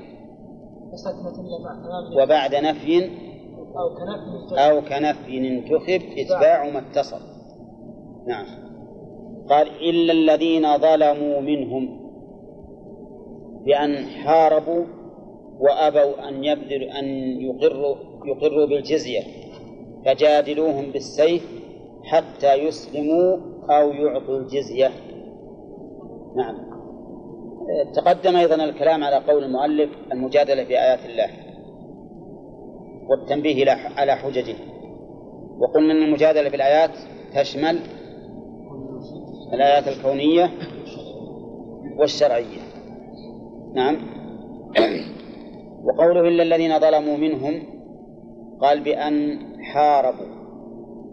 وبعد 2.22 2.54
نفي 2.54 3.10
أو 4.58 4.80
كنفي 4.80 5.38
انتخب 5.38 6.02
إتباع 6.18 6.70
ما 6.70 6.78
اتصل. 6.78 7.20
نعم. 8.26 8.46
قال 9.48 9.68
إلا 9.68 10.12
الذين 10.12 10.78
ظلموا 10.78 11.40
منهم 11.40 12.02
بأن 13.64 14.06
حاربوا 14.06 14.84
وأبوا 15.60 16.28
أن 16.28 16.44
يبذلوا 16.44 16.98
أن 16.98 17.04
يقروا 17.40 17.96
يقروا 18.24 18.66
بالجزية 18.66 19.22
فجادلوهم 20.04 20.90
بالسيف 20.92 21.62
حتى 22.04 22.54
يسلموا 22.54 23.36
أو 23.70 23.90
يعطوا 23.90 24.38
الجزية. 24.38 24.90
نعم. 26.36 26.71
تقدم 27.94 28.36
أيضا 28.36 28.54
الكلام 28.54 29.04
على 29.04 29.16
قول 29.16 29.44
المؤلف 29.44 29.90
المجادلة 30.12 30.64
في 30.64 30.78
آيات 30.78 31.06
الله 31.06 31.30
والتنبيه 33.08 33.70
على 33.96 34.14
حججه. 34.14 34.56
وقلنا 35.58 35.92
أن 35.92 36.02
المجادلة 36.02 36.48
في 36.48 36.56
الآيات 36.56 36.90
تشمل 37.34 37.78
الآيات 39.52 39.88
الكونية 39.88 40.50
والشرعية. 41.98 42.60
نعم. 43.74 43.96
وقوله 45.84 46.20
إلا 46.28 46.42
الذين 46.42 46.78
ظلموا 46.78 47.16
منهم 47.16 47.62
قال 48.60 48.80
بأن 48.80 49.38
حاربوا 49.62 50.42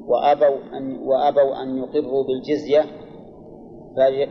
وأبوا 0.07 0.57
أن 0.77 0.97
وأبوا 0.97 1.63
أن 1.63 1.77
يقروا 1.77 2.23
بالجزية 2.23 2.85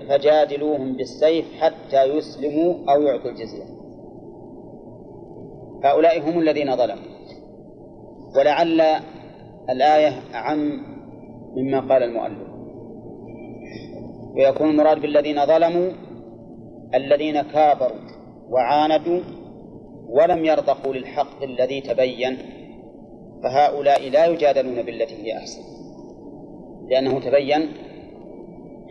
فجادلوهم 0.09 0.97
بالسيف 0.97 1.47
حتى 1.61 2.05
يسلموا 2.05 2.75
أو 2.95 3.03
يعطوا 3.03 3.31
الجزية. 3.31 3.65
هؤلاء 5.85 6.21
هم 6.21 6.39
الذين 6.39 6.77
ظلموا. 6.77 7.09
ولعل 8.37 8.81
الآية 9.71 10.13
أعم 10.35 10.81
مما 11.57 11.81
قال 11.81 12.03
المؤلف. 12.03 12.49
ويكون 14.37 14.71
المراد 14.71 15.01
بالذين 15.01 15.47
ظلموا 15.47 15.91
الذين 16.95 17.43
كابروا 17.43 17.99
وعاندوا 18.51 19.21
ولم 20.09 20.45
يرضخوا 20.45 20.95
للحق 20.95 21.43
الذي 21.43 21.81
تبين 21.81 22.39
فهؤلاء 23.43 24.11
لا 24.11 24.27
يجادلون 24.27 24.83
بالتي 24.83 25.15
هي 25.15 25.39
أحسن 25.39 25.63
لأنه 26.91 27.21
تبين 27.21 27.69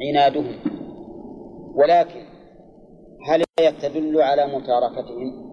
عنادهم. 0.02 0.56
ولكن 1.76 2.22
هل 3.28 3.43
الآية 3.60 3.80
تدل 3.80 4.22
على 4.22 4.58
متاركتهم 4.58 5.48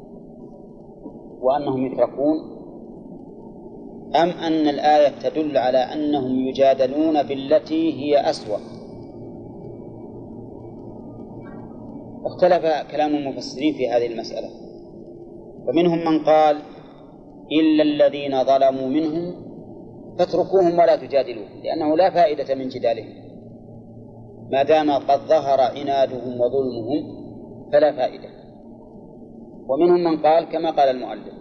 وأنهم 1.41 1.87
يتركون؟ 1.87 2.55
أم 4.17 4.29
أن 4.29 4.69
الآية 4.69 5.13
تدل 5.23 5.59
على 5.59 5.79
أنهم 5.79 6.41
يجادلون 6.49 7.23
بالتي 7.23 7.93
هي 7.93 8.31
أسوأ؟ 8.31 8.59
اختلف 12.25 12.91
كلام 12.91 13.15
المفسرين 13.15 13.75
في 13.75 13.89
هذه 13.89 14.07
المسألة. 14.07 14.49
فمنهم 15.67 15.99
من 15.99 16.25
قال 16.25 16.57
إلا 17.53 17.83
الذين 17.83 18.45
ظلموا 18.45 18.89
منهم 18.89 19.45
فاتركوهم 20.19 20.79
ولا 20.79 20.97
تجادلوهم 20.97 21.63
لأنه 21.65 21.97
لا 21.97 22.11
فائدة 22.11 22.55
من 22.55 22.69
جدالهم. 22.69 23.24
ما 24.55 24.63
دام 24.63 24.91
قد 24.91 25.21
ظهر 25.29 25.61
عنادهم 25.61 26.41
وظلمهم 26.41 27.03
فلا 27.73 27.93
فائدة. 27.93 28.29
ومنهم 29.69 30.05
من 30.05 30.23
قال 30.23 30.45
كما 30.45 30.71
قال 30.71 30.89
المؤلف 30.89 31.35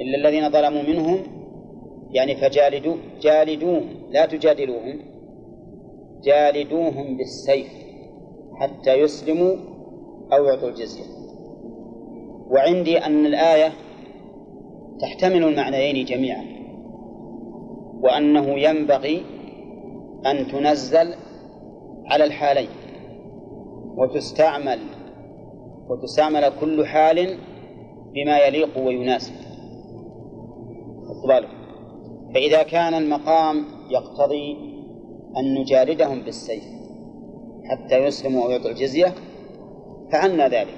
إلا 0.00 0.16
الذين 0.18 0.50
ظلموا 0.50 0.82
منهم 0.82 1.18
يعني 2.10 2.36
فجالدوا 2.36 2.96
جالدوهم 3.20 3.88
لا 4.10 4.26
تجادلوهم 4.26 4.98
جالدوهم 6.22 7.16
بالسيف 7.16 7.72
حتى 8.60 8.94
يسلموا 8.94 9.56
أو 10.32 10.44
يعطوا 10.44 10.68
الجزية. 10.68 11.04
وعندي 12.50 12.98
أن 12.98 13.26
الآية 13.26 13.72
تحتمل 15.00 15.44
المعنيين 15.44 16.04
جميعا 16.04 16.44
وأنه 18.02 18.58
ينبغي 18.58 19.22
أن 20.26 20.46
تنزل 20.48 21.14
على 22.10 22.24
الحالين 22.24 22.68
وتستعمل 23.96 24.78
وتستعمل 25.88 26.52
كل 26.60 26.86
حال 26.86 27.38
بما 28.14 28.38
يليق 28.38 28.78
ويناسب. 28.78 29.34
اقباله 31.10 31.48
فإذا 32.34 32.62
كان 32.62 32.94
المقام 32.94 33.64
يقتضي 33.90 34.56
أن 35.36 35.54
نجالدهم 35.54 36.22
بالسيف 36.22 36.64
حتى 37.64 37.98
يسلموا 38.04 38.44
أو 38.44 38.50
يعطوا 38.50 38.70
الجزية 38.70 39.14
فعنا 40.12 40.48
ذلك. 40.48 40.74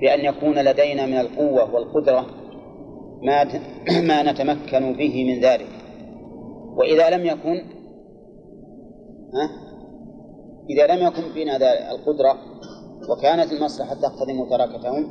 بأن 0.00 0.20
يكون 0.20 0.58
لدينا 0.58 1.06
من 1.06 1.18
القوة 1.20 1.74
والقدرة 1.74 2.26
ما 3.22 3.44
ما 4.08 4.32
نتمكن 4.32 4.92
به 4.92 5.24
من 5.24 5.40
ذلك. 5.40 5.68
وإذا 6.76 7.10
لم 7.10 7.26
يكن 7.26 7.64
ها؟ 9.34 9.61
إذا 10.70 10.86
لم 10.86 11.06
يكن 11.06 11.22
فينا 11.32 11.56
القدرة 11.92 12.38
وكانت 13.08 13.52
المصلحة 13.52 13.94
تقتضي 13.94 14.32
متاركتهم 14.32 15.06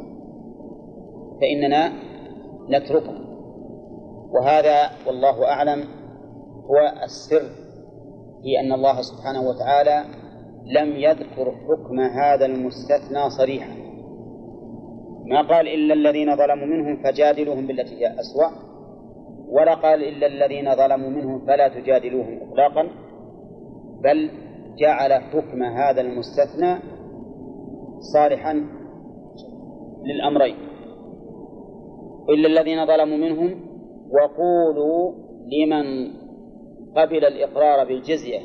فإننا 1.41 1.93
نتركهم. 2.69 3.21
وهذا 4.31 4.89
والله 5.07 5.45
أعلم 5.45 5.83
هو 6.65 6.93
السر 7.03 7.41
في 8.43 8.59
أن 8.59 8.71
الله 8.73 9.01
سبحانه 9.01 9.41
وتعالى 9.41 10.03
لم 10.65 10.95
يذكر 10.95 11.55
حكم 11.67 11.99
هذا 11.99 12.45
المستثنى 12.45 13.29
صريحا. 13.29 13.75
ما 15.25 15.41
قال 15.41 15.67
إلا 15.67 15.93
الذين 15.93 16.35
ظلموا 16.35 16.67
منهم 16.67 17.03
فجادلوهم 17.03 17.67
بالتي 17.67 17.95
هي 17.95 18.19
أسوأ 18.19 18.47
ولا 19.49 19.73
قال 19.73 20.03
إلا 20.03 20.27
الذين 20.27 20.75
ظلموا 20.75 21.09
منهم 21.09 21.45
فلا 21.45 21.67
تجادلوهم 21.67 22.39
إطلاقا 22.41 22.87
بل 24.03 24.29
جعل 24.77 25.13
حكم 25.13 25.63
هذا 25.63 26.01
المستثنى 26.01 26.79
صالحا 28.13 28.53
للأمرين. 30.05 30.55
إلا 32.29 32.47
الذين 32.47 32.85
ظلموا 32.85 33.17
منهم 33.17 33.71
وقولوا 34.11 35.11
لمن 35.45 36.11
قبل 36.95 37.25
الإقرار 37.25 37.87
بالجزية 37.87 38.39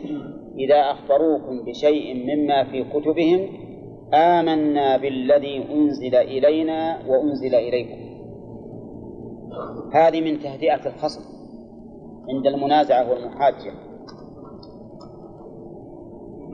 إذا 0.58 0.90
أخبروكم 0.90 1.64
بشيء 1.64 2.14
مما 2.14 2.64
في 2.64 2.84
كتبهم 2.84 3.48
آمنا 4.14 4.96
بالذي 4.96 5.64
أنزل 5.72 6.14
إلينا 6.14 6.98
وأنزل 7.08 7.54
إليكم. 7.54 8.06
هذه 9.92 10.20
من 10.20 10.40
تهدئة 10.40 10.86
الخصم 10.86 11.20
عند 12.28 12.46
المنازعة 12.46 13.10
والمحاجة. 13.10 13.85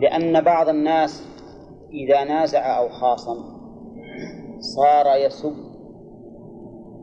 لأن 0.02 0.40
بعض 0.40 0.68
الناس 0.68 1.28
إذا 1.92 2.24
نازع 2.24 2.78
أو 2.78 2.88
خاصم 2.88 3.36
صار 4.58 5.16
يسب 5.26 5.52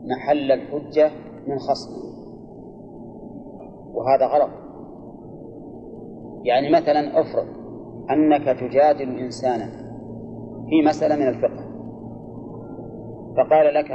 محل 0.04 0.52
الحجة 0.52 1.10
من 1.46 1.58
خصمه. 1.58 2.10
وهذا 3.94 4.26
غلط. 4.26 4.50
يعني 6.44 6.70
مثلا 6.70 7.20
افرض 7.20 7.46
أنك 8.10 8.60
تجادل 8.60 9.18
إنسانا 9.18 9.66
في 10.68 10.82
مسألة 10.86 11.16
من 11.16 11.28
الفقه. 11.28 11.70
فقال 13.36 13.74
لك 13.74 13.90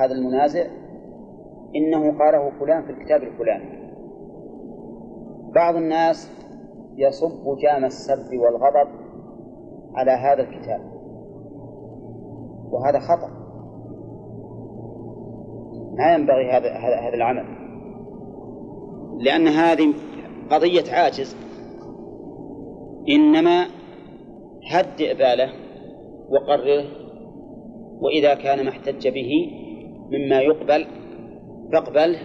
هذا 0.00 0.12
المنازع 0.12 0.66
إنه 1.76 2.18
قاله 2.18 2.50
فلان 2.60 2.82
في 2.86 2.90
الكتاب 2.90 3.22
الفلاني. 3.22 3.84
بعض 5.54 5.76
الناس 5.76 6.43
يصب 6.96 7.56
جام 7.58 7.84
السب 7.84 8.38
والغضب 8.38 8.88
على 9.94 10.10
هذا 10.10 10.42
الكتاب. 10.42 10.80
وهذا 12.70 12.98
خطأ. 12.98 13.30
ما 15.98 16.14
ينبغي 16.14 16.50
هذا 16.50 16.70
هذا 16.76 17.14
العمل. 17.14 17.44
لأن 19.18 19.48
هذه 19.48 19.94
قضية 20.50 20.92
عاجز. 20.92 21.36
إنما 23.08 23.66
هدئ 24.70 25.14
باله 25.14 25.52
وقرره 26.28 26.84
وإذا 28.00 28.34
كان 28.34 28.64
ما 28.64 28.70
احتج 28.70 29.08
به 29.08 29.30
مما 30.10 30.40
يقبل 30.40 30.86
فاقبله. 31.72 32.18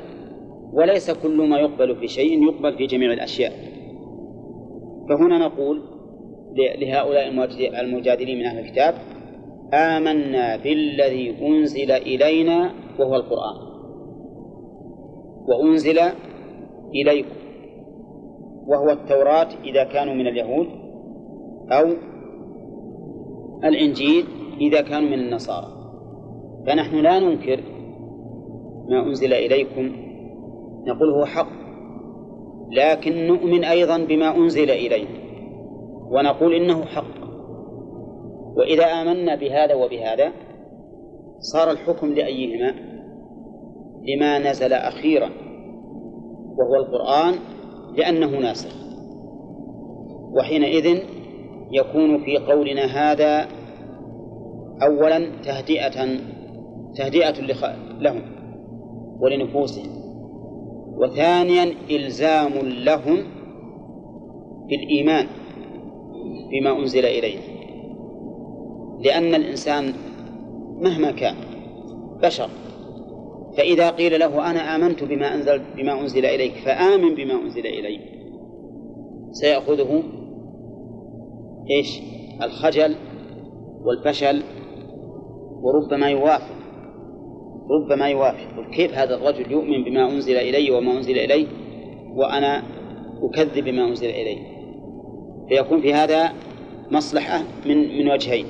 وليس 0.73 1.11
كل 1.11 1.49
ما 1.49 1.57
يقبل 1.57 1.95
في 1.95 2.07
شيء 2.07 2.43
يقبل 2.43 2.77
في 2.77 2.85
جميع 2.85 3.13
الأشياء. 3.13 3.68
فهنا 5.09 5.37
نقول 5.37 5.81
لهؤلاء 6.81 7.29
المجادلين 7.81 8.39
من 8.39 8.45
أهل 8.45 8.59
الكتاب 8.59 8.93
آمنا 9.73 10.57
بالذي 10.57 11.47
أنزل 11.47 11.91
إلينا 11.91 12.71
وهو 12.99 13.15
القرآن. 13.15 13.55
وأنزل 15.47 15.99
إليكم. 16.95 17.35
وهو 18.67 18.89
التوراة 18.89 19.47
إذا 19.63 19.83
كانوا 19.83 20.13
من 20.13 20.27
اليهود 20.27 20.67
أو 21.71 21.85
الإنجيل 23.63 24.25
إذا 24.61 24.81
كانوا 24.81 25.09
من 25.09 25.19
النصارى. 25.19 25.67
فنحن 26.67 26.95
لا 26.95 27.19
ننكر 27.19 27.63
ما 28.89 29.07
أنزل 29.07 29.33
إليكم. 29.33 29.91
نقول 30.87 31.09
هو 31.09 31.25
حق. 31.25 31.58
لكن 32.71 33.27
نؤمن 33.27 33.63
أيضا 33.63 33.97
بما 33.97 34.35
أنزل 34.35 34.71
إلينا 34.71 35.19
ونقول 36.11 36.53
إنه 36.53 36.85
حق. 36.85 37.19
وإذا 38.55 38.85
آمنا 38.85 39.35
بهذا 39.35 39.73
وبهذا 39.73 40.31
صار 41.39 41.71
الحكم 41.71 42.13
لأيهما؟ 42.13 42.73
لما 44.07 44.39
نزل 44.39 44.73
أخيرا 44.73 45.29
وهو 46.57 46.75
القرآن 46.75 47.35
لأنه 47.95 48.39
ناسخ 48.39 48.75
وحينئذ 50.33 50.99
يكون 51.71 52.23
في 52.23 52.37
قولنا 52.37 52.85
هذا 52.85 53.47
أولا 54.83 55.41
تهدئة 55.43 56.19
تهدئة 56.95 57.41
لهم 57.99 58.21
ولنفوسهم. 59.19 59.98
وثانيا 60.99 61.73
إلزام 61.91 62.53
لهم 62.63 63.17
بالإيمان 64.69 65.27
بما 66.51 66.79
أنزل 66.79 67.05
إلينا. 67.05 67.41
لأن 68.99 69.35
الإنسان 69.35 69.93
مهما 70.81 71.11
كان 71.11 71.35
بشر 72.23 72.49
فإذا 73.57 73.89
قيل 73.89 74.19
له 74.19 74.51
أنا 74.51 74.75
آمنت 74.75 75.03
بما 75.03 75.35
أنزل 75.35 75.61
بما 75.77 76.01
أنزل 76.01 76.25
إليك 76.25 76.53
فآمن 76.53 77.15
بما 77.15 77.33
أنزل 77.33 77.67
إليك 77.67 78.01
سيأخذه 79.31 80.03
إيش؟ 81.71 81.99
الخجل 82.43 82.95
والفشل 83.83 84.43
وربما 85.61 86.09
يوافق. 86.09 86.58
ربما 87.71 88.09
يوافق. 88.09 88.69
كيف 88.71 88.93
هذا 88.93 89.15
الرجل 89.15 89.51
يؤمن 89.51 89.83
بما 89.83 90.11
أنزل 90.11 90.35
إلي 90.35 90.71
وما 90.71 90.91
أنزل 90.97 91.17
إليه 91.17 91.47
وأنا 92.15 92.63
أكذب 93.23 93.63
بما 93.63 93.87
أنزل 93.87 94.09
إلي 94.09 94.37
فيكون 95.49 95.81
في 95.81 95.93
هذا 95.93 96.33
مصلحة 96.91 97.43
من 97.65 97.97
من 97.97 98.11
وجهين. 98.11 98.45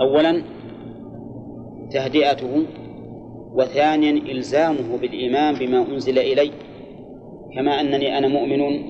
أولا 0.00 0.42
تهدئته 1.90 2.62
وثانيا 3.54 4.10
إلزامه 4.10 4.96
بالإيمان 5.00 5.54
بما 5.54 5.86
أنزل 5.88 6.18
إلي 6.18 6.50
كما 7.54 7.80
أنني 7.80 8.18
أنا 8.18 8.28
مؤمن 8.28 8.82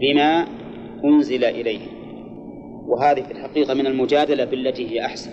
بما 0.00 0.46
أنزل 1.04 1.44
إليه. 1.44 1.80
وهذه 2.86 3.20
في 3.20 3.30
الحقيقة 3.30 3.74
من 3.74 3.86
المجادلة 3.86 4.44
بالتي 4.44 4.90
هي 4.90 5.04
أحسن. 5.04 5.30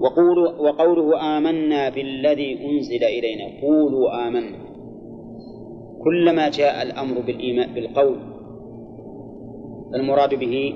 وقولوا 0.00 0.48
وقوله 0.48 1.38
آمنا 1.38 1.88
بالذي 1.88 2.58
أنزل 2.64 3.04
إلينا. 3.04 3.60
قولوا 3.62 4.28
آمنا. 4.28 4.56
كلما 6.04 6.48
جاء 6.48 6.82
الأمر 6.82 7.20
بالإيمان 7.20 7.74
بالقول. 7.74 8.16
المراد 9.94 10.34
به 10.34 10.74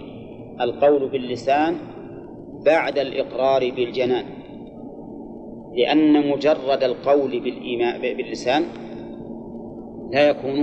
القول 0.60 1.08
باللسان 1.08 1.74
بعد 2.66 2.98
الإقرار 2.98 3.70
بالجنان. 3.70 4.24
لأن 5.76 6.30
مجرد 6.30 6.82
القول 6.82 7.40
بالإيمان 7.40 8.00
باللسان 8.00 8.62
لا 10.12 10.28
يكون 10.28 10.58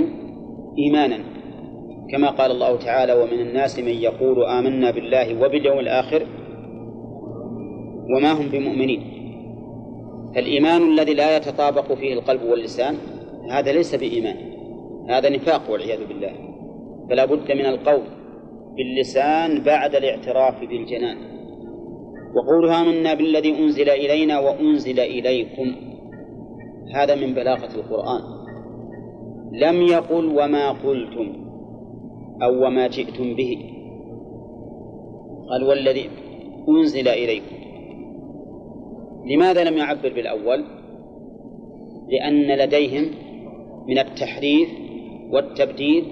إيمانا. 0.78 1.20
كما 2.12 2.30
قال 2.30 2.52
الله 2.52 2.78
تعالى 2.78 3.14
ومن 3.14 3.40
الناس 3.40 3.80
من 3.80 3.88
يقول 3.88 4.44
آمنا 4.46 4.92
بالله 4.92 5.46
وباليوم 5.46 5.80
الآخر 5.80 6.26
وما 8.16 8.32
هم 8.32 8.48
بمؤمنين. 8.48 9.02
فالإيمان 10.36 10.82
الذي 10.92 11.14
لا 11.14 11.38
يتطابق 11.38 11.94
فيه 11.94 12.14
القلب 12.14 12.44
واللسان 12.44 12.96
هذا 13.52 13.72
ليس 13.72 13.96
بإيمان 13.96 14.36
هذا 15.10 15.30
نفاق 15.30 15.72
والعياذ 15.72 16.08
بالله. 16.08 16.32
فلا 17.10 17.26
بد 17.26 17.52
من 17.52 17.66
القول 17.66 18.04
باللسان 18.78 19.64
بعد 19.64 19.96
الاعتراف 19.96 20.60
بالجنان. 20.60 21.18
وقولها 22.36 22.84
منا 22.84 23.14
بالذي 23.14 23.58
أنزل 23.60 23.90
إلينا 23.90 24.40
وأنزل 24.40 25.00
إليكم. 25.00 25.76
هذا 26.96 27.16
من 27.16 27.34
بلاغة 27.34 27.76
القرآن. 27.76 28.22
لم 29.52 29.82
يقل 29.82 30.26
وما 30.26 30.72
قلتم 30.72 31.28
أو 32.44 32.66
وما 32.66 32.88
جئتم 32.88 33.36
به. 33.36 33.58
قال 35.50 35.64
والذي 35.64 36.10
أنزل 36.70 37.08
إليكم. 37.08 37.59
لماذا 39.26 39.64
لم 39.64 39.78
يعبر 39.78 40.14
بالأول؟ 40.14 40.64
لأن 42.10 42.58
لديهم 42.58 43.06
من 43.88 44.00
التحريف 44.00 44.70
والتبديل 45.32 46.06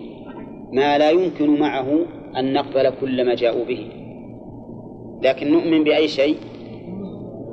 ما 0.71 0.97
لا 0.97 1.09
يمكن 1.09 1.59
معه 1.59 2.05
أن 2.37 2.53
نقبل 2.53 2.89
كل 2.89 3.25
ما 3.25 3.35
جاءوا 3.35 3.65
به. 3.65 3.89
لكن 5.21 5.51
نؤمن 5.51 5.83
بأي 5.83 6.07
شيء؟ 6.07 6.35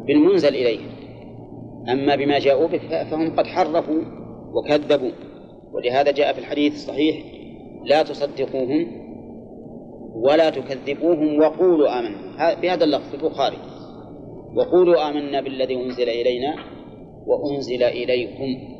بالمنزل 0.06 0.54
إليه. 0.54 0.80
أما 1.88 2.16
بما 2.16 2.38
جاءوا 2.38 2.68
به 2.68 2.78
فهم 2.78 3.36
قد 3.36 3.46
حرفوا 3.46 4.02
وكذبوا. 4.52 5.10
ولهذا 5.72 6.10
جاء 6.10 6.32
في 6.32 6.38
الحديث 6.38 6.74
الصحيح 6.74 7.16
لا 7.84 8.02
تصدقوهم 8.02 8.86
ولا 10.14 10.50
تكذبوهم 10.50 11.38
وقولوا 11.38 11.98
آمنا 11.98 12.54
بهذا 12.62 12.84
اللفظ 12.84 13.14
البخاري. 13.14 13.73
وقولوا 14.56 15.10
آمنا 15.10 15.40
بالذي 15.40 15.74
أنزل 15.74 16.08
إلينا 16.08 16.54
وأنزل 17.26 17.82
إليكم. 17.82 18.74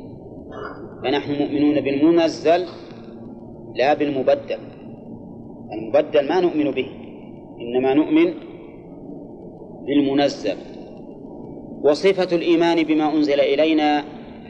فنحن 1.03 1.31
مؤمنون 1.31 1.81
بالمنزل 1.81 2.65
لا 3.75 3.93
بالمبدل. 3.93 4.59
المبدل 5.73 6.27
ما 6.29 6.41
نؤمن 6.41 6.71
به 6.71 6.87
إنما 7.61 7.93
نؤمن 7.93 8.33
بالمنزل. 9.87 10.57
وصفة 11.83 12.35
الإيمان 12.35 12.83
بما 12.83 13.13
أنزل 13.13 13.39
إلينا 13.39 14.03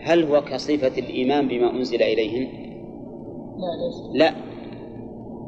هل 0.04 0.24
هو 0.24 0.42
كصفة 0.42 1.00
الإيمان 1.00 1.48
بما 1.48 1.72
أنزل 1.72 2.04
إليهم؟ 2.04 2.48
لا 3.58 4.26
لا. 4.26 4.36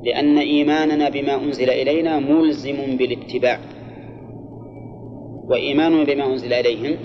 لأن 0.03 0.37
إيماننا 0.37 1.09
بما 1.09 1.35
أنزل 1.35 1.69
إلينا 1.69 2.19
ملزم 2.19 2.97
بالاتباع. 2.97 3.59
وإيماننا 5.49 6.03
بما 6.03 6.25
أنزل 6.25 6.53
إليهم 6.53 6.97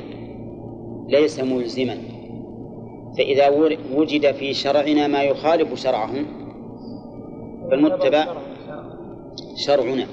ليس 1.09 1.40
ملزما. 1.40 1.99
فإذا 3.18 3.49
وجد 3.95 4.32
في 4.32 4.55
شرعنا 4.55 5.07
ما 5.07 5.22
يخالف 5.22 5.74
شرعهم 5.74 6.26
فالمتبع 7.70 8.26
شرعنا. 9.66 10.07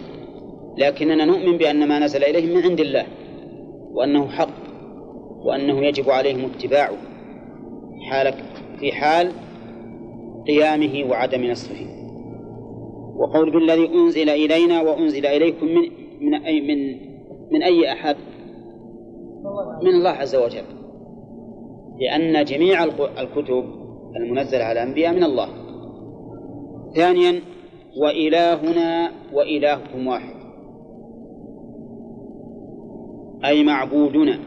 لكننا 0.77 1.25
نؤمن 1.25 1.57
بأن 1.57 1.87
ما 1.87 1.99
نزل 1.99 2.23
إليهم 2.23 2.57
من 2.57 2.63
عند 2.63 2.79
الله 2.79 3.05
وأنه 3.91 4.27
حق 4.27 4.49
وأنه 5.45 5.85
يجب 5.85 6.09
عليهم 6.09 6.45
اتباعه 6.45 6.97
حال 8.09 8.33
في 8.79 8.91
حال 8.91 9.31
قيامه 10.47 11.09
وعدم 11.09 11.43
نصره. 11.43 11.99
وقول 13.15 13.51
بالذي 13.51 13.89
أنزل 13.93 14.29
إلينا 14.29 14.81
وأنزل 14.81 15.25
إليكم 15.25 15.65
من 15.65 15.91
من 16.21 16.33
أي 16.33 16.61
من 16.61 17.08
من 17.51 17.63
أي 17.63 17.91
أحد؟ 17.91 18.15
من 19.83 19.89
الله 19.89 20.09
عز 20.09 20.35
وجل. 20.35 20.63
لأن 21.99 22.45
جميع 22.45 22.83
الكتب 23.19 23.65
المنزلة 24.15 24.63
على 24.63 24.83
الأنبياء 24.83 25.13
من 25.13 25.23
الله. 25.23 25.47
ثانيا 26.95 27.41
وإلهنا 27.97 29.11
وإلهكم 29.33 30.07
واحد. 30.07 30.35
أي 33.45 33.63
معبودنا. 33.63 34.39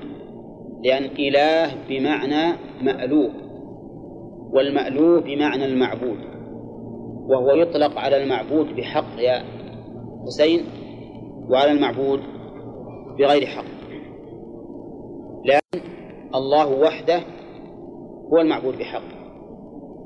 لأن 0.84 1.04
إله 1.04 1.74
بمعنى 1.88 2.56
مألوه 2.82 3.30
والمألوه 4.52 5.20
بمعنى 5.20 5.64
المعبود. 5.64 6.18
وهو 7.28 7.54
يطلق 7.54 7.98
على 7.98 8.22
المعبود 8.22 8.76
بحق 8.76 9.18
يا 9.18 9.42
حسين 10.26 10.64
وعلى 11.48 11.72
المعبود 11.72 12.20
بغير 13.18 13.46
حق. 13.46 13.64
لأن 15.44 15.80
الله 16.34 16.68
وحده 16.80 17.20
هو 18.32 18.40
المعبود 18.40 18.78
بحق. 18.78 19.02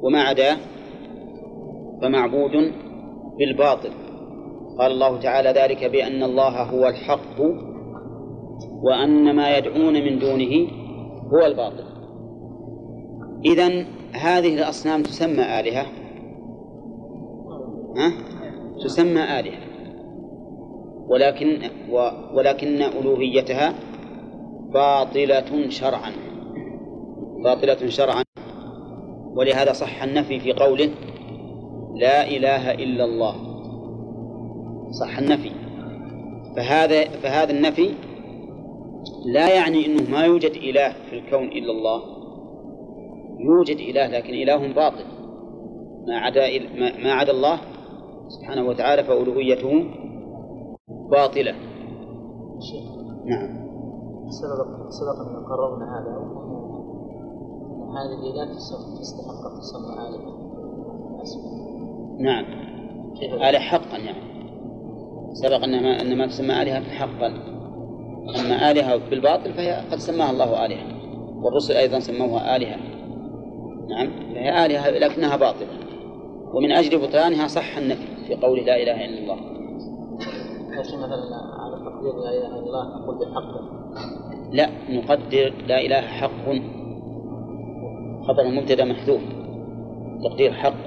وما 0.03 0.23
عداه 0.23 0.57
فمعبود 2.03 2.73
بالباطل. 3.39 3.91
قال 4.79 4.93
الله 4.93 5.21
تعالى 5.21 5.49
ذلك 5.49 5.85
بأن 5.85 6.23
الله 6.23 6.63
هو 6.63 6.89
الحق 6.89 7.41
وأن 8.83 9.37
ما 9.37 9.59
يدعون 9.59 9.95
من 9.95 10.19
دونه 10.19 10.71
هو 11.33 11.47
الباطل. 11.47 11.85
إذن 13.45 13.87
هذه 14.13 14.55
الأصنام 14.55 15.03
تسمى 15.03 15.61
آلهة. 15.61 15.87
ها؟ 17.97 18.13
تسمى 18.85 19.21
آلهة. 19.21 19.66
ولكن 21.09 21.59
ولكن 22.35 22.83
ألوهيتها 22.83 23.75
باطلة 24.73 25.69
شرعا. 25.69 26.13
باطلة 27.45 27.89
شرعا. 27.89 28.23
ولهذا 29.37 29.73
صح 29.73 30.03
النفي 30.03 30.41
في 30.41 30.53
قوله 30.53 30.91
لا 31.97 32.29
إله 32.29 32.75
إلا 32.75 33.05
الله. 33.05 33.35
صح 34.91 35.19
النفي. 35.19 35.51
فهذا 36.57 37.05
فهذا 37.05 37.53
النفي 37.53 37.91
لا 39.27 39.55
يعني 39.55 39.87
أنه 39.87 40.11
ما 40.11 40.25
يوجد 40.25 40.51
إله 40.51 40.93
في 41.11 41.19
الكون 41.19 41.49
إلا 41.49 41.73
الله. 41.73 42.03
يوجد 43.41 43.77
إله 43.77 44.07
لكن 44.07 44.35
إله 44.35 44.73
باطل. 44.73 45.05
ما 46.07 46.19
عدا 46.19 46.49
ما 47.03 47.13
عدا 47.13 47.33
الله 47.33 47.59
سبحانه 48.29 48.69
وتعالى 48.69 49.05
فألوهيته 49.05 49.85
باطلة. 51.11 51.55
نعم. 53.25 53.67
سبق 54.29 54.91
سبق 54.91 55.29
أن 55.29 55.45
قررنا 55.45 55.99
هذا 55.99 56.37
هذه 57.97 58.35
لا 58.37 58.55
تستحق 58.55 59.59
تسمى 59.59 59.93
آلهة 60.09 60.37
نعم. 62.19 62.45
آلهة 63.23 63.59
حقا 63.59 63.99
يعني 63.99 64.37
سبق 65.33 65.65
أنها 65.65 66.03
أنما 66.03 66.27
تسمى 66.27 66.63
آلهة 66.63 66.83
حقا. 66.83 67.27
أما 68.41 68.71
آلهة 68.71 68.97
بالباطل 69.11 69.53
فهي 69.53 69.73
قد 69.91 69.99
سماها 69.99 70.31
الله 70.31 70.67
آلهة 70.67 70.87
والرسل 71.43 71.75
أيضا 71.75 71.99
سموها 71.99 72.57
آلهة. 72.57 72.77
نعم. 73.89 74.35
فهي 74.35 74.67
آلهة 74.67 74.91
لكنها 74.91 75.37
باطلة. 75.37 75.69
ومن 76.55 76.73
أجل 76.73 76.99
بطلانها 76.99 77.47
صح 77.47 77.77
النفي 77.77 78.27
في 78.27 78.35
قوله 78.35 78.63
لا 78.63 78.83
إله 78.83 79.05
إلا 79.05 79.19
الله. 79.19 79.56
لكن 80.77 80.99
مثلا 80.99 81.37
على 81.59 81.77
تقدير 81.85 82.14
لا 82.16 82.31
إله 82.31 82.47
إلا 82.47 82.59
الله 82.59 82.99
نقول 82.99 83.18
بحق 83.18 83.53
لا 84.53 84.68
نقدر 84.91 85.53
لا 85.66 85.81
إله 85.81 86.01
حق. 86.01 86.47
خبر 88.29 88.43
المبتدأ 88.43 88.85
محذوف. 88.85 89.20
تقدير 90.24 90.53
حق. 90.53 90.87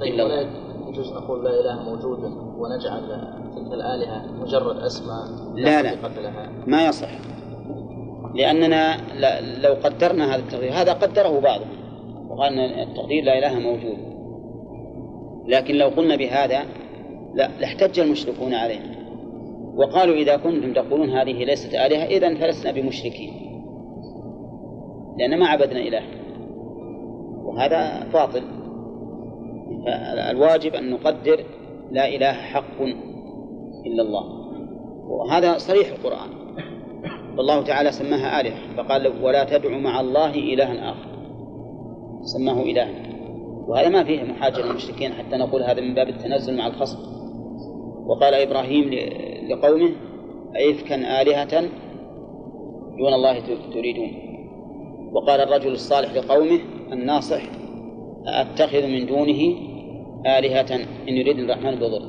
طيب 0.00 0.14
إلا 0.14 0.24
ولا 0.24 0.40
يجوز 0.88 1.12
نقول 1.12 1.44
لا 1.44 1.60
إله 1.60 1.82
موجود 1.82 2.18
ونجعل 2.58 3.02
تلك 3.54 3.72
الآلهة 3.72 4.32
مجرد 4.42 4.76
أسماء 4.76 5.24
لا، 5.54 5.82
لا. 5.82 5.88
حقيقة 5.88 6.20
لها؟ 6.20 6.50
ما 6.66 6.86
يصح. 6.86 7.10
لأننا 8.34 8.96
لو 9.62 9.74
قدرنا 9.84 10.34
هذا 10.34 10.42
التقدير 10.42 10.72
هذا 10.72 10.92
قدره 10.92 11.40
بعضهم. 11.40 11.68
وقال 12.30 12.58
أن 12.58 12.88
التقدير 12.88 13.24
لا 13.24 13.38
إله 13.38 13.58
موجود. 13.58 13.98
لكن 15.48 15.74
لو 15.74 15.88
قلنا 15.88 16.16
بهذا 16.16 16.64
لا 17.34 17.50
لاحتج 17.60 18.00
المشركون 18.00 18.54
علينا 18.54 19.04
وقالوا 19.76 20.14
إذا 20.14 20.36
كنتم 20.36 20.72
تقولون 20.72 21.10
هذه 21.10 21.44
ليست 21.44 21.74
آلهة 21.74 22.04
إذا 22.04 22.34
فلسنا 22.34 22.72
بمشركين. 22.72 23.32
لأن 25.18 25.38
ما 25.38 25.46
عبدنا 25.46 25.80
إله. 25.80 26.02
وهذا 27.44 28.06
باطل. 28.12 28.42
فالواجب 29.86 30.74
أن 30.74 30.90
نقدر 30.90 31.44
لا 31.90 32.08
إله 32.08 32.32
حق 32.32 32.80
إلا 33.86 34.02
الله. 34.02 34.24
وهذا 35.08 35.58
صريح 35.58 35.88
القرآن. 35.88 36.28
والله 37.38 37.62
تعالى 37.62 37.92
سماها 37.92 38.40
آلهة. 38.40 38.58
فقال 38.76 39.22
ولا 39.22 39.44
تدع 39.44 39.78
مع 39.78 40.00
الله 40.00 40.34
إلها 40.34 40.90
آخر. 40.90 41.08
سماه 42.22 42.62
إلها 42.62 43.14
وهذا 43.68 43.88
ما 43.88 44.04
فيه 44.04 44.22
محاجة 44.22 44.60
للمشركين 44.60 45.12
حتى 45.12 45.36
نقول 45.36 45.62
هذا 45.62 45.80
من 45.80 45.94
باب 45.94 46.08
التنزل 46.08 46.56
مع 46.56 46.66
الخصم. 46.66 46.98
وقال 48.06 48.34
إبراهيم 48.34 48.90
لقومه 49.50 49.90
أئفكا 50.56 51.22
آلهة 51.22 51.60
دون 52.98 53.14
الله 53.14 53.40
تريدون. 53.72 54.10
وقال 55.12 55.40
الرجل 55.40 55.72
الصالح 55.72 56.14
لقومه 56.14 56.58
الناصح 56.92 57.42
أتخذ 58.26 58.86
من 58.86 59.06
دونه 59.06 59.56
آلهة 60.38 60.74
إن 61.08 61.14
يريد 61.16 61.38
الرحمن 61.38 61.74
بضر. 61.74 62.02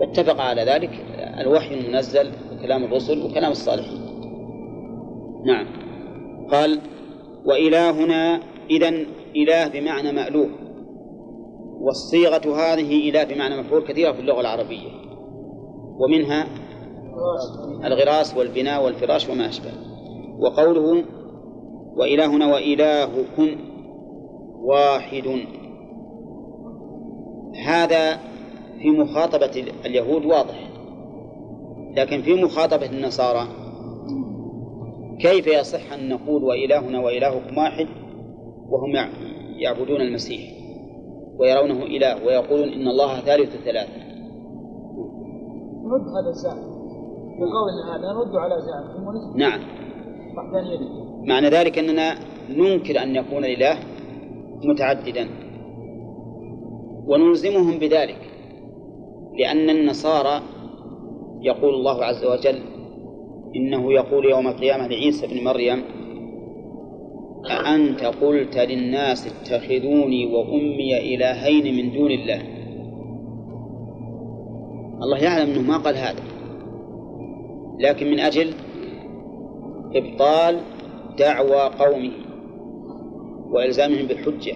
فاتفق 0.00 0.40
على 0.40 0.62
ذلك 0.62 0.90
الوحي 1.40 1.74
المنزل 1.74 2.30
وكلام 2.52 2.84
الرسل 2.84 3.22
وكلام 3.22 3.50
الصالحين. 3.50 4.00
نعم. 5.46 5.66
قال 6.50 6.80
وإلهنا 7.44 8.40
إذا 8.70 8.88
إله 9.36 9.68
بمعنى 9.68 10.12
مألوه. 10.12 10.48
والصيغة 11.80 12.56
هذه 12.56 13.08
إله 13.10 13.24
بمعنى 13.24 13.60
مفعول 13.60 13.82
كثيرة 13.88 14.12
في 14.12 14.20
اللغة 14.20 14.40
العربية. 14.40 14.88
ومنها 15.98 16.46
الغراس 17.84 18.36
والبناء 18.36 18.84
والفراش 18.84 19.28
وما 19.28 19.48
أشبه. 19.48 19.70
وقوله 20.38 21.04
وإلهنا 21.96 22.46
وإلهكم 22.54 23.48
واحد. 24.64 25.46
هذا 27.66 28.16
في 28.82 28.90
مخاطبة 28.90 29.64
اليهود 29.86 30.24
واضح. 30.24 30.68
لكن 31.96 32.22
في 32.22 32.34
مخاطبة 32.34 32.86
النصارى 32.86 33.48
كيف 35.20 35.46
يصح 35.46 35.92
أن 35.92 36.08
نقول 36.08 36.44
وإلهنا 36.44 37.00
وإلهكم 37.00 37.58
واحد 37.58 37.86
وهم 38.68 38.90
يع- 38.96 39.08
يعبدون 39.58 40.00
المسيح؟ 40.00 40.57
ويرونه 41.38 41.82
إله 41.82 42.26
ويقولون 42.26 42.68
إن 42.68 42.88
الله 42.88 43.20
ثالث 43.20 43.56
ثلاثة. 43.56 43.92
نرد 45.84 46.08
هذا 46.08 46.28
الزعم. 46.28 46.58
بقولنا 47.38 47.96
هذا 47.96 48.12
نرد 48.12 48.36
على 48.36 48.54
زعمهم 48.60 49.36
نعم. 49.36 49.60
معنى 51.26 51.48
ذلك 51.48 51.78
أننا 51.78 52.14
ننكر 52.50 53.02
أن 53.02 53.16
يكون 53.16 53.44
الإله 53.44 53.78
متعددا. 54.64 55.28
ونلزمهم 57.06 57.78
بذلك. 57.78 58.18
لأن 59.38 59.70
النصارى 59.70 60.42
يقول 61.42 61.74
الله 61.74 62.04
عز 62.04 62.24
وجل 62.24 62.58
إنه 63.56 63.92
يقول 63.92 64.30
يوم 64.30 64.48
القيامة 64.48 64.86
لعيسى 64.86 65.26
بن 65.26 65.44
مريم 65.44 65.84
أأنت 67.46 68.04
قلت 68.04 68.58
للناس 68.58 69.26
اتخذوني 69.26 70.26
وأمي 70.26 71.14
إلهين 71.14 71.76
من 71.76 71.92
دون 71.92 72.10
الله؟ 72.10 72.42
الله 75.02 75.18
يعلم 75.18 75.50
أنه 75.50 75.62
ما 75.62 75.76
قال 75.76 75.96
هذا. 75.96 76.22
لكن 77.80 78.10
من 78.10 78.20
أجل 78.20 78.54
إبطال 79.94 80.60
دعوى 81.18 81.70
قومه 81.78 82.12
وإلزامهم 83.50 84.06
بالحجة. 84.06 84.54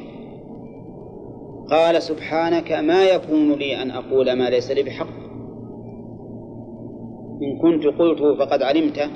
قال 1.71 2.03
سبحانك 2.03 2.73
ما 2.73 3.05
يكون 3.05 3.53
لي 3.53 3.83
أن 3.83 3.91
أقول 3.91 4.33
ما 4.33 4.51
ليس 4.51 4.71
لي 4.71 4.83
بحق. 4.83 5.23
إن 7.43 7.59
كنت 7.59 7.87
قلته 7.87 8.35
فقد 8.35 8.63
علمته 8.63 9.11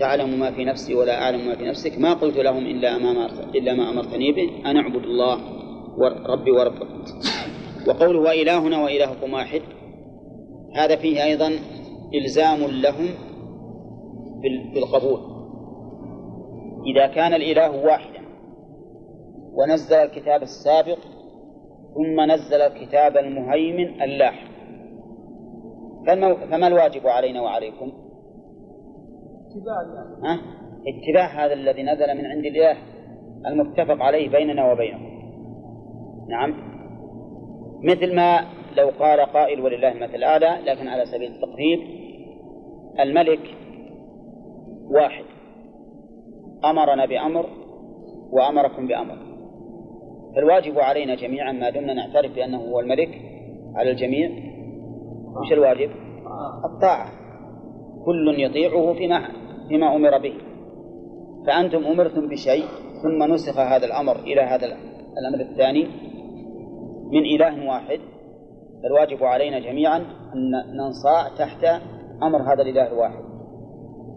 تعلم 0.00 0.40
ما 0.40 0.50
في 0.50 0.64
نفسي 0.64 0.94
ولا 0.94 1.22
أعلم 1.22 1.46
ما 1.46 1.54
في 1.56 1.64
نفسك 1.64 1.98
ما 1.98 2.12
قلت 2.14 2.36
لهم 2.36 2.66
إلا 2.66 2.98
ما 2.98 3.26
إلا 3.54 3.74
ما 3.74 3.90
أمرتني 3.90 4.32
به 4.32 4.70
أن 4.70 4.76
أعبد 4.76 5.04
الله 5.04 5.40
ربي 6.28 6.50
وربكم 6.50 7.02
وقوله 7.88 8.20
وإلهنا 8.20 8.84
وإلهكم 8.84 9.32
واحد 9.32 9.62
هذا 10.76 10.96
فيه 10.96 11.24
أيضا 11.24 11.50
إلزام 12.14 12.58
لهم 12.58 13.06
بال- 14.42 14.70
بالقبول 14.74 15.20
إذا 16.94 17.06
كان 17.06 17.34
الإله 17.34 17.84
واحدا 17.84 18.20
ونزل 19.52 19.96
الكتاب 19.96 20.42
السابق 20.42 20.98
ثم 21.94 22.20
نزل 22.30 22.60
الكتاب 22.62 23.16
المهيمن 23.16 24.02
اللاحق. 24.02 24.50
فما 26.50 26.66
الواجب 26.66 27.06
علينا 27.06 27.40
وعليكم؟ 27.42 27.92
اتباع 29.50 29.82
ها؟ 30.24 30.40
اتباع 30.86 31.44
هذا 31.44 31.52
الذي 31.52 31.82
نزل 31.82 32.18
من 32.18 32.26
عند 32.26 32.44
الله 32.44 32.76
المتفق 33.46 34.02
عليه 34.02 34.28
بيننا 34.30 34.72
وبينكم 34.72 35.10
نعم. 36.28 36.54
مثل 37.82 38.16
ما 38.16 38.40
لو 38.76 38.88
قال 38.88 39.20
قائل 39.20 39.60
ولله 39.60 39.92
المثل 39.92 40.14
الأعلى 40.14 40.58
لكن 40.66 40.88
على 40.88 41.06
سبيل 41.06 41.32
التقريب 41.32 41.80
الملك 43.00 43.56
واحد. 44.90 45.24
أمرنا 46.64 47.06
بأمر 47.06 47.46
وأمركم 48.32 48.86
بأمر. 48.86 49.16
فالواجب 50.36 50.78
علينا 50.78 51.14
جميعا 51.14 51.52
ما 51.52 51.70
دمنا 51.70 51.94
نعترف 51.94 52.34
بأنه 52.34 52.58
هو 52.58 52.80
الملك 52.80 53.08
على 53.74 53.90
الجميع. 53.90 54.30
وش 55.40 55.52
الواجب؟ 55.52 55.90
الطاعة. 56.64 57.19
كل 58.04 58.40
يطيعه 58.40 58.94
فيما 58.94 59.28
فيما 59.68 59.96
أمر 59.96 60.18
به. 60.18 60.34
فأنتم 61.46 61.84
أمرتم 61.84 62.28
بشيء 62.28 62.64
ثم 63.02 63.32
نسخ 63.32 63.58
هذا 63.58 63.86
الأمر 63.86 64.16
إلى 64.16 64.40
هذا 64.40 64.66
الأمر 65.18 65.40
الثاني 65.40 65.86
من 67.12 67.24
إله 67.24 67.68
واحد. 67.68 68.00
فالواجب 68.82 69.24
علينا 69.24 69.58
جميعا 69.58 69.98
أن 70.34 70.52
ننصاع 70.76 71.28
تحت 71.38 71.64
أمر 72.22 72.42
هذا 72.42 72.62
الإله 72.62 72.86
الواحد. 72.92 73.24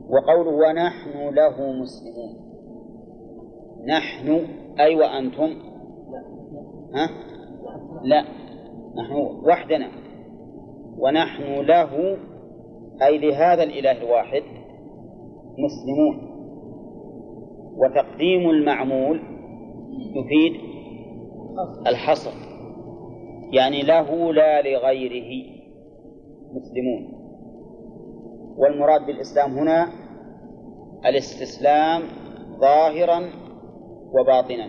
وقوله 0.10 0.51
ونحن 0.51 1.35
له 1.35 1.72
مسلمون. 1.72 2.43
نحن 3.88 4.47
أي 4.80 4.95
وأنتم؟ 4.95 5.53
ها؟ 6.95 7.10
لا 8.03 8.23
نحن 8.97 9.14
وحدنا. 9.43 9.88
ونحن 10.97 11.43
له 11.43 12.18
أي 13.02 13.18
لهذا 13.18 13.64
الإله 13.64 13.91
الواحد 13.91 14.44
مسلمون. 15.57 16.34
وتقديم 17.78 18.49
المعمول 18.49 19.22
يفيد 20.15 20.61
الحصر. 21.88 22.32
يعني 23.52 23.82
له 23.82 24.34
لا 24.34 24.61
لغيره 24.61 25.45
مسلمون. 26.53 27.24
والمراد 28.57 29.06
بالإسلام 29.06 29.57
هنا 29.57 29.88
الاستسلام 31.06 32.02
ظاهرا 32.61 33.30
وباطنا. 34.14 34.68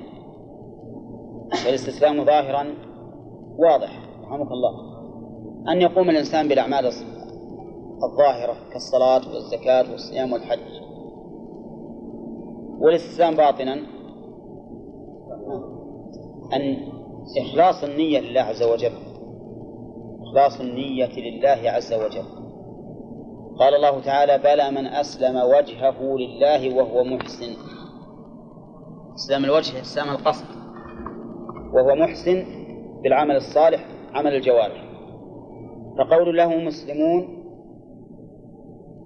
والاستسلام 1.67 2.25
ظاهرا 2.25 2.67
واضح 3.59 3.91
رحمك 4.23 4.51
الله. 4.53 4.95
أن 5.73 5.81
يقوم 5.81 6.11
الإنسان 6.11 6.49
بالأعمال 6.49 6.87
الظاهرة 8.05 8.57
كالصلاة 8.73 9.35
والزكاة 9.35 9.91
والصيام 9.91 10.33
والحج. 10.33 10.83
والإستسلام 12.81 13.35
باطنا. 13.35 13.73
أن 16.53 16.77
إخلاص 17.39 17.85
النية 17.85 18.21
لله 18.21 18.41
عز 18.41 18.63
وجل. 18.63 18.93
إخلاص 20.23 20.61
النية 20.61 21.13
لله 21.17 21.71
عز 21.71 21.93
وجل. 21.93 22.25
قال 23.59 23.75
الله 23.75 24.01
تعالى 24.01 24.39
بلى 24.39 24.71
من 24.71 24.87
أسلم 24.87 25.37
وجهه 25.37 26.17
لله 26.17 26.77
وهو 26.77 27.05
محسن. 27.05 27.53
إسلام 29.15 29.45
الوجه 29.45 29.81
إسلام 29.81 30.11
القصد. 30.11 30.47
وهو 31.75 31.95
محسن 31.95 32.45
بالعمل 33.03 33.37
الصالح 33.37 33.87
عمل 34.15 34.35
الجوارح. 34.35 34.85
فقول 35.99 36.37
له 36.37 36.57
مسلمون 36.57 37.44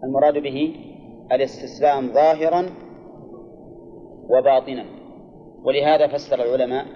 المراد 0.04 0.42
به 0.42 0.74
الاستسلام 1.32 2.12
ظاهرا 2.12 2.66
وباطنا. 4.30 4.84
ولهذا 5.64 6.06
فسر 6.06 6.34
العلماء 6.34 6.86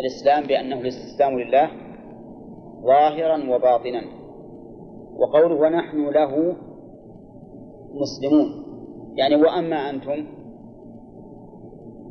الإسلام 0.00 0.46
بأنه 0.46 0.80
الاستسلام 0.80 1.40
لله 1.40 1.70
ظاهرا 2.82 3.54
وباطنا. 3.54 4.02
وقوله 5.16 5.54
ونحن 5.54 6.08
له 6.08 6.56
مسلمون 7.94 8.64
يعني 9.16 9.36
وأما 9.36 9.90
أنتم؟ 9.90 10.26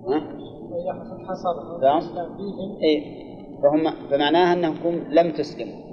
ها؟ 0.07 0.19
نعم. 1.81 2.01
إيه. 2.83 3.27
فهم 3.63 4.09
فمعناها 4.09 4.53
أنكم 4.53 5.13
لم 5.13 5.31
تسلموا. 5.31 5.87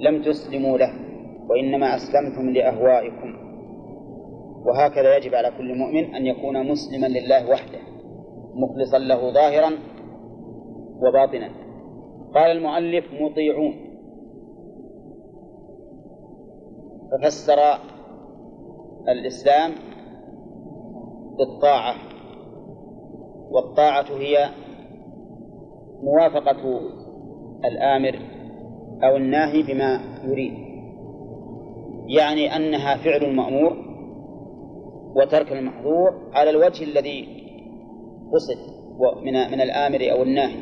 لم 0.00 0.22
تسلموا 0.22 0.78
له. 0.78 1.09
وإنما 1.50 1.96
أسلمتم 1.96 2.50
لأهوائكم. 2.50 3.50
وهكذا 4.66 5.16
يجب 5.16 5.34
على 5.34 5.50
كل 5.58 5.78
مؤمن 5.78 6.14
أن 6.14 6.26
يكون 6.26 6.70
مسلما 6.70 7.06
لله 7.06 7.50
وحده 7.50 7.78
مخلصا 8.54 8.98
له 8.98 9.32
ظاهرا 9.32 9.70
وباطنا. 11.02 11.50
قال 12.34 12.56
المؤلف 12.56 13.04
مطيعون. 13.20 13.74
ففسر 17.10 17.58
الإسلام 19.08 19.70
بالطاعة 21.38 21.94
والطاعة 23.50 24.06
هي 24.10 24.48
موافقة 26.02 26.80
الآمر 27.64 28.18
أو 29.04 29.16
الناهي 29.16 29.62
بما 29.62 30.00
يريد. 30.24 30.69
يعني 32.10 32.56
أنها 32.56 32.96
فعل 32.96 33.24
المأمور 33.24 33.76
وترك 35.16 35.52
المحظور 35.52 36.30
على 36.32 36.50
الوجه 36.50 36.84
الذي 36.84 37.28
قصد 38.32 38.56
من 39.22 39.32
من 39.32 39.60
الآمر 39.60 39.98
أو 40.12 40.22
الناهي. 40.22 40.60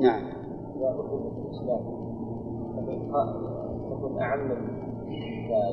نعم. 0.00 0.22
أعم 4.20 4.50
إذا 5.10 5.72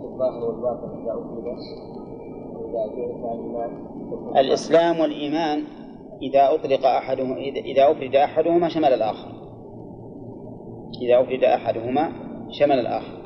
في 0.00 0.04
الظاهر 0.04 0.44
والباطن 0.44 0.88
إذا 0.98 1.12
الإسلام 4.40 5.00
والإيمان 5.00 5.62
إذا 6.22 6.54
أطلق 6.54 6.86
أحدهما 6.86 7.36
إذا 7.36 7.90
أفرد 7.90 8.16
أحدهما 8.16 8.68
شمل 8.68 8.92
الآخر. 8.92 9.39
إذا 11.02 11.20
أفرد 11.20 11.44
أحدهما 11.44 12.12
شمل 12.50 12.78
الآخر. 12.78 13.20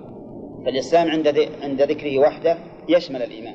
فالإسلام 0.64 1.08
عند 1.08 1.28
عند 1.62 1.82
ذكره 1.82 2.18
وحده 2.18 2.56
يشمل 2.88 3.22
الإيمان 3.22 3.54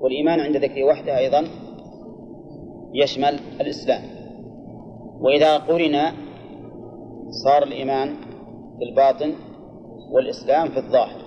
والإيمان 0.00 0.40
عند 0.40 0.56
ذكره 0.56 0.84
وحده 0.84 1.18
أيضا 1.18 1.44
يشمل 2.94 3.40
الإسلام. 3.60 4.02
وإذا 5.20 5.56
قرن 5.56 5.96
صار 7.44 7.62
الإيمان 7.62 8.14
في 8.78 8.84
الباطن 8.84 9.32
والإسلام 10.10 10.68
في 10.68 10.76
الظاهر. 10.76 11.20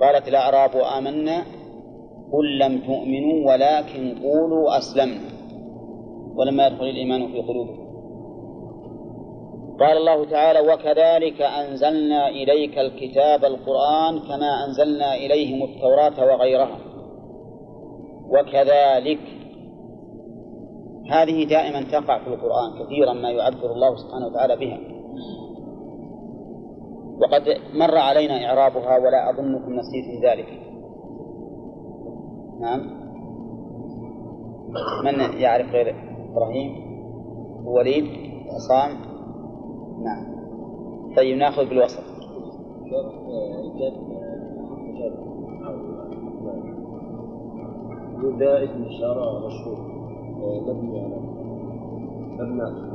قالت 0.00 0.28
الأعراب 0.28 0.76
آمنا 0.76 1.44
قل 2.32 2.58
لم 2.58 2.78
تؤمنوا 2.78 3.52
ولكن 3.52 4.18
قولوا 4.22 4.78
أسلمنا. 4.78 5.30
ولما 6.34 6.66
يدخل 6.66 6.84
الإيمان 6.84 7.32
في 7.32 7.38
قلوبكم. 7.40 7.79
قال 9.80 9.96
الله 9.96 10.24
تعالى 10.24 10.60
وكذلك 10.72 11.42
أنزلنا 11.42 12.28
إليك 12.28 12.78
الكتاب 12.78 13.44
القرآن 13.44 14.18
كما 14.18 14.64
أنزلنا 14.66 15.14
إليهم 15.14 15.62
التوراة 15.62 16.34
وغيرها. 16.34 16.78
وكذلك 18.28 19.20
هذه 21.10 21.44
دائما 21.44 21.82
تقع 21.92 22.18
في 22.18 22.26
القرآن 22.26 22.84
كثيرا 22.84 23.12
ما 23.12 23.30
يعبر 23.30 23.72
الله 23.72 23.96
سبحانه 23.96 24.26
وتعالى 24.26 24.56
بها. 24.56 24.78
وقد 27.20 27.42
مر 27.74 27.98
علينا 27.98 28.46
إعرابها 28.46 28.98
ولا 28.98 29.30
أظنكم 29.30 29.72
نسيتم 29.72 30.26
ذلك. 30.26 30.48
نعم. 32.60 33.00
من 35.04 35.40
يعرف 35.40 35.70
غير 35.72 35.94
إبراهيم؟ 36.32 36.90
وليد؟ 37.66 38.04
عصام؟ 38.50 39.09
نعم. 40.04 40.24
طيب 41.16 41.36
ناخذ 41.36 41.68
بالوسط. 41.68 42.02
إذا 48.36 48.64
اسم 48.64 48.84
إشارة 48.84 49.46
مشهور 49.46 49.78
مبني 50.66 51.00
على 51.00 51.16
مبنى. 52.38 52.90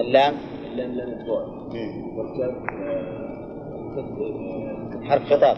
اللام؟ 0.00 0.34
واللام 0.68 0.90
لام 0.92 1.08
الفعل 1.08 1.46
والكاف 2.18 2.54
حرف 5.02 5.22
خطاب. 5.22 5.56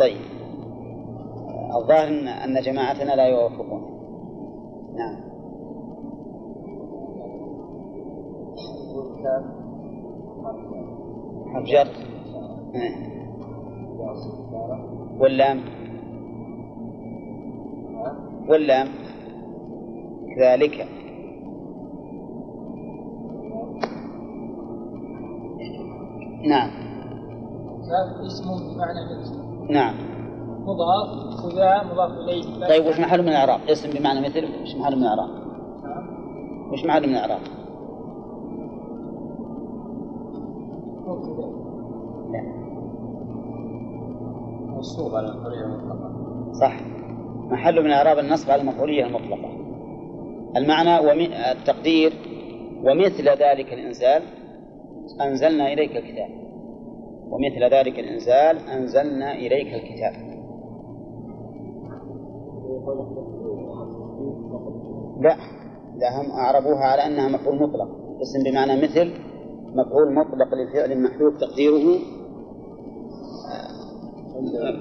طيب. 0.00 0.16
الظاهر 1.76 2.08
ان 2.08 2.28
أن 2.28 2.62
جماعتنا 2.62 3.16
لا 3.16 3.26
يوافقون. 3.26 3.82
نعم. 4.96 5.33
جر. 11.64 11.88
واللام 15.18 15.60
واللام 18.48 18.88
ذلك 20.40 20.88
نعم 26.44 26.70
اسم 28.26 28.44
بمعنى 28.44 29.00
مثل 29.20 29.72
نعم 29.72 29.94
مضاف 30.66 31.44
وذا 31.44 31.82
مضاف 31.92 32.10
إليه 32.10 32.66
طيب 32.68 32.86
وش 32.86 33.00
محل 33.00 33.22
من 33.22 33.28
الإعراب؟ 33.28 33.60
اسم 33.68 33.90
بمعنى 33.90 34.20
مثل 34.20 34.44
وش 34.62 34.74
محل 34.74 34.96
من 34.96 35.02
الإعراب؟ 35.02 35.28
وش 36.72 36.84
محل 36.84 37.02
من 37.08 37.14
الإعراب؟ 37.14 37.40
منصوب 44.84 45.14
على 45.14 45.28
القرية 45.28 45.64
المطلقة. 45.64 46.52
صح. 46.60 46.80
محل 47.50 47.84
من 47.84 47.90
إعراب 47.90 48.18
النصب 48.18 48.50
على 48.50 48.62
المفعولية 48.62 49.06
المطلقة. 49.06 49.50
المعنى 50.56 50.98
وم... 50.98 51.32
التقدير 51.52 52.12
ومثل 52.84 53.28
ذلك 53.28 53.72
الإنزال 53.72 54.22
أنزلنا 55.20 55.72
إليك 55.72 55.96
الكتاب. 55.96 56.30
ومثل 57.30 57.74
ذلك 57.74 57.98
الإنزال 57.98 58.58
أنزلنا 58.68 59.32
إليك 59.32 59.74
الكتاب. 59.74 60.12
لا 65.20 65.36
لا 65.96 66.20
هم 66.20 66.30
أعربوها 66.30 66.84
على 66.84 67.06
أنها 67.06 67.28
مفعول 67.28 67.56
مطلق. 67.56 67.88
اسم 68.22 68.50
بمعنى 68.50 68.82
مثل 68.82 69.12
مفعول 69.74 70.14
مطلق 70.14 70.54
للفعل 70.54 71.02
محذوف 71.02 71.36
تقديره 71.36 71.98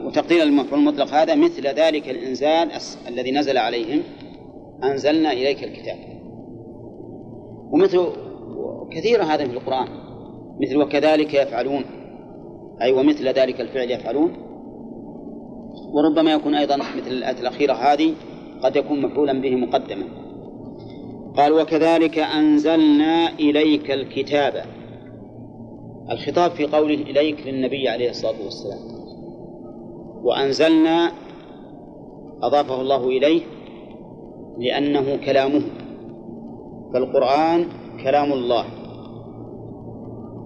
وتقدير 0.06 0.44
المفعول 0.44 0.80
المطلق 0.80 1.14
هذا 1.14 1.36
مثل 1.36 1.68
ذلك 1.68 2.10
الإنزال 2.10 2.72
الذي 3.08 3.32
نزل 3.32 3.58
عليهم. 3.58 4.02
أنزلنا 4.84 5.32
إليك 5.32 5.64
الكتاب. 5.64 5.98
ومثل 7.72 8.08
كثير 8.92 9.24
هذا 9.24 9.48
في 9.48 9.54
القرآن. 9.54 9.88
مثل 10.62 10.78
وكذلك 10.78 11.34
يفعلون. 11.34 11.84
أي 12.82 12.92
ومثل 12.92 13.28
ذلك 13.28 13.62
الفعل 13.62 13.92
يفعلون. 13.92 14.34
وربما 15.94 16.34
يكون 16.34 16.56
أيضا 16.56 16.78
مثل 16.78 17.08
الآية 17.08 17.40
الأخيرة 17.40 17.74
هذه 17.74 18.14
قد 18.64 18.76
يكون 18.76 19.02
مفعولا 19.02 19.42
به 19.42 19.56
مقدما. 19.56 20.06
قال 21.38 21.54
وكذلك 21.54 22.20
أنزلنا 22.20 23.30
إليك 23.40 23.92
الكتاب. 23.92 24.66
الخطاب 26.12 26.52
في 26.52 26.66
قوله 26.66 27.02
إليك 27.02 27.48
للنبي 27.48 27.90
عليه 27.90 28.10
الصلاة 28.10 28.44
والسلام. 28.44 28.93
وأنزلنا 30.24 31.12
أضافه 32.44 32.82
الله 32.82 33.08
إليه 33.08 33.42
لأنه 34.58 35.16
كلامه 35.26 35.62
فالقرآن 36.94 37.66
كلام 38.04 38.34
الله 38.34 38.66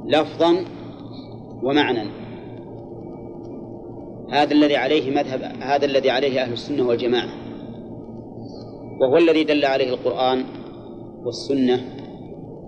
لفظا 0.05 0.65
ومعنى 1.63 2.03
هذا 4.29 4.53
الذي 4.53 4.75
عليه 4.75 5.11
مذهب 5.11 5.41
هذا 5.61 5.85
الذي 5.85 6.09
عليه 6.09 6.41
أهل 6.41 6.53
السنة 6.53 6.87
والجماعة 6.87 7.29
وهو 9.01 9.17
الذي 9.17 9.43
دل 9.43 9.65
عليه 9.65 9.89
القرآن 9.89 10.43
والسنة 11.23 11.81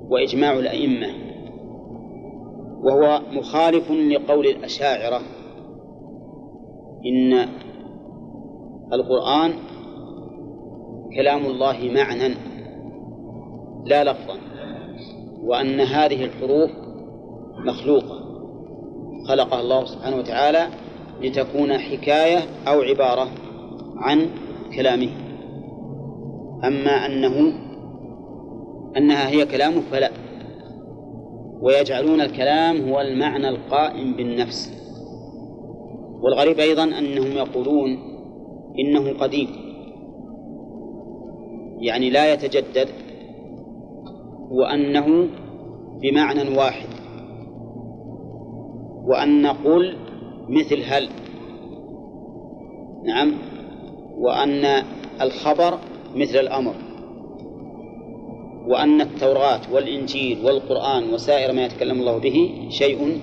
وإجماع 0.10 0.54
الأئمة 0.54 1.08
وهو 2.84 3.22
مخالف 3.32 3.92
لقول 3.92 4.48
الأشاعرة. 4.48 5.22
إن 7.06 7.50
القرآن 8.94 9.54
كلام 11.16 11.46
الله 11.46 11.92
معنى 11.96 12.34
لا 13.86 14.04
لفظا 14.04 14.36
وأن 15.44 15.80
هذه 15.80 16.26
الحروف 16.26 16.72
مخلوقة. 17.58 18.20
خلقها 19.28 19.62
الله 19.62 19.86
سبحانه 19.86 20.18
وتعالى 20.18 20.68
لتكون 21.22 21.78
حكاية 21.78 22.40
أو 22.68 22.82
عبارة 22.82 23.28
عن 23.98 24.30
كلامه. 24.76 25.10
أما 26.64 27.06
أنه 27.06 27.54
أنها 28.98 29.30
هي 29.30 29.46
كلامه 29.46 29.82
فلا. 29.92 30.12
ويجعلون 31.62 32.22
الكلام 32.22 32.90
هو 32.90 33.02
المعنى 33.02 33.50
القائم 33.50 34.14
بالنفس. 34.14 34.79
والغريب 36.22 36.60
أيضا 36.60 36.84
أنهم 36.84 37.32
يقولون 37.32 37.98
إنه 38.80 39.14
قديم. 39.20 39.48
يعني 41.80 42.10
لا 42.10 42.34
يتجدد 42.34 42.88
وأنه 44.52 45.28
بمعنى 46.02 46.58
واحد. 46.58 46.90
وأن 49.06 49.48
قل 49.48 49.96
مثل 50.50 50.84
هل. 50.86 51.10
نعم. 53.06 53.34
وأن 54.18 54.84
الخبر 55.22 55.78
مثل 56.16 56.40
الأمر. 56.40 56.74
وأن 58.68 59.02
التوراة 59.02 59.62
والإنجيل 59.74 60.46
والقرآن 60.46 61.14
وسائر 61.14 61.54
ما 61.54 61.66
يتكلم 61.66 62.00
الله 62.00 62.18
به 62.18 62.68
شيء 62.70 63.20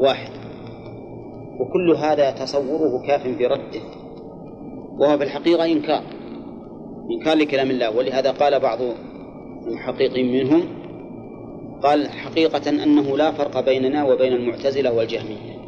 واحد. 0.00 0.39
وكل 1.60 1.96
هذا 1.96 2.30
تصوره 2.30 3.06
كاف 3.06 3.22
في 3.22 3.46
رده. 3.46 3.80
وهو 4.98 5.18
في 5.18 5.24
الحقيقة 5.24 5.64
إنكار. 5.64 6.02
إنكار 7.10 7.36
لكلام 7.36 7.70
الله. 7.70 7.96
ولهذا 7.96 8.30
قال 8.30 8.60
بعض 8.60 8.78
المحققين 9.66 10.32
منهم 10.32 10.62
قال 11.82 12.08
حقيقة 12.08 12.70
أنه 12.70 13.16
لا 13.16 13.30
فرق 13.30 13.64
بيننا 13.64 14.04
وبين 14.04 14.32
المعتزلة 14.32 14.92
والجهمية. 14.92 15.60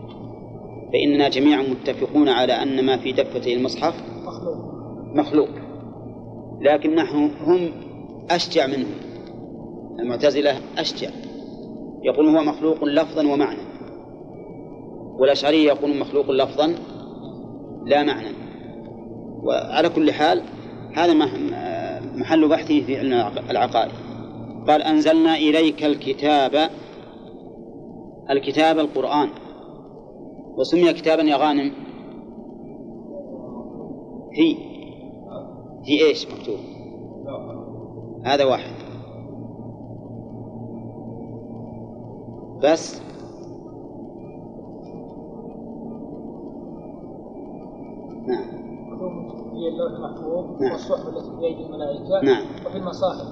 فإننا 0.92 1.28
جميعا 1.28 1.62
متفقون 1.62 2.28
على 2.28 2.52
أن 2.52 2.86
ما 2.86 2.96
في 2.96 3.12
دفتي 3.12 3.54
المصحف 3.54 3.94
مخلوق. 5.14 5.48
لكن 6.60 6.94
نحن 6.94 7.30
هم 7.46 7.70
أشجع 8.30 8.66
منهم 8.66 8.94
المعتزلة 10.00 10.56
أشجع. 10.78 11.10
يقول 12.02 12.36
هو 12.36 12.42
مخلوق 12.42 12.84
لفظا 12.84 13.32
ومعنى. 13.32 13.71
والأشعرية 15.18 15.66
يقولون 15.66 15.98
مخلوق 15.98 16.30
لفظا 16.30 16.74
لا 17.86 18.02
معنى. 18.02 18.28
وعلى 19.42 19.88
كل 19.88 20.12
حال 20.12 20.42
هذا 20.94 21.14
محل 22.14 22.48
بحثه 22.48 22.80
في 22.80 22.98
علم 22.98 23.12
العقائد. 23.50 23.90
قال 24.68 24.82
أنزلنا 24.82 25.34
إليك 25.34 25.84
الكتاب 25.84 26.70
الكتاب 28.30 28.78
القرآن. 28.78 29.28
وسمي 30.56 30.92
كتابا 30.92 31.22
يا 31.22 31.36
غانم. 31.36 31.72
في 34.32 34.56
في 35.84 36.04
إيش 36.04 36.26
مكتوب. 36.26 36.58
هذا 38.24 38.44
واحد. 38.44 38.72
بس 42.62 43.02
نعم. 48.26 48.62
في 49.52 49.68
اللوح 49.68 49.92
المحفوظ 49.92 50.62
نعم. 50.62 50.72
والصحف 50.72 51.08
التي 51.08 51.30
بأيدي 51.30 51.62
الملائكة 51.62 52.20
نعم. 52.22 52.46
وفي 52.66 52.76
المصاحف 52.76 53.26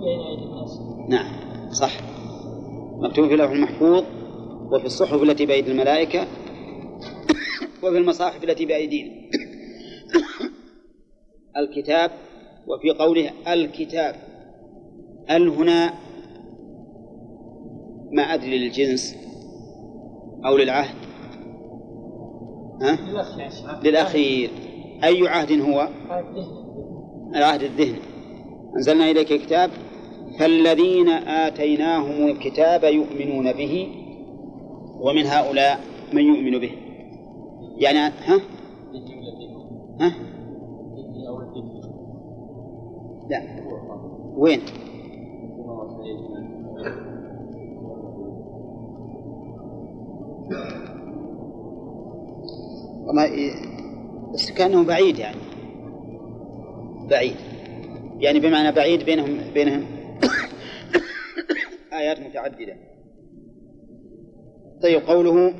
بين 0.00 0.20
أيدي 0.20 0.42
الناس. 0.42 0.80
نعم. 1.08 1.70
صح. 1.70 2.00
مكتوب 2.98 3.26
في 3.26 3.34
اللوح 3.34 3.50
المحفوظ 3.50 4.04
وفي 4.72 4.86
الصحف 4.86 5.22
التي 5.22 5.46
بأيدي 5.46 5.70
الملائكة 5.70 6.20
وفي 7.82 7.98
المصاحف 7.98 8.44
التي 8.44 8.66
بأيدينا. 8.66 9.10
الكتاب 11.60 12.10
وفي 12.66 12.90
قوله 12.90 13.30
الكتاب. 13.52 14.14
ال 15.30 15.48
هنا 15.48 15.94
ما 18.12 18.22
أدري 18.22 18.58
للجنس 18.58 19.16
أو 20.46 20.56
للعهد. 20.56 21.09
ها؟ 22.80 22.98
للأخير 23.84 24.50
أي 25.04 25.28
عهد 25.28 25.60
هو 25.60 25.88
العهد 27.34 27.62
الذهني 27.62 27.98
أنزلنا 28.76 29.10
إليك 29.10 29.32
الكتاب 29.32 29.70
فالذين 30.38 31.08
آتيناهم 31.08 32.26
الكتاب 32.26 32.84
يؤمنون 32.84 33.52
به 33.52 33.88
ومن 35.00 35.26
هؤلاء 35.26 35.80
من 36.12 36.22
يؤمن 36.22 36.58
به 36.58 36.70
يعني 37.78 37.98
ها؟ 37.98 38.40
ها؟ 40.00 40.12
لا 43.30 43.42
وين؟ 44.36 44.60
وما 53.10 53.30
بس 54.34 54.50
كأنه 54.50 54.84
بعيد 54.84 55.18
يعني. 55.18 55.40
بعيد. 57.10 57.36
يعني 58.18 58.40
بمعنى 58.40 58.72
بعيد 58.72 59.04
بينهم 59.04 59.38
بينهم 59.54 59.86
آيات 61.98 62.20
متعددة. 62.20 62.76
طيب 64.82 65.00
قوله 65.06 65.54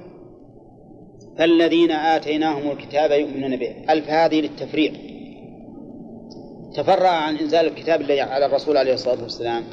فالذين 1.39 1.91
آتيناهم 1.91 2.71
الكتاب 2.71 3.11
يؤمنون 3.11 3.57
به. 3.57 3.75
ألف 3.91 4.11
هذه 4.11 4.41
للتفريق 4.41 4.93
تفرع 6.75 7.11
عن 7.11 7.37
إنزال 7.37 7.67
الكتاب 7.67 8.01
الذي 8.01 8.21
على 8.21 8.47
الرسول 8.47 8.77
عليه 8.77 8.95
الصلاة 8.95 9.23
والسلام 9.23 9.65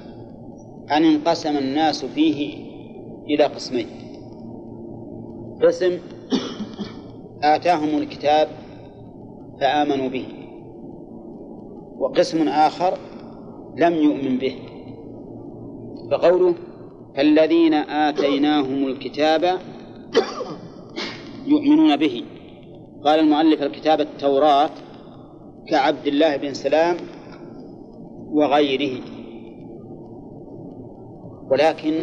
أن 0.91 1.03
انقسم 1.03 1.57
الناس 1.57 2.05
فيه 2.05 2.67
إلى 3.25 3.43
قسمين 3.43 3.87
قسم 5.61 5.99
آتاهم 7.43 7.97
الكتاب 7.97 8.47
فآمنوا 9.61 10.09
به. 10.09 10.25
وقسم 11.99 12.47
آخر 12.47 12.97
لم 13.77 13.93
يؤمن 13.93 14.37
به. 14.37 14.55
فقوله 16.11 16.53
فالذين 17.15 17.73
آتيناهم 17.73 18.87
الكتاب 18.87 19.59
يؤمنون 21.47 21.95
به. 21.95 22.23
قال 23.03 23.19
المؤلف 23.19 23.61
الكتاب 23.61 24.01
التوراة 24.01 24.69
كعبد 25.67 26.07
الله 26.07 26.37
بن 26.37 26.53
سلام 26.53 26.97
وغيره. 28.31 29.01
ولكن 31.51 31.93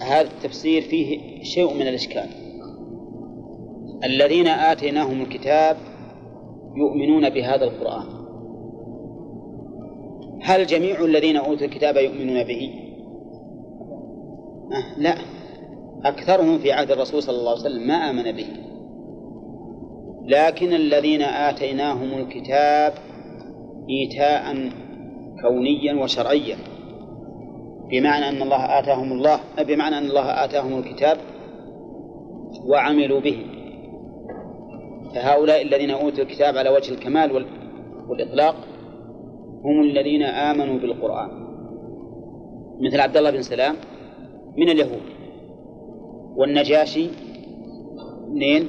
هذا 0.00 0.20
التفسير 0.20 0.82
فيه 0.82 1.42
شيء 1.42 1.74
من 1.74 1.82
الإشكال. 1.82 2.41
الذين 4.04 4.46
آتيناهم 4.48 5.22
الكتاب 5.22 5.76
يؤمنون 6.76 7.30
بهذا 7.30 7.64
القرآن. 7.64 8.06
هل 10.42 10.66
جميع 10.66 11.04
الذين 11.04 11.36
أوتوا 11.36 11.66
الكتاب 11.66 11.96
يؤمنون 11.96 12.44
به؟ 12.44 12.70
أه 14.72 15.00
لا. 15.00 15.14
أكثرهم 16.04 16.58
في 16.58 16.72
عهد 16.72 16.90
الرسول 16.90 17.22
صلى 17.22 17.36
الله 17.38 17.50
عليه 17.50 17.60
وسلم 17.60 17.86
ما 17.86 17.94
آمن 17.94 18.32
به. 18.32 18.46
لكن 20.24 20.72
الذين 20.72 21.22
آتيناهم 21.22 22.18
الكتاب 22.18 22.94
إيتاء 23.90 24.70
كونيا 25.42 26.02
وشرعيا. 26.02 26.56
بمعنى 27.90 28.28
أن 28.28 28.42
الله 28.42 28.78
آتاهم 28.78 29.12
الله 29.12 29.40
بمعنى 29.58 29.98
أن 29.98 30.06
الله 30.06 30.44
آتاهم 30.44 30.78
الكتاب 30.78 31.18
وعملوا 32.66 33.20
به. 33.20 33.51
فهؤلاء 35.14 35.62
الذين 35.62 35.90
أوتوا 35.90 36.24
الكتاب 36.24 36.56
على 36.56 36.70
وجه 36.70 36.92
الكمال 36.92 37.46
والإطلاق 38.08 38.56
هم 39.64 39.80
الذين 39.82 40.22
آمنوا 40.22 40.78
بالقرآن 40.78 41.28
مثل 42.80 43.00
عبد 43.00 43.16
الله 43.16 43.30
بن 43.30 43.42
سلام 43.42 43.76
من 44.56 44.68
اليهود 44.68 45.02
والنجاشي 46.36 47.08
منين؟ 48.28 48.68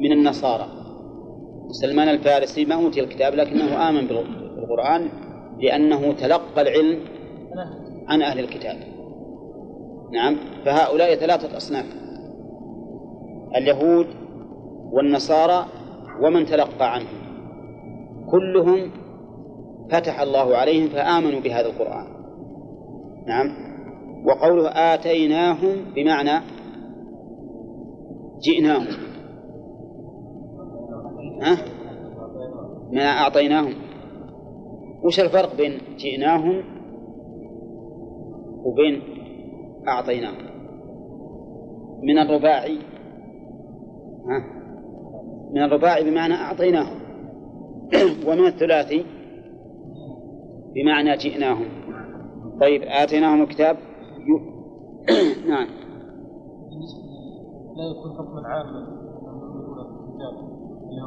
من 0.00 0.12
النصارى 0.12 0.68
سلمان 1.70 2.08
الفارسي 2.08 2.64
ما 2.64 2.74
أوتي 2.74 3.00
الكتاب 3.00 3.34
لكنه 3.34 3.88
آمن 3.88 4.06
بالقرآن 4.06 5.08
لأنه 5.60 6.12
تلقى 6.12 6.62
العلم 6.62 7.00
عن 8.08 8.22
أهل 8.22 8.38
الكتاب 8.38 8.76
نعم 10.12 10.36
فهؤلاء 10.64 11.14
ثلاثة 11.14 11.56
أصناف 11.56 11.86
اليهود 13.56 14.06
والنصارى 14.94 15.66
ومن 16.22 16.46
تلقى 16.46 16.92
عنهم 16.94 17.24
كلهم 18.30 18.90
فتح 19.90 20.20
الله 20.20 20.56
عليهم 20.56 20.88
فآمنوا 20.88 21.40
بهذا 21.40 21.66
القرآن. 21.66 22.06
نعم. 23.26 23.46
وقوله 24.26 24.68
آتيناهم 24.68 25.76
بمعنى 25.96 26.44
جئناهم. 28.42 28.86
ها؟ 31.42 31.58
ما 32.92 33.04
أعطيناهم. 33.04 33.74
وش 35.04 35.20
الفرق 35.20 35.56
بين 35.56 35.78
جئناهم 35.96 36.64
وبين 38.64 39.02
أعطيناهم؟ 39.88 40.44
من 42.02 42.18
الرباعي. 42.18 42.78
ها؟ 44.28 44.63
من 45.54 45.62
الرباعي 45.62 46.10
بمعنى 46.10 46.34
أعطيناهم 46.34 47.00
ومن 48.26 48.46
الثلاثي 48.46 49.04
بمعنى 50.74 51.16
جئناهم 51.16 51.66
طيب 52.60 52.82
آتيناهم 52.82 53.42
الكتاب؟ 53.42 53.76
ي... 53.76 54.54
نعم. 55.50 55.66
لا 57.76 57.84
يكون 57.90 58.12
حكما 58.12 58.48
عاما 58.48 58.78
الكتاب 60.08 60.54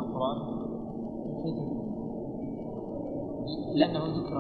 القرآن. 0.06 0.58
لأنه 3.76 4.00
ذكر. 4.00 4.38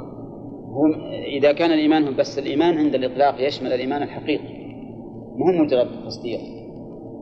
هم 0.67 0.93
إذا 1.37 1.51
كان 1.51 1.71
الإيمان 1.71 2.07
هم 2.07 2.15
بس 2.15 2.39
الإيمان 2.39 2.77
عند 2.77 2.95
الإطلاق 2.95 3.47
يشمل 3.47 3.73
الإيمان 3.73 4.03
الحقيقي. 4.03 4.67
مو 5.35 5.63
مجرد 5.63 5.87
التصديق. 5.87 6.39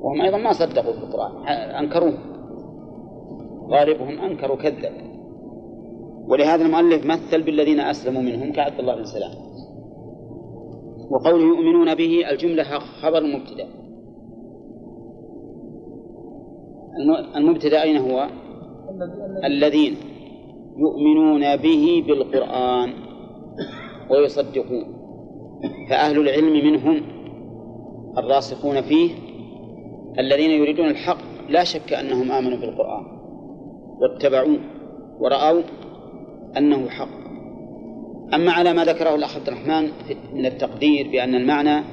وهم 0.02 0.22
أيضا 0.22 0.38
ما 0.38 0.52
صدقوا 0.52 0.94
في 0.94 1.00
القرآن 1.00 1.48
أنكروه. 1.84 2.35
غالبهم 3.70 4.20
أنكروا 4.20 4.58
كذبوا 4.58 5.16
ولهذا 6.28 6.66
المؤلف 6.66 7.06
مثل 7.06 7.44
بالذين 7.44 7.80
أسلموا 7.80 8.22
منهم 8.22 8.52
كعبد 8.52 8.80
الله 8.80 8.96
بن 8.96 9.06
سلام. 9.06 9.32
وقوله 11.10 11.44
يؤمنون 11.44 11.96
به 11.96 12.30
الجملة 12.30 12.64
خبر 12.80 13.24
مبتدأ 13.24 13.68
المبتدأ 17.36 17.82
أين 17.82 17.98
هو؟ 17.98 18.28
الذين 19.44 19.96
يؤمنون 20.78 21.56
به 21.56 22.04
بالقرآن 22.08 22.94
ويصدقون. 24.12 24.96
فأهل 25.90 26.20
العلم 26.20 26.54
منهم 26.66 27.02
الراسخون 28.18 28.82
فيه 28.82 29.10
الذين 30.20 30.52
يريدون 30.52 30.88
الحق 30.88 31.18
لا 31.50 31.64
شك 31.64 31.94
أنهم 31.94 32.32
آمنوا 32.32 32.58
بالقرآن. 32.58 33.15
واتبعوه 34.00 34.60
ورأوا 35.20 35.62
أنه 36.58 36.90
حق. 36.90 37.26
أما 38.34 38.52
على 38.52 38.74
ما 38.74 38.84
ذكره 38.86 39.16
الأخ 39.16 39.36
عبد 39.36 39.48
الرحمن 39.48 39.92
من 40.34 40.46
التقدير 40.46 41.08
بأن 41.12 41.36
المعنى 41.36 41.84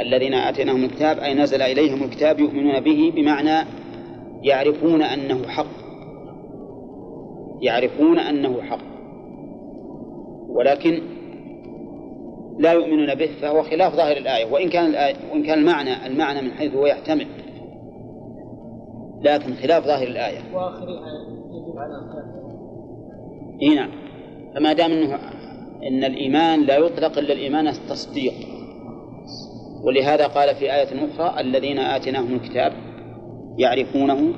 الذين 0.00 0.34
آتيناهم 0.34 0.84
الكتاب 0.84 1.18
أي 1.18 1.34
نزل 1.34 1.62
إليهم 1.62 2.02
الكتاب 2.02 2.40
يؤمنون 2.40 2.80
به 2.80 3.12
بمعنى 3.16 3.66
يعرفون 4.42 5.02
أنه 5.02 5.48
حق. 5.48 5.66
يعرفون 7.62 8.18
أنه 8.18 8.62
حق. 8.62 8.84
ولكن 10.48 11.02
لا 12.58 12.72
يؤمنون 12.72 13.14
به 13.14 13.30
فهو 13.42 13.62
خلاف 13.62 13.94
ظاهر 13.96 14.16
الآية. 14.16 14.52
وإن 14.52 14.68
كان 14.68 14.86
الآية 14.86 15.14
وإن 15.32 15.42
كان 15.42 15.58
المعنى 15.58 16.06
المعنى 16.06 16.42
من 16.42 16.50
حيث 16.50 16.74
هو 16.74 16.86
يحتمل. 16.86 17.26
لكن 19.22 19.54
خلاف 19.54 19.84
ظاهر 19.84 20.06
الآية. 20.06 20.38
يجب 20.38 20.56
على 20.56 21.37
إي 23.62 23.74
نعم. 23.74 23.90
فما 24.54 24.72
دام 24.72 24.92
انه 24.92 25.14
إن 25.88 26.04
الإيمان 26.04 26.60
لا 26.60 26.76
يطلق 26.76 27.18
إلا 27.18 27.32
الإيمان 27.32 27.68
التصديق. 27.68 28.34
ولهذا 29.84 30.26
قال 30.26 30.54
في 30.54 30.74
آية 30.74 30.88
أخرى 31.04 31.40
الذين 31.40 31.78
آتيناهم 31.78 32.34
الكتاب 32.34 32.72
يعرفونه 33.58 34.32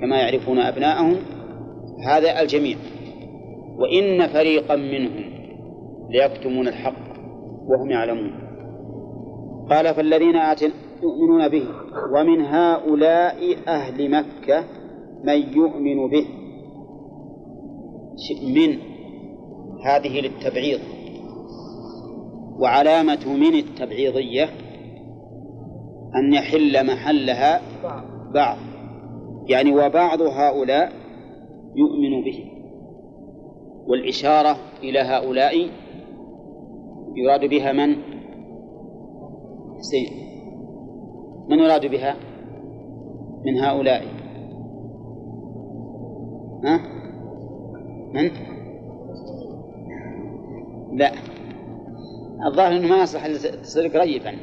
كما 0.00 0.16
يعرفون 0.16 0.58
أبناءهم. 0.58 1.16
هذا 2.08 2.40
الجميع. 2.40 2.76
وإن 3.78 4.26
فريقا 4.26 4.76
منهم 4.76 5.24
ليكتمون 6.10 6.68
الحق 6.68 7.06
وهم 7.68 7.90
يعلمون. 7.90 8.32
قال 9.70 9.94
فالذين 9.94 10.36
آتنا 10.36 10.72
يؤمنون 11.02 11.48
به 11.48 11.64
ومن 12.14 12.40
هؤلاء 12.40 13.56
أهل 13.68 14.10
مكة 14.10 14.64
من 15.24 15.56
يؤمن 15.56 16.10
به. 16.10 16.45
من 18.42 18.78
هذه 19.84 20.20
للتبعيض. 20.20 20.80
وعلامة 22.60 23.26
من 23.26 23.54
التبعيضية 23.54 24.44
أن 26.16 26.32
يحل 26.34 26.86
محلها 26.86 27.60
بعض. 28.34 28.56
يعني 29.48 29.72
وبعض 29.72 30.22
هؤلاء 30.22 30.92
يؤمن 31.76 32.24
به. 32.24 32.44
والإشارة 33.86 34.56
إلى 34.82 34.98
هؤلاء 34.98 35.70
يراد 37.16 37.50
بها 37.50 37.72
من؟ 37.72 37.96
حسين. 39.78 40.08
من 41.48 41.58
يراد 41.58 41.86
بها؟ 41.86 42.16
من 43.46 43.58
هؤلاء. 43.58 44.02
ها؟ 46.64 46.95
من 48.16 48.30
لا. 50.98 51.12
الظاهر 52.46 52.76
إنه 52.76 52.88
ما 52.88 53.02
يصلح 53.02 53.26
تصير 53.62 53.86
قريب 53.86 54.26
عنه 54.26 54.38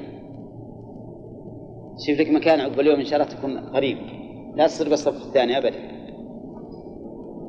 شوف 2.07 2.19
لك 2.19 2.29
مكان 2.29 2.59
عقب 2.59 2.79
اليوم 2.79 2.99
إن 2.99 3.05
شاء 3.05 3.21
الله 3.21 3.33
تكون 3.33 3.57
قريب. 3.57 3.97
لا 4.55 4.67
تصير 4.67 4.89
بالصف 4.89 5.27
الثاني 5.27 5.57
ابدا. 5.57 5.79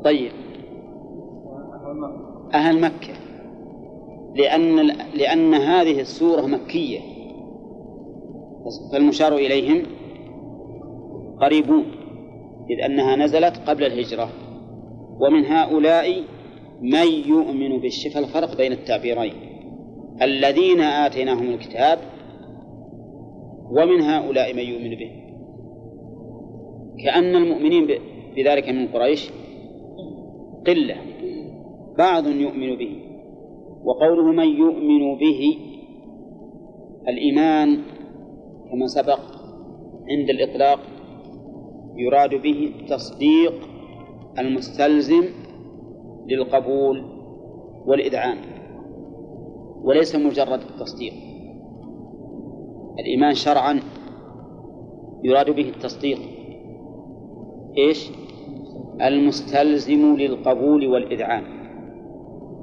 طيب. 0.05 0.33
أهل 2.55 2.81
مكة. 2.81 3.15
لأن 4.35 4.77
لأن 5.15 5.55
هذه 5.55 6.01
السورة 6.01 6.47
مكية. 6.47 7.01
فالمشار 8.93 9.35
إليهم 9.35 9.83
قريبون. 11.41 11.85
إذ 12.71 12.81
أنها 12.85 13.17
نزلت 13.17 13.59
قبل 13.67 13.85
الهجرة. 13.85 14.29
ومن 15.21 15.45
هؤلاء 15.45 16.23
من 16.81 17.07
يؤمن 17.27 17.81
بالشفا 17.81 18.21
الفرق 18.21 18.57
بين 18.57 18.73
التعبيرين. 18.73 19.33
الذين 20.23 20.81
آتيناهم 20.81 21.49
الكتاب 21.49 21.99
ومن 23.71 24.01
هؤلاء 24.01 24.55
من 24.55 24.63
يؤمن 24.63 24.91
به. 24.91 25.11
كأن 27.05 27.37
المؤمنين 27.37 27.87
بذلك 28.37 28.69
من 28.69 28.89
قريش 28.89 29.31
قلة. 30.67 30.97
بعض 31.99 32.27
يؤمن 32.27 32.77
به 32.77 33.05
وقوله 33.85 34.33
من 34.33 34.49
يؤمن 34.49 35.19
به 35.19 35.59
الإيمان 37.09 37.83
كما 38.71 38.87
سبق 38.87 39.21
عند 40.11 40.31
الإطلاق 40.31 40.81
يراد 41.97 42.43
به 42.43 42.73
التصديق 42.81 43.74
المستلزم 44.39 45.25
للقبول 46.27 47.05
والإذعان 47.87 48.39
وليس 49.83 50.17
مجرد 50.17 50.61
التصديق. 50.61 51.13
الإيمان 52.99 53.35
شرعا 53.35 53.81
يراد 55.25 55.51
به 55.51 55.69
التصديق. 55.69 56.19
إيش؟ 57.79 58.11
المستلزم 59.03 60.17
للقبول 60.17 60.87
والإذعان 60.87 61.45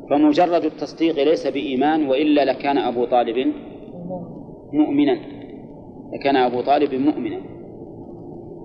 فمجرد 0.10 0.65
التصديق 0.65 1.15
ليس 1.23 1.48
بإيمان 1.48 2.10
وإلا 2.10 2.45
لكان 2.45 2.77
أبو 2.77 3.06
طالب 3.06 3.53
مؤمنا. 4.73 5.19
لكان 6.14 6.35
أبو 6.35 6.61
طالب 6.61 6.93
مؤمنا. 6.93 7.39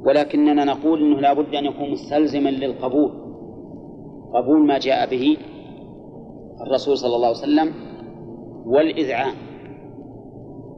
ولكننا 0.06 0.64
نقول 0.64 1.02
أنه 1.02 1.20
لا 1.20 1.32
بد 1.32 1.54
أن 1.54 1.64
يكون 1.64 1.90
مستلزما 1.90 2.48
للقبول. 2.48 3.10
قبول 4.34 4.66
ما 4.66 4.78
جاء 4.78 5.10
به 5.10 5.36
الرسول 6.60 6.98
صلى 6.98 7.16
الله 7.16 7.26
عليه 7.26 7.38
وسلم 7.38 7.72
والإذعان 8.66 9.34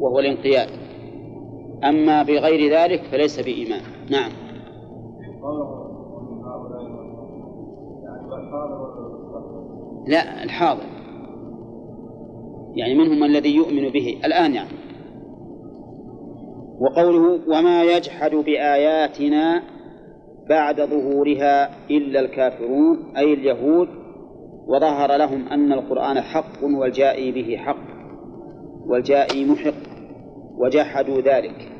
وهو 0.00 0.18
الانقياد. 0.18 0.68
أما 1.84 2.22
بغير 2.22 2.72
ذلك 2.72 3.02
فليس 3.02 3.40
بإيمان. 3.40 3.80
نعم. 4.10 4.30
لا 10.06 10.44
الحاضر. 10.44 10.82
يعني 12.74 12.94
منهم 12.94 13.24
الذي 13.24 13.54
يؤمن 13.54 13.88
به؟ 13.88 14.20
الآن 14.24 14.54
يعني. 14.54 14.87
وقوله 16.80 17.40
وما 17.48 17.82
يجحد 17.82 18.34
بآياتنا 18.34 19.62
بعد 20.48 20.80
ظهورها 20.80 21.70
إلا 21.90 22.20
الكافرون 22.20 23.16
أي 23.16 23.34
اليهود 23.34 23.88
وظهر 24.66 25.16
لهم 25.16 25.48
أن 25.48 25.72
القرآن 25.72 26.20
حق 26.20 26.64
والجائي 26.64 27.32
به 27.32 27.56
حق 27.56 27.98
والجائي 28.86 29.44
محق 29.44 29.88
وجحدوا 30.58 31.20
ذلك 31.20 31.72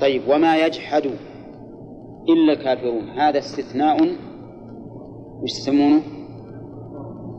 طيب 0.00 0.22
وما 0.28 0.66
يجحد 0.66 1.10
إلا 2.28 2.52
الكافرون 2.52 3.08
هذا 3.08 3.38
استثناء 3.38 3.96
وش 5.42 5.50
يسمونه؟ 5.50 6.02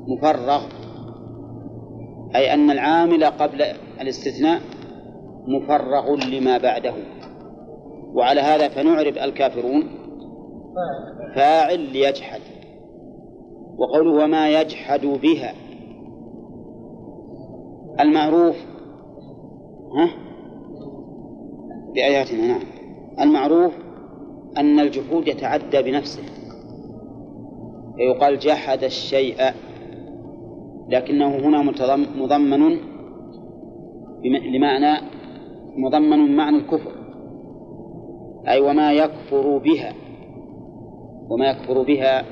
مفرغ 0.08 0.62
أي 2.36 2.54
أن 2.54 2.72
العامل 2.72 3.26
قبل 3.26 3.62
الاستثناء 4.02 4.62
مفرغ 5.48 6.16
لما 6.16 6.58
بعده. 6.58 6.94
وعلى 8.14 8.42
هذا 8.42 8.68
فنعرب 8.68 9.18
الكافرون. 9.18 9.84
فاعل 11.36 11.80
ليجحد. 11.80 12.42
وقوله 13.78 14.24
وما 14.24 14.62
يجحد 14.62 15.06
بها. 15.06 15.54
المعروف 18.00 18.56
ها؟ 19.98 20.10
بآياتنا 21.96 22.48
نعم. 22.48 22.62
المعروف 23.20 23.74
أن 24.58 24.80
الجحود 24.80 25.28
يتعدى 25.28 25.82
بنفسه. 25.82 26.24
فيقال 27.96 28.40
جحد 28.40 28.84
الشيء 28.84 29.36
لكنه 30.90 31.36
هنا 31.36 31.62
مضمن 32.18 32.80
لمعنى 34.54 34.98
مضمن 35.78 36.36
معنى 36.36 36.58
الكفر. 36.58 36.92
أي 38.48 38.62
وما 38.62 38.94
يكفر 38.94 39.58
بها. 39.58 39.94
وما 41.30 41.50
يكفر 41.50 41.84
بها 41.84 42.26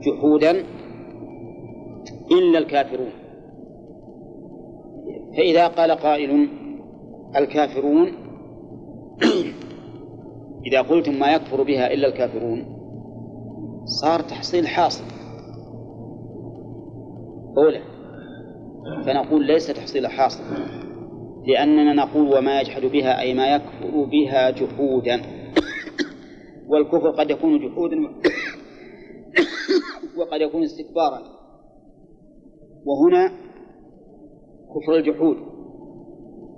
جحودا 0.00 0.50
إلا 2.32 2.58
الكافرون. 2.58 3.10
فإذا 5.36 5.66
قال 5.66 5.90
قائل 5.90 6.48
الكافرون 7.36 8.12
إذا 10.66 10.82
قلتم 10.82 11.18
ما 11.18 11.34
يكفر 11.34 11.62
بها 11.62 11.92
إلا 11.92 12.08
الكافرون 12.08 12.64
صار 13.84 14.20
تحصيل 14.20 14.66
حاصل. 14.66 15.04
أولى 17.56 17.80
فنقول 19.06 19.46
ليس 19.46 19.66
تحصيل 19.66 20.06
حاصل. 20.06 20.83
لأننا 21.46 21.92
نقول 21.92 22.38
وما 22.38 22.60
يجحد 22.60 22.82
بها 22.82 23.20
أي 23.20 23.34
ما 23.34 23.54
يكفر 23.54 24.04
بها 24.04 24.50
جحودا. 24.50 25.22
والكفر 26.68 27.10
قد 27.10 27.30
يكون 27.30 27.68
جحودا 27.68 27.96
وقد 30.16 30.40
يكون 30.40 30.62
استكبارا. 30.62 31.22
وهنا 32.84 33.32
كفر 34.74 34.96
الجحود 34.96 35.36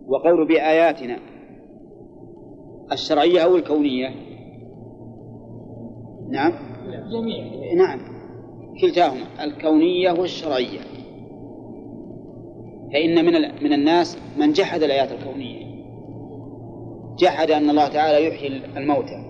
وقول 0.06 0.48
بآياتنا 0.48 1.18
الشرعية 2.92 3.40
أو 3.40 3.56
الكونية. 3.56 4.08
نعم؟ 6.30 6.52
جميع. 7.12 7.74
نعم. 7.74 8.00
كلتاهما 8.80 9.44
الكونية 9.44 10.10
والشرعية. 10.10 10.95
فإن 12.92 13.24
من 13.24 13.32
من 13.62 13.72
الناس 13.72 14.18
من 14.36 14.52
جحد 14.52 14.82
الآيات 14.82 15.12
الكونية. 15.12 15.66
جحد 17.18 17.50
أن 17.50 17.70
الله 17.70 17.88
تعالى 17.88 18.26
يحيي 18.26 18.62
الموتى. 18.76 19.24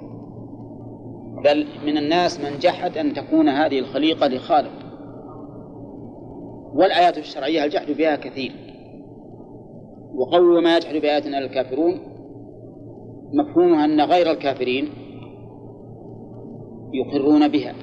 بل 1.45 1.66
من 1.87 1.99
الناس 1.99 2.41
من 2.41 2.59
جحد 2.59 2.99
أن 2.99 3.15
تكون 3.15 3.49
هذه 3.49 3.78
الخليقة 3.78 4.27
لخالق. 4.27 4.73
والآيات 6.74 7.19
الشرعية 7.19 7.65
الجحد 7.65 7.91
بها 7.91 8.16
كثير. 8.16 8.53
وقول 10.15 10.62
ما 10.62 10.77
يجحد 10.77 10.95
بآياتنا 10.95 11.39
الكافرون 11.39 12.01
مفهومها 13.33 13.85
أن 13.85 14.01
غير 14.01 14.31
الكافرين 14.31 14.89
يقرون 16.93 17.49
بها. 17.49 17.74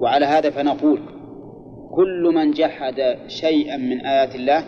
وعلى 0.00 0.26
هذا 0.26 0.50
فنقول 0.50 1.00
كل 1.90 2.32
من 2.34 2.50
جحد 2.50 3.16
شيئا 3.26 3.76
من 3.76 4.06
آيات 4.06 4.34
الله 4.34 4.64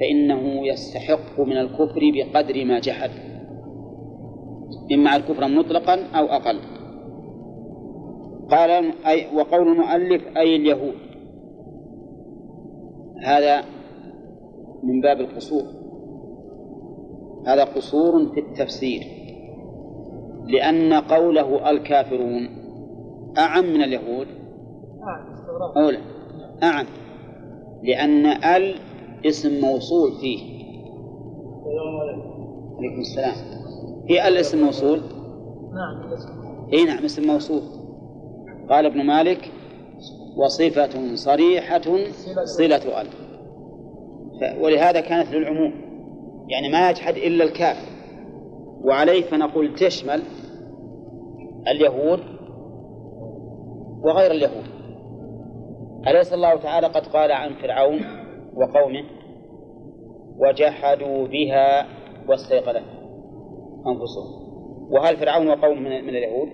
فإنه 0.00 0.66
يستحق 0.66 1.40
من 1.40 1.56
الكفر 1.56 2.00
بقدر 2.14 2.64
ما 2.64 2.78
جحد. 2.78 3.10
إما 4.92 5.16
الكفر 5.16 5.48
مطلقا 5.48 5.94
أو 5.94 6.26
أقل. 6.26 6.60
قال 8.50 8.70
أي 9.06 9.36
وقول 9.36 9.68
المؤلف 9.68 10.36
أي 10.36 10.56
اليهود. 10.56 10.94
هذا 13.22 13.64
من 14.82 15.00
باب 15.00 15.20
القصور. 15.20 15.64
هذا 17.46 17.64
قصور 17.64 18.32
في 18.34 18.40
التفسير. 18.40 19.02
لأن 20.46 20.92
قوله 20.92 21.70
الكافرون 21.70 22.48
أعم 23.38 23.64
من 23.64 23.82
اليهود. 23.82 24.26
أولى 25.76 26.13
أعم 26.64 26.86
لأن 27.82 28.26
ال 28.26 28.74
اسم 29.26 29.60
موصول 29.60 30.12
فيه. 30.20 30.54
عليكم 32.78 33.00
السلام. 33.00 33.34
في 34.08 34.28
ال 34.28 34.36
اسم 34.36 34.64
موصول؟ 34.64 35.00
نعم 35.74 36.12
إي 36.72 36.84
نعم 36.84 37.04
اسم 37.04 37.26
موصول. 37.26 37.62
قال 38.70 38.86
ابن 38.86 39.06
مالك 39.06 39.50
وصفة 40.36 41.14
صريحة 41.14 41.82
صلة 42.44 43.00
ال. 43.00 43.08
ولهذا 44.62 45.00
كانت 45.00 45.32
للعموم. 45.32 45.72
يعني 46.48 46.68
ما 46.68 46.90
يجحد 46.90 47.16
إلا 47.16 47.44
الكافر 47.44 47.88
وعليه 48.84 49.22
فنقول 49.22 49.74
تشمل 49.74 50.22
اليهود 51.68 52.20
وغير 54.02 54.30
اليهود. 54.30 54.73
أليس 56.08 56.32
الله 56.32 56.56
تعالى 56.56 56.86
قد 56.86 57.06
قال 57.06 57.32
عن 57.32 57.54
فرعون 57.54 58.00
وقومه 58.56 59.04
وجحدوا 60.38 61.26
بها 61.26 61.86
واستيقنتها 62.28 63.04
أنفسهم 63.86 64.44
وهل 64.90 65.16
فرعون 65.16 65.48
وقومه 65.48 65.80
من, 65.80 66.04
من 66.04 66.08
اليهود؟ 66.08 66.48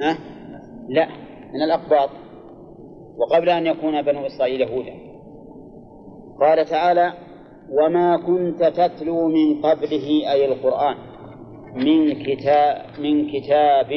ها؟ 0.00 0.18
لا 0.88 1.08
من 1.54 1.62
الأقباط 1.62 2.10
وقبل 3.18 3.48
أن 3.48 3.66
يكون 3.66 4.02
بنو 4.02 4.26
إسرائيل 4.26 4.60
يهودا 4.60 4.92
قال 6.40 6.66
تعالى 6.66 7.12
وما 7.70 8.16
كنت 8.16 8.64
تتلو 8.64 9.28
من 9.28 9.62
قبله 9.62 10.32
أي 10.32 10.44
القرآن 10.44 10.96
من 11.74 12.24
كتاب 12.24 12.82
من 12.98 13.30
كتاب 13.32 13.92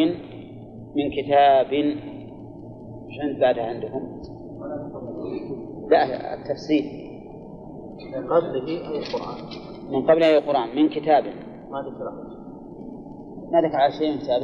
من 0.95 1.09
كتاب 1.17 1.73
إيش 3.09 3.19
عند 3.21 3.39
بعدها 3.39 3.63
عندهم؟ 3.63 4.21
لا 5.89 6.33
التفسير. 6.33 6.83
من 8.15 8.27
قبله 8.27 8.67
أي 8.67 8.99
القرآن 8.99 9.37
من 9.91 10.01
قبل 10.01 10.23
أي 10.23 10.37
القرآن 10.37 10.75
من 10.75 10.89
كتاب. 10.89 11.23
ما 11.71 11.81
ذكر 11.81 12.11
ما 13.51 13.61
ذكر 13.61 13.75
على 13.75 13.93
شيء 13.93 14.11
من 14.11 14.17
كتاب. 14.17 14.41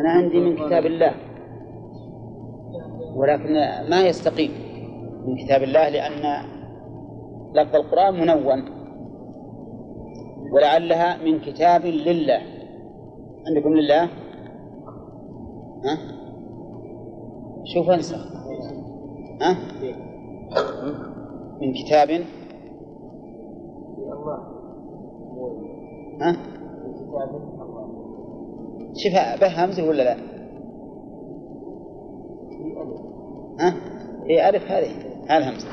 أنا 0.00 0.10
عندي 0.10 0.40
من 0.40 0.56
كتاب 0.56 0.86
الله. 0.86 1.12
ولكن 3.16 3.52
ما 3.90 4.06
يستقيم 4.06 4.50
من 5.26 5.36
كتاب 5.36 5.62
الله 5.62 5.88
لأن 5.88 6.46
لفظ 7.54 7.76
القرآن 7.76 8.14
منون. 8.14 8.64
ولعلها 10.52 11.24
من 11.24 11.40
كتاب 11.40 11.84
لله. 11.86 12.40
عندكم 13.46 13.74
لله؟ 13.74 14.23
ها؟ 15.84 15.98
شوف 17.64 17.90
انسى 17.90 18.16
ها؟ 19.40 19.56
من 21.60 21.72
كتاب 21.72 22.10
ها؟ 26.20 26.36
شوف 28.96 29.12
به 29.40 29.64
همزة 29.64 29.88
ولا 29.88 30.02
لا؟ 30.02 30.16
ها؟ 33.60 33.74
هي 34.24 34.48
ألف 34.48 34.70
هذه 34.70 34.90
هذه 35.28 35.50
همزة 35.50 35.68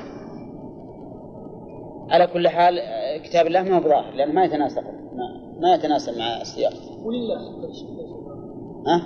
على 2.10 2.28
كل 2.28 2.48
حال 2.48 2.80
كتاب 3.24 3.48
الله 3.48 3.64
ما 3.64 3.78
هو 3.78 3.82
ظاهر 3.82 4.14
لأنه 4.14 4.34
ما 4.34 4.46
يتناسب 4.46 4.84
ما, 4.84 5.60
ما 5.62 5.74
يتناسب 5.74 6.18
مع 6.18 6.42
السياق 6.42 6.74
ولله 7.06 7.36
ها؟ 8.88 9.02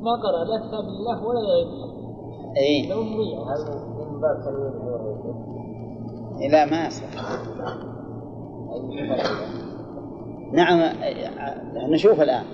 ما 0.00 0.12
قرأ 0.12 0.44
لا 0.44 0.56
كتاب 0.68 0.84
الله 0.84 1.26
ولا 1.26 1.38
الله 1.38 1.90
اي 2.56 2.88
لو 2.88 3.02
مضيع. 3.02 3.38
هل 3.50 3.60
من 3.98 4.20
باب 4.20 4.36
تنوين 4.44 4.72
النور 4.72 5.00
لا 6.50 6.64
ما 6.64 6.86
يصح 6.86 7.10
نعم 10.52 10.80
نشوف 11.92 12.20
الآن. 12.20 12.44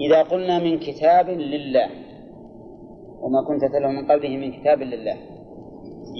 إذا 0.00 0.22
قلنا 0.22 0.58
من 0.58 0.78
كتاب 0.78 1.28
لله 1.28 1.88
وما 3.20 3.42
كنت 3.48 3.64
تتلو 3.64 3.88
من 3.88 4.06
قبله 4.10 4.36
من 4.36 4.52
كتاب 4.52 4.82
لله 4.82 5.16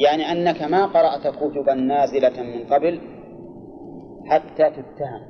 يعني 0.04 0.32
أنك 0.32 0.62
ما 0.62 0.86
قرأت 0.86 1.26
كتبا 1.36 1.74
نازلة 1.74 2.42
من 2.42 2.66
قبل 2.72 3.00
حتى 4.26 4.70
تتهم. 4.70 5.22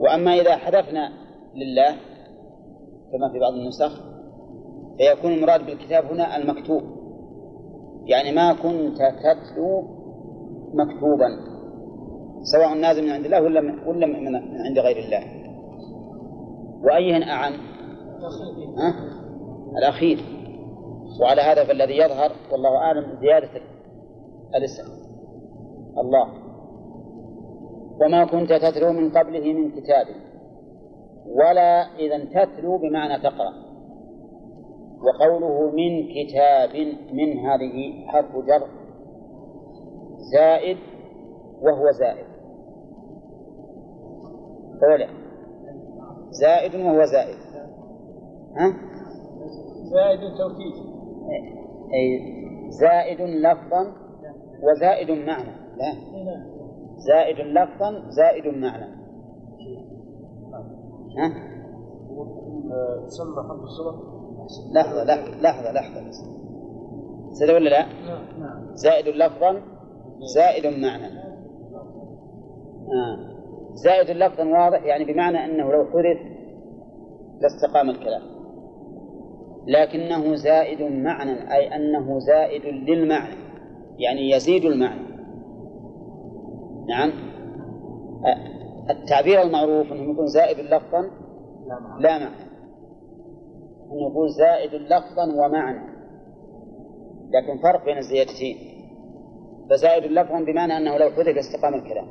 وأما 0.00 0.34
إذا 0.34 0.56
حذفنا 0.56 1.12
لله 1.54 1.96
كما 3.12 3.32
في 3.32 3.38
بعض 3.38 3.52
النسخ 3.52 4.00
فيكون 4.98 5.32
المراد 5.32 5.66
بالكتاب 5.66 6.04
هنا 6.04 6.36
المكتوب. 6.36 6.82
يعني 8.04 8.32
ما 8.32 8.52
كنت 8.52 8.96
تتلو 8.96 9.82
مكتوبا 10.74 11.28
سواء 12.42 12.74
نازل 12.74 13.04
من 13.04 13.10
عند 13.10 13.24
الله 13.24 13.42
ولا 13.42 13.60
من 13.60 13.86
ولا 13.86 14.06
من 14.06 14.36
عند 14.36 14.78
غير 14.78 14.98
الله. 14.98 15.22
وأيهن 16.84 17.22
أعم؟ 17.22 17.52
ها؟ 18.78 18.94
الأخير. 19.78 20.18
وعلى 21.20 21.40
هذا 21.40 21.64
فالذي 21.64 21.96
يظهر 21.96 22.32
والله 22.52 22.76
أعلم 22.76 23.20
زيادة 23.20 23.60
الاسم. 24.54 24.84
الله. 25.98 26.28
وما 28.00 28.24
كنت 28.24 28.52
تتلو 28.52 28.92
من 28.92 29.10
قبله 29.10 29.52
من 29.52 29.70
كتاب. 29.70 30.06
ولا 31.26 31.96
إذا 31.98 32.24
تتلو 32.24 32.78
بمعنى 32.78 33.22
تقرأ. 33.22 33.52
وقوله 35.02 35.70
من 35.70 36.08
كتاب 36.08 36.76
من 37.12 37.38
هذه 37.38 38.06
حرف 38.06 38.32
جر 38.36 38.66
زائد 40.32 40.78
وهو 41.62 41.90
زائد. 41.90 42.26
أولا 44.82 45.08
زائد 46.30 46.74
وهو 46.74 47.04
زائد. 47.04 47.36
ها؟ 48.56 48.72
زائد 49.92 50.20
توكيد. 50.20 50.92
أي 51.94 52.32
زائد 52.68 53.20
لفظا 53.20 53.92
وزائد 54.62 55.10
معنى. 55.10 55.76
لا. 55.76 55.94
زائد 56.96 57.36
لفظا 57.36 58.10
زائد 58.10 58.46
معنى. 58.46 59.01
ها؟ 61.18 61.52
تسمى 63.06 63.34
لحظة 64.72 65.04
لحظة 65.04 65.04
لحظة 65.40 65.72
لحظة 65.72 66.10
سيدة 67.30 67.54
ولا 67.54 67.68
لا؟ 67.68 67.86
زائد 68.74 69.08
لفظا 69.08 69.62
زائد 70.34 70.66
معنى 70.66 71.06
آه. 72.92 73.32
زائد 73.74 74.10
لفظا 74.10 74.44
واضح 74.44 74.84
يعني 74.84 75.04
بمعنى 75.04 75.44
أنه 75.44 75.72
لو 75.72 75.84
حذف 75.84 76.32
لاستقام 77.40 77.90
الكلام 77.90 78.22
لكنه 79.66 80.34
زائد 80.34 80.82
معنى 80.82 81.54
أي 81.54 81.76
أنه 81.76 82.18
زائد 82.18 82.62
للمعنى 82.64 83.36
يعني 83.98 84.30
يزيد 84.30 84.64
المعنى 84.64 85.12
نعم 86.88 87.12
آه. 88.26 88.61
التعبير 88.90 89.42
المعروف 89.42 89.92
أنه 89.92 90.12
يكون 90.12 90.26
زائد 90.26 90.58
لفظا 90.58 91.10
لا 92.00 92.18
معنى. 92.18 92.36
أنه 93.92 94.10
يقول 94.10 94.30
زائد 94.30 94.74
لفظا 94.74 95.44
ومعنى. 95.44 95.92
لكن 97.30 97.62
فرق 97.62 97.84
بين 97.84 97.98
الزيادتين. 97.98 98.56
فزائد 99.70 100.12
لفظا 100.12 100.40
بمعنى 100.40 100.76
أنه 100.76 100.96
لو 100.98 101.10
حذف 101.10 101.36
استقام 101.38 101.74
الكلام. 101.74 102.06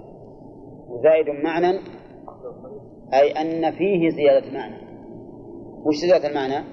وزائد 0.89 1.43
معنى 1.43 1.80
أي 3.14 3.31
أن 3.31 3.72
فيه 3.72 4.10
زيادة 4.10 4.52
معنى. 4.53 4.76
وش 5.85 5.95
زيادة 5.95 6.27
المعنى؟ 6.27 6.65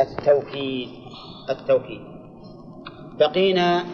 التوكيد. 0.00 0.88
التوكيد. 1.50 2.00
بقينا 3.18 3.84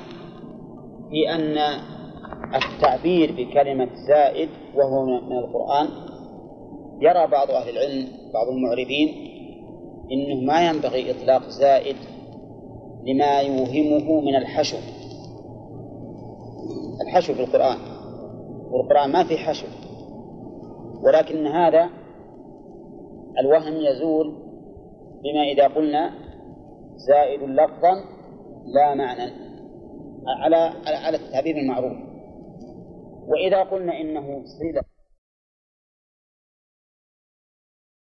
في 1.11 1.35
أن 1.35 1.59
التعبير 2.55 3.33
بكلمة 3.33 3.89
زائد 4.09 4.49
وهو 4.75 5.05
من 5.05 5.39
القرآن. 5.39 5.89
يرى 7.01 7.27
بعض 7.27 7.51
أهل 7.51 7.69
العلم 7.69 8.09
بعض 8.35 8.49
المعربين 8.49 9.09
إنه 10.13 10.41
ما 10.41 10.69
ينبغي 10.69 11.11
إطلاق 11.11 11.49
زائد 11.49 11.97
لما 13.07 13.41
يوهمه 13.41 14.21
من 14.21 14.37
الحشو. 14.37 14.77
الحشو 17.01 17.35
في 17.35 17.41
القرآن. 17.41 17.79
والقرآن 18.71 19.13
ما 19.13 19.25
في 19.25 19.37
حشو. 19.39 19.67
ولكن 21.03 21.47
هذا 21.47 21.91
الوهم 23.41 23.77
يزول 23.77 24.35
بما 25.23 25.43
إذا 25.53 25.67
قلنا 25.69 26.11
زائد 26.97 27.43
لفظا 27.43 27.95
لا 28.67 28.95
معنى 28.95 29.33
على 30.27 30.73
على 30.87 31.17
التعبير 31.17 31.57
المعروف. 31.57 32.10
وإذا 33.31 33.63
قلنا 33.63 34.01
إنه 34.01 34.45
صلة 34.45 34.83